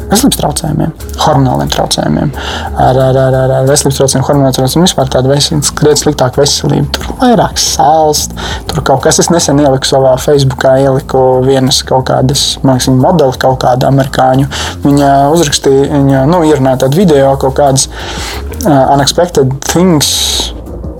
[0.05, 0.91] veselības traucējumiem,
[1.23, 2.31] hormonāliem traucējumiem,
[2.77, 6.89] ar, ar, ar, ar, ar veselības traucējumiem, hormonāliem traucējumiem, vispār tāda veselības, krietni sliktāka veselība.
[6.95, 8.25] Tur vairāk sāls,
[8.69, 9.19] tur kaut kas.
[9.23, 14.49] Es nesen ieliku savā Facebookā, ieliku vienas kaut kādas, man liekas, modeli kaut kāda amerikāņu.
[14.85, 20.13] Viņa uzrakstīja, viņa nu, ierunāja tādu video kaut kādas uh, unexpected things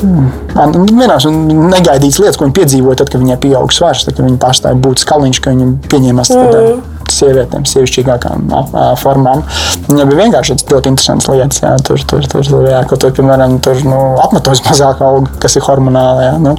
[0.06, 4.78] vienkārši negaidīts lietas, ko viņi piedzīvoja, tad, kad viņai pieauga svars, tad, kad viņi pārstāja
[4.82, 7.10] būt skaliņš, ka viņi pieņēmās tādām mm.
[7.16, 8.48] sievietēm, sievišķīgākām
[9.02, 9.44] formām.
[9.90, 11.62] Viņai bija vienkārši ļoti interesants lietas.
[11.64, 15.60] Jā, tur, tur, tur, tur, jā, ko tur, piemēram, tur, nu, apmetos mazāk auga, kas
[15.60, 16.26] ir hormonāli.
[16.30, 16.56] Jā, nu,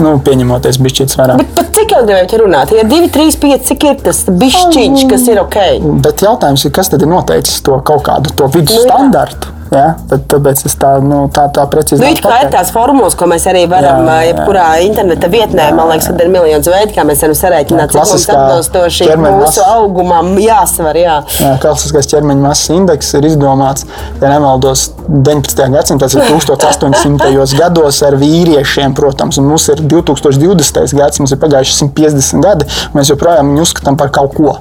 [0.00, 1.44] nu, pieņemoties bišķīts vairāk.
[1.44, 2.74] Bet par cik ilgi vajag runāt?
[2.76, 5.62] Ja 2, 3, 5, cik ir tas bišķiņš, kas ir ok?
[6.04, 9.59] Bet jautājums ir, kas tad ir noteicis to kaut kādu to vidus nu, standartu?
[9.70, 9.94] Ja?
[10.10, 13.44] Tad, tāpēc es tā, nu, tā, tā precīzi nu, kā ir tās formulas, ko mēs
[13.46, 17.04] arī varam, jā, jā, jebkurā interneta vietnē, jā, man liekas, ka ir miljonus veidu, kā
[17.06, 20.98] mēs varam sarēķināt, cik mums atbilstoši mūsu augumam jāsvar.
[20.98, 21.16] Jā.
[21.38, 23.86] Jā, klasiskais ķermeņa masas indeks ir izdomāts,
[24.18, 25.62] ja nemaldos, 19.
[25.76, 27.60] gadsimtā, tas ir 1800.
[27.60, 30.98] gados ar vīriešiem, protams, un mums ir 2020.
[30.98, 32.66] gads, mums ir pagājuši 150 gadi,
[32.96, 34.58] mēs joprojām viņu uzskatām par kaut ko.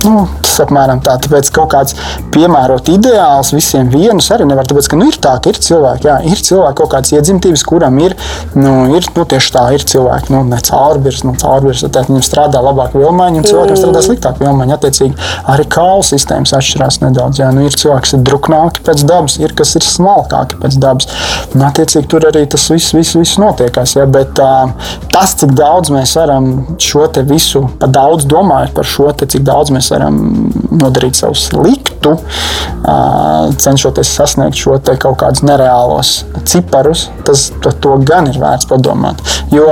[0.00, 1.16] Nu, tas apmēram tā.
[1.20, 1.96] Tāpēc kaut kāds
[2.32, 4.64] piemērot ideāls visiem vienus arī nevar.
[4.68, 7.98] Tāpēc, ka nu, ir tā, ka ir cilvēki, jā, ir cilvēki kaut kādas iedzimtības, kuram
[8.00, 8.14] ir,
[8.56, 12.62] nu, ir nu, tieši tā, ir cilvēki, nu, ne caurbirs, nu, caurbirs, tad viņam strādā
[12.64, 13.82] labāk vilmaņi, un cilvēkiem mm.
[13.82, 14.76] strādā sliktāk vilmaņi.
[14.78, 17.42] Attiecīgi, arī kaulu sistēmas atšķirās nedaudz.
[17.42, 21.10] Jā, nu, ir cilvēki, kas ir druknāki pēc dabas, ir kas ir smalkāki pēc dabas.
[21.52, 23.98] Un, attiecīgi, tur arī tas viss, viss, viss notiekās.
[23.98, 24.72] Jā, bet uh,
[25.12, 29.72] tas, cik daudz mēs varam šo visu, pa daudz domājot par šo, te, cik daudz
[29.74, 30.18] mēs varam
[30.80, 32.16] nodarīt savu sliktu,
[33.60, 39.22] cenšoties sasniegt šo kaut kādus nereālos ciparus, tas to gan ir vērts padomāt.
[39.52, 39.68] Jo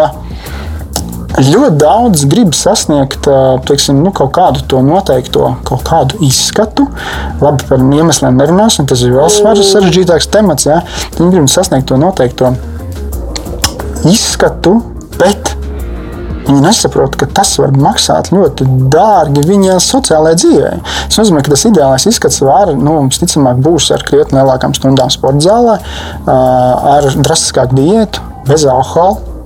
[1.38, 3.28] ļoti daudz grib sasniegt
[3.68, 6.88] teiksim, nu, kaut kādu to noteikto kaut kādu izskatu.
[7.42, 10.66] Labi, par iemesliem nerunāsim, tas ir vēl sarežģītāks temats.
[10.66, 10.80] Ja?
[11.18, 12.54] Viņi grib sasniegt to noteikto
[14.08, 14.78] izskatu,
[15.18, 15.57] bet
[16.48, 20.76] Viņi nesaprot, ka tas var maksāt ļoti dārgi viņa sociālajai dzīvei.
[21.10, 25.44] Tas nozīmē, ka tas ideālais izskats var, nu, visticamāk, būs ar krietni lielākām stundām sporta
[25.44, 25.76] zālē,
[26.28, 29.36] ar drastiskāku diētu, bez alkohola.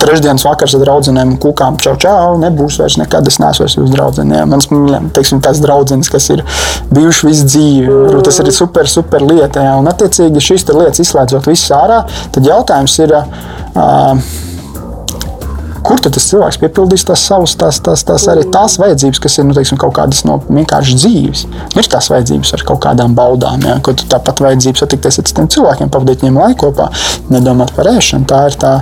[0.00, 3.26] Trešdienas vakars ar draugiem kukām čau, čau, nebūs vairs nekad.
[3.28, 4.26] Es neesmu vairs jūsu.
[4.48, 4.70] Mans
[5.14, 6.42] teiksim, tās draudzenes, kas ir
[6.90, 9.66] bijušas visu dzīvi, tas ir super, super lieta.
[9.68, 9.74] Jā.
[9.78, 12.04] Un, attiecīgi, šīs lietas izslēdzot visu ārā,
[12.34, 13.18] tad jautājums ir.
[13.74, 14.48] Uh,
[15.86, 19.56] kur tas cilvēks piepildīs tās savas, tās, tās, tās arī tās vajadzības, kas ir nu,
[19.56, 21.44] teiksim, kaut kādas no vienkāršas dzīves.
[21.78, 25.92] Ir tās vajadzības ar kaut kādām baudām, ja, tu tāpat vajadzības satikties ar citiem cilvēkiem,
[25.92, 26.90] pavadīt viņiem laiku kopā,
[27.32, 28.28] nedomāt par ēšanu.
[28.30, 28.74] Tā ir tā,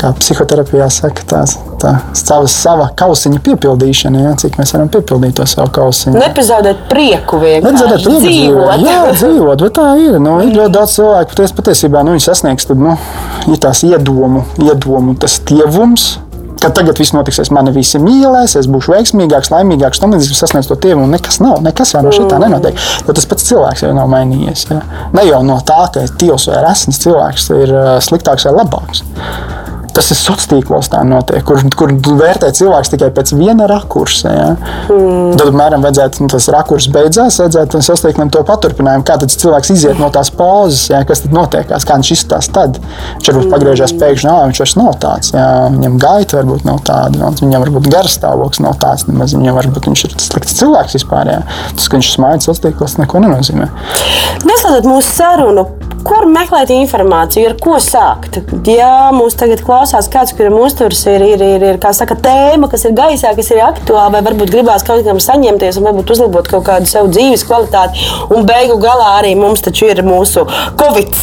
[0.00, 5.48] kā psihoterapijā saka, tās, tā sava, sava kausiņa piepildīšana, ja, cik mēs varam piepildīt to
[5.48, 6.18] savu kausiņu.
[6.18, 7.66] Nepazaudēt prieku vienkārši.
[7.66, 8.86] Nepazaudēt prieku dzīvot.
[8.86, 10.20] Jā, dzīvot, bet tā ir.
[10.22, 12.94] Nu, ir ļoti daudz cilvēku, paties, patiesībā nu, viņi sasniegs, tad nu,
[13.50, 16.14] ir tās iedomu, iedomu tas tievums
[16.62, 20.78] ka tagad viss notiks, mani visi mīlēs, es būšu veiksmīgāks, laimīgāks, tam līdzīgi sasniegšu to
[20.88, 22.78] tievu, un nekas nav, nekas jau no šī tā nenotiek.
[23.06, 24.66] Jo tas pats cilvēks jau nav mainījies.
[24.72, 24.82] Ja?
[25.14, 29.04] Ne jau no tā, ka tīvs vai resns cilvēks ir uh, sliktāks vai labāks
[29.94, 34.32] tas ir sociālos tīklos tā notiek, kur, kur vērtē cilvēks tikai pēc viena rakursa.
[34.32, 34.48] Ja?
[34.90, 35.36] Mm.
[35.38, 40.02] Tad, apmēram, vajadzētu, nu, tas rakurs beidzās, vajadzētu sasniegt to paturpinājumu, kā tas cilvēks iziet
[40.02, 41.02] no tās pozas, ja?
[41.08, 42.80] kas tad notiekās, kā viņš izstāsta tad.
[43.18, 43.54] Viņš varbūt mm.
[43.54, 45.32] pagriežās pēkšņi, ah, viņš vairs nav tāds.
[45.36, 45.48] Ja?
[45.72, 50.16] Viņam gaita varbūt nav tāda, viņam varbūt garstāvoklis nav tāds, nemaz viņam varbūt viņš ir
[50.26, 51.32] slikts cilvēks vispār.
[51.32, 51.40] Ja?
[51.74, 53.68] Tas, ka viņš smaids sociālos tīklos, neko nenozīmē.
[54.46, 55.64] Neslēdzot mūsu sarunu,
[56.08, 58.40] kur meklēt informāciju, ar ko sākt?
[58.68, 62.94] Ja mūs tagad klausās, kāds, kuram uzturs ir, ir, ir, ir saka, tēma, kas ir
[62.96, 66.88] gaisā, kas ir aktuāla, vai varbūt gribās kaut kam saņemties un varbūt uzlabot kaut kādu
[66.90, 68.06] savu dzīves kvalitāti.
[68.34, 70.46] Un beigu galā arī mums taču ir mūsu
[70.80, 71.14] Covid,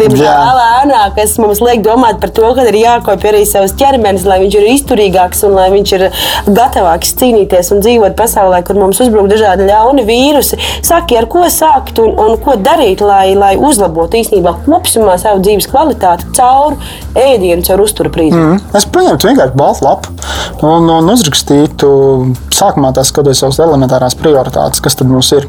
[0.00, 4.40] diemžēl, ēnā, kas mums liek domāt par to, ka ir jākopja arī savs ķermenis, lai
[4.44, 6.06] viņš ir izturīgāks un lai viņš ir
[6.46, 10.60] gatavāks cīnīties un dzīvot pasaulē, kur mums uzbruk dažādi ļauni vīrusi.
[10.84, 15.68] Saki, ar ko sākt un, un ko darīt, lai, lai uzlabotu īstenībā kopumā savu dzīves
[15.70, 16.76] kvalitāti caur
[17.14, 18.40] ēdienu, caur uzturu prizmu.
[18.40, 18.62] Mm.
[18.76, 20.14] Es paņemtu vienkārši baltu lapu
[20.66, 21.90] un, un uzrakstītu
[22.54, 25.48] sākumā tās kādas savas elementārās prioritātes, kas tad mums ir.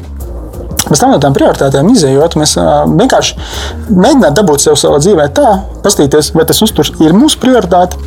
[0.86, 2.52] Pēc tam no tām prioritātēm izējot, mēs
[2.92, 3.34] vienkārši
[3.90, 7.98] mēģinām dabūt sev savā dzīvē tā, paskatīties, vai tas uzturs ir mūsu prioritāte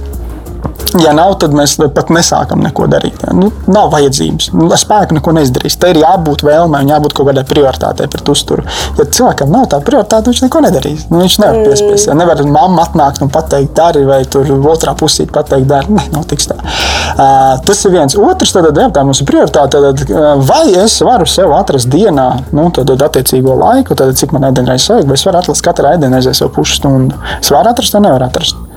[0.97, 3.21] Ja nav, tad mēs pat nesākam neko darīt.
[3.35, 4.49] Nu, nav vajadzības.
[4.57, 5.77] Nu, spēku neko neizdarīs.
[5.77, 8.65] Te ir jābūt vēlmei un jābūt kaut kādai prioritātei pret uzturu.
[8.97, 11.05] Ja cilvēkam nav tā prioritāte, viņš neko nedarīs.
[11.11, 12.09] Nu, viņš nevar piespiest.
[12.09, 12.15] Ja?
[12.17, 15.93] Nevar mamma atnākt un pateikt, dari, vai tur otrā pusē pateikt, dari.
[15.93, 16.57] Ne, notiks tā.
[16.57, 18.17] Uh, tas ir viens.
[18.17, 19.83] Otrs, tad, jā, tā mums ir prioritāte.
[19.85, 20.15] Tad,
[20.49, 25.11] vai es varu sev atrast dienā, nu, tad, attiecīgo laiku, tad, cik man ēdienreizes vajag,
[25.11, 27.19] vai es varu atrast katru ēdienreizē sev pusstundu.
[27.37, 28.68] Es varu atrast, vai nevaru atrast.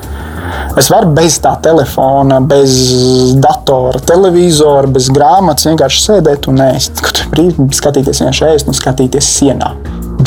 [0.81, 2.73] Es varu bez tā telefona, bez
[3.43, 7.03] datora, televizora, bez grāmatas vienkārši sēdēt un ēst.
[7.05, 9.75] Kad brīvi skatīties vienkārši ēst un skatīties sienā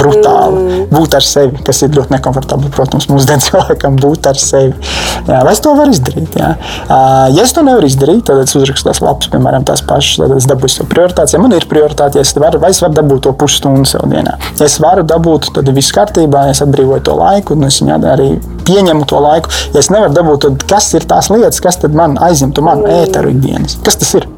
[0.06, 0.62] brutāli.
[0.62, 0.86] Mm.
[0.94, 4.74] Būt ar sevi, kas ir ļoti nekomfortabli, protams, mūsdienu cilvēkam būt ar sevi.
[5.26, 6.38] Jā, vai es to varu izdarīt?
[6.40, 6.52] Jā.
[7.34, 10.50] Ja es to nevaru izdarīt, tad es uzrakstu tās lapas, piemēram, tās pašas, tad es
[10.50, 11.36] dabūšu to prioritāti.
[11.36, 14.38] Ja man ir prioritāte, ja es varu, vai es varu dabūt to pusstundu sev dienā.
[14.60, 18.00] Ja es varu dabūt, tad viss kārtībā, ja es atbrīvoju to laiku, un es viņā
[18.14, 18.30] arī
[18.68, 19.54] pieņemu to laiku.
[19.74, 23.80] Ja es nevaru dabūt, tad kas ir tās lietas, kas man aizņemtu manu ēteru ikdienas?
[23.86, 24.30] Kas tas ir?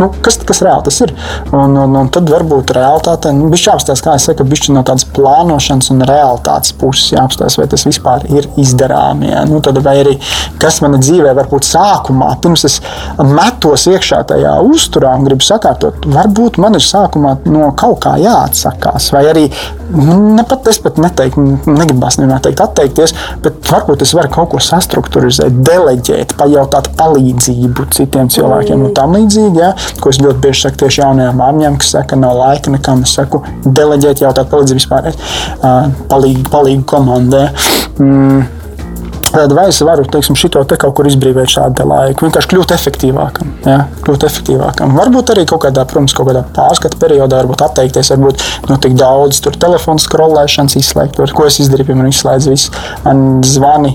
[0.00, 1.12] Nu, kas, kas reāli tas ir.
[1.52, 5.06] Un, un, un tad varbūt realitāte, nu, bija jāapstāsta, kā es saku, bišķi no tādas
[5.16, 9.28] plānošanas un realitātes puses jāapstāsta, vai tas vispār ir izdarāms.
[9.30, 9.44] Ja?
[9.48, 10.16] Nu, tad, vai arī
[10.62, 12.78] kas manā dzīvē varbūt sākumā, pirms es
[13.22, 19.10] metos iekšā tajā uzturā un gribu sakārtot, varbūt man ir sākumā no kaut kā jāatsakās,
[19.14, 19.46] vai arī
[19.90, 23.14] ne pat, es pat neteiktu, negribas nevienmēr teikt atteikties,
[23.44, 28.88] bet varbūt es varu kaut ko sastruktūrizēt, deleģēt, pajautāt palīdzību citiem cilvēkiem mm.
[28.88, 29.62] un tam līdzīgi.
[29.62, 29.72] Ja?
[30.02, 33.04] Ko es ļoti bieži saku tieši jaunajām māmiņām, kas saka, nav laika nekam.
[33.06, 35.10] Es saku, deleģēt, jautāt palīdzību vispār,
[36.10, 37.48] palīgu, palīgu komandai.
[38.00, 38.55] Mm.
[39.36, 43.50] Tad vai es varu teiksim, šito te kaut kur izbrīvot šādu laiku, vienkārši kļūt efektīvākam.
[43.66, 43.82] Ja?
[44.06, 44.94] Kļūt efektīvākam.
[44.96, 48.96] Varbūt arī kaut kādā, protams, kaut kādā pārskata periodā, varbūt atteikties, varbūt no nu, tik
[48.96, 52.72] daudz telefonu skrolēšanas izslēgt, ko es izdarīju, piemēram, izslēdzu visu
[53.04, 53.92] man zvani.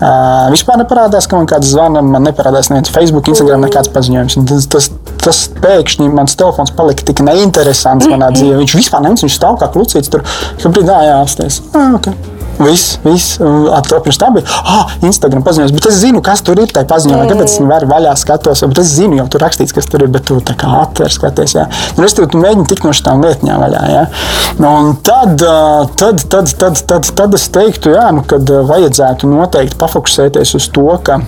[0.00, 4.40] Uh, vispār neparādās, ka man kāds zvana, man neparādās neviens Facebook, Instagram, nekāds paziņojums.
[4.48, 8.56] Tas, tas, tas pēkšņi mans telefons palika tik neinteresants manā dzīvē.
[8.64, 11.60] Viņš vispār neviens, viņš stāv kā klucīts tur, ka brīdī jāapstājas.
[11.74, 12.39] Ah, okay.
[12.60, 13.38] Viss, viss.
[13.40, 17.28] Pirms tam bija ah, Instagram paziņojums, bet es zinu, kas tur ir tajā paziņojumā.
[17.30, 20.26] Kāpēc es varu vaļā skatos, bet es zinu, jau tur rakstīts, kas tur ir, bet
[20.28, 21.56] tu tā kā atver skaties.
[21.56, 21.66] Jā.
[21.96, 23.84] Nu, es tu, tu mēģini tikt no šīm lietām vaļā.
[23.94, 24.06] Jā.
[24.60, 24.72] Nu,
[25.06, 25.40] tad,
[26.00, 30.90] tad, tad, tad, tad, tad es teiktu, jā, nu, kad vajadzētu noteikti pafokusēties uz to,
[31.06, 31.22] ka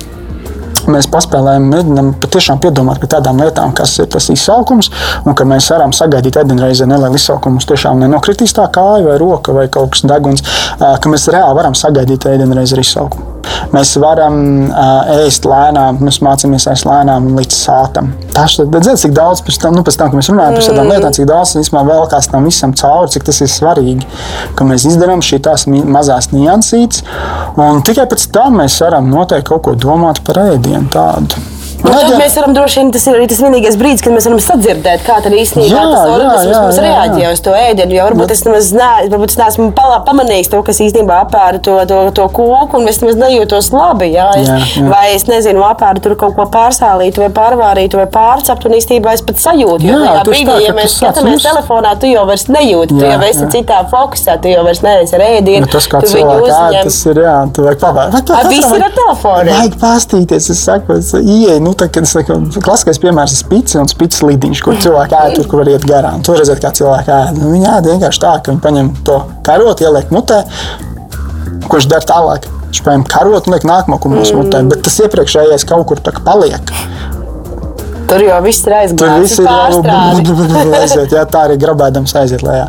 [0.90, 4.90] mēs paspēlējam, mēģinām patiešām piedomāt par tādām lietām, kas ir tas izsaukums,
[5.26, 7.58] un ka mēs varam sagaidīt ēdienreizē nelielu izsaukumu.
[7.58, 10.44] Mums tiešām nenokritīs tā kāja vai roka vai kaut kas deguns,
[10.78, 13.41] ka mēs reāli varam sagaidīt ēdienreizē izsaukumu.
[13.72, 14.36] Mēs varam
[14.68, 18.12] uh, ēst lēnām, mēs mācāmies ēst lēnām līdz sātam.
[18.36, 20.92] Tas ir redzams, cik daudz pēc tam, nu, pēc tam, kad mēs runājam par šādām
[20.92, 24.10] lietām, cik daudz īstenībā vēl kāds tam visam cauri, cik tas ir svarīgi,
[24.58, 27.06] ka mēs izdarām šīs mazās niansītes,
[27.60, 31.51] un tikai pēc tam mēs varam noteikti kaut ko domāt par ēdienu tādu.
[31.82, 35.02] Nu, tad mēs varam droši vien, tas ir tas vienīgais brīdis, kad mēs varam sadzirdēt,
[35.06, 37.96] kā tad īstenībā jā, tas organisms mums reaģē uz to ēdienu.
[37.96, 39.66] Jo varbūt es nemaz ne, varbūt es neesmu
[40.06, 44.12] pamanījis to, kas īstenībā apēra to, to, to koku, un es nemaz nejūtos labi.
[44.14, 44.86] Jā, es, jā, jā.
[44.92, 49.24] Vai es nezinu, apēru tur kaut ko pārsālītu, vai pārvārītu, vai pārceptu, un īstenībā es
[49.26, 49.82] pat sajūtu.
[49.88, 53.18] Jā, jo tajā brīdī, tā, ja mēs skatāmies telefonā, tu jau vairs nejūti, tu jau
[53.26, 55.66] esi citā fokusā, tu jau vairs neesi ar ēdienu.
[55.66, 58.34] Nu, tas, kā cilvēks ēd, tas ir, jā, tu vajag pavērst.
[58.52, 59.50] Viss ir ar telefonu.
[59.52, 63.90] Vajag pastīties, es saku, ieeju, nu, tā, kad es saku, klasiskais piemērs ir spīdis un
[63.90, 66.22] spīdis lidiņš, kur cilvēki ēd tur, kur var iet garām.
[66.26, 67.40] Tur redzēt, kā cilvēki ēd.
[67.40, 70.42] Nu, viņi ēd vienkārši tā, ka viņi paņem to karotu, ieliek mutē,
[71.72, 72.48] kurš der tālāk.
[72.68, 76.74] Viņš paņem karotu un liek nākamo, ko mūsu mutē, bet tas iepriekšējais kaut kur paliek.
[78.12, 78.98] Tur jau viss ir aizgājis.
[79.00, 82.66] Tur viss ir jā, tā arī grabēdams aiziet lejā.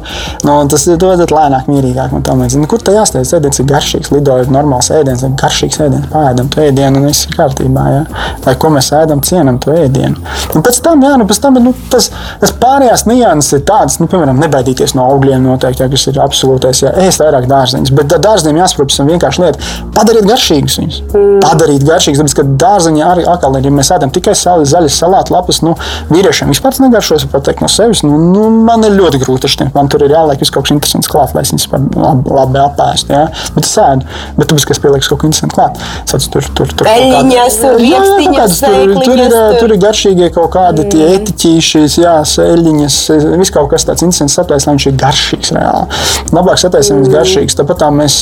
[0.47, 2.15] Nu, tas ir dodat lēnāk, mierīgāk.
[2.15, 3.33] Nu, kur tā jāsteidz?
[3.37, 7.37] Ēdiens ir garšīgs, lidojot normāls ēdiens, ir garšīgs ēdiens, pēdam to ēdienu un viss ir
[7.37, 7.85] kārtībā.
[7.93, 8.03] Jā.
[8.45, 10.21] Vai ko mēs ēdam, cienam to ēdienu.
[10.55, 12.09] Un pēc tam, jā, nu, pēc tam nu, tas,
[12.41, 16.83] tas pārējās nianses ir tādas, nu, piemēram, nebaidīties no augļiem noteikti, jā, kas ir absolūtais,
[16.85, 17.93] jā, ēst vairāk dārzeņus.
[17.97, 19.71] Bet dārzeņiem jāsaprot, tas vienkārši lieta.
[19.95, 20.99] Padarīt garšīgus viņus.
[21.09, 21.39] Mm.
[21.43, 25.61] Padarīt garšīgus, tāpēc, ka dārzeņi arī atkal ir, ja mēs ēdam tikai zaļas salātu lapas,
[25.65, 25.75] nu,
[26.13, 27.19] vīriešiem vispār negaršo.
[27.19, 29.51] Es varu teikt no sevis, nu, nu, man ir ļoti grūti.
[29.53, 33.13] Šķiet, man tur ir jāliek kaut kas interesants klāt, lai es viņus labi, labi apēstu.
[33.13, 33.25] Ja?
[33.55, 34.07] Bet es ēdu,
[34.37, 35.81] bet tu biji pieliks kaut ko interesantu klāt.
[36.13, 40.29] Es tur tur tur Eļņas, tur, jā, jā, kādas, tur, tur, ir, tur ir garšīgie
[40.35, 41.15] kaut kādi tie mm.
[41.19, 42.97] etiķīšas, jā, sēļiņas,
[43.41, 46.01] viss kaut kas tāds interesants saplēs, lai viņš ir garšīgs reāli.
[46.35, 47.17] Labāk sataisim viņus mm.
[47.17, 48.19] garšīgs, tāpat tā mēs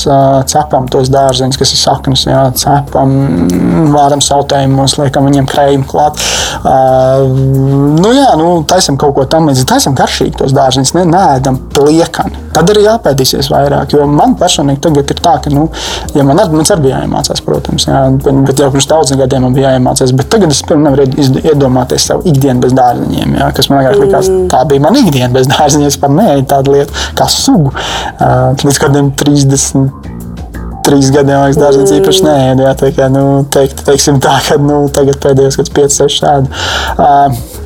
[0.51, 3.15] cepam tos dārzeņus, kas ir saknes, jā, cepam,
[3.95, 6.21] vāram sautējumos, liekam viņiem krējumu klāt.
[6.61, 6.90] Uh,
[8.01, 9.67] nu, jā, nu, taisam kaut ko tam līdzīgu.
[9.69, 12.39] Taisam garšīgi tos dārziņus, ne nēdam pliekani.
[12.55, 13.95] Tad arī jāpēdīsies vairāk.
[13.95, 15.67] Jo man personīgi tagad ir tā, ka, nu,
[16.15, 19.57] ja man arī, arī bija jāiemācās, protams, jā, bet, bet jau pirms daudziem gadiem man
[19.57, 20.15] bija jāiemācās.
[20.19, 21.07] Bet tagad es nevaru
[21.41, 24.47] iedomāties savu ikdienu bez dārziņiem, jā, kas man agrāk likās, mm.
[24.51, 25.91] tā bija mana ikdiena bez dārziņiem.
[25.91, 27.71] Es pat neēju tādu lietu kā sugu
[28.65, 30.11] līdz kādiem 30
[30.85, 32.67] trīs gadiem liekas, dārziņš īpaši neēda.
[32.67, 36.61] Jā, tā kā, nu, teikt, teiksim tā, ka nu, tagad pēdējos gados 5, 6 šādi.
[36.97, 37.60] Uh,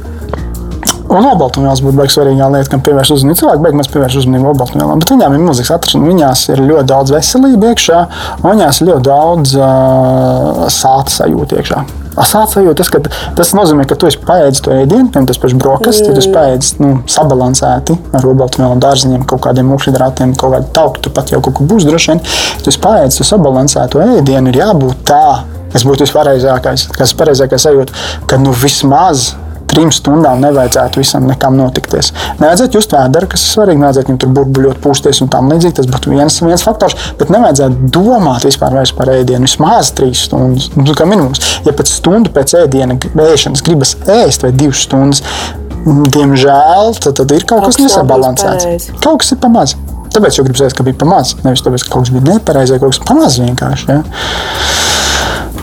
[1.05, 3.37] Un olbaltumvielas būtu baigta svarīgā lieta, kam pievērš uzmanību.
[3.41, 6.09] Cilvēki beigās pievērš uzmanību olbaltumvielām, bet viņām ir milzīgs atrašanās.
[6.09, 7.99] Viņās ir ļoti daudz veselības iekšā,
[8.39, 11.83] un viņās ir ļoti daudz uh, sāta sajūta iekšā.
[12.15, 12.91] Sajūta, tas,
[13.35, 16.15] tas nozīmē, ka tu esi paēdis to ēdienu, piemēram, tas pats brokastis, mm.
[16.15, 21.11] tu esi paēdis nu, sabalansēti ar olbaltumvielām, dārziņiem, kaut kādiem mūžhidrātiem, kaut kādu tauku, tu
[21.11, 22.23] pat jau kaut ko būs droši vien.
[22.63, 25.25] Tu esi paēdis to sabalansētu ēdienu, ir jābūt tā.
[25.75, 29.33] Tas būtu vispareizākais, kas ir pareizākais sajūta, ka nu vismaz
[29.75, 32.11] trim stundām nevajadzētu visam nekam notikties.
[32.39, 35.77] Nevajadzētu just vēderi, kas ir svarīgi, nevajadzētu viņam tur burbuļot, pūsties un tam līdzīgi.
[35.81, 40.69] Tas būtu viens, viens faktors, bet nevajadzētu domāt vispār par ēdienu vismaz trīs stundas.
[40.77, 45.23] Nu, kā minimums, ja pēc stundu pēc ēdiena ēšanas gribas ēst vai divas stundas,
[45.85, 48.89] diemžēl tad, tad ir kaut, kas nesabalansēts.
[49.03, 49.77] Kaut kas ir pamazs.
[50.15, 51.35] Tāpēc jau gribu teikt, ka bija pamazs.
[51.43, 53.89] Nevis tāpēc, ka kaut kas bija nepareizi, kaut kas pamazs vienkārši.
[53.91, 53.99] Ja?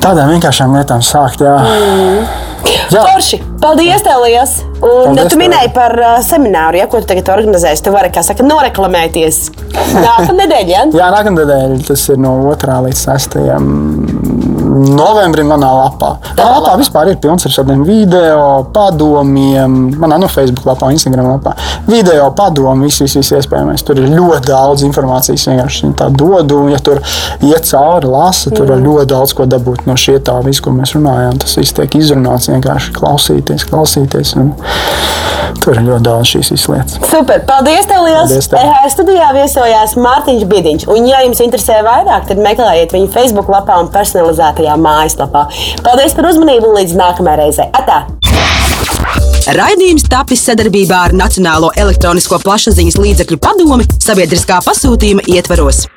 [0.02, 1.44] Tādām vienkāršām lietām sākt.
[1.46, 1.56] Jā.
[1.62, 2.51] Mm.
[2.92, 3.02] Jā.
[3.08, 3.38] Forši!
[3.62, 4.52] Paldies, tev, Liels!
[4.82, 5.40] Un Paldies tu tev.
[5.42, 7.84] minēji par uh, semināru, ja, ko tu tagad organizēsi.
[7.86, 9.40] Tu vari, kā saka, noreklamēties.
[10.06, 10.84] Nākamā nedēļa, ja?
[11.00, 12.78] Jā, nākamā nedēļa tas ir no 2.
[12.88, 13.38] līdz 6.
[14.72, 16.14] Novembrim manā lapā.
[16.36, 19.76] Tā lapā vispār ir pilns ar šādiem video padomiem.
[20.00, 21.54] Manā no Facebook lapā, Instagram lapā.
[21.88, 23.84] Video padomu, viss, viss, viss iespējamais.
[23.86, 25.48] Tur ir ļoti daudz informācijas.
[25.50, 26.62] Vienkārši tā dodu.
[26.64, 27.02] Un, ja tur
[27.44, 30.96] iet cauri, lasa, tur var ļoti daudz ko dabūt no šī tā, visu, ko mēs
[30.96, 31.40] runājām.
[31.42, 34.36] Tas viss tiek izrunāts, vienkārši klausīties, klausīties.
[34.40, 34.54] Un
[35.62, 36.98] tur ir ļoti daudz šīs lietas.
[37.10, 37.42] Super!
[37.48, 38.30] Paldies, tev, Liels!
[38.30, 38.62] Paldies tev.
[38.62, 40.86] EHR studijā viesojās Mārtiņš Bidiņš.
[40.92, 43.90] Un, ja jums interesē vairāk, tad meklējiet viņu Facebook lapā un
[44.62, 45.46] personalizētajā mājaslapā.
[45.82, 47.68] Paldies par uzmanību un līdz nākamajai reizei!
[47.72, 48.06] Atā!
[49.52, 55.88] Raidījums tapis sadarbībā ar Nacionālo elektronisko plašsaziņas līdzekļu padomi sabiedriskā pasūtījuma ietvaros.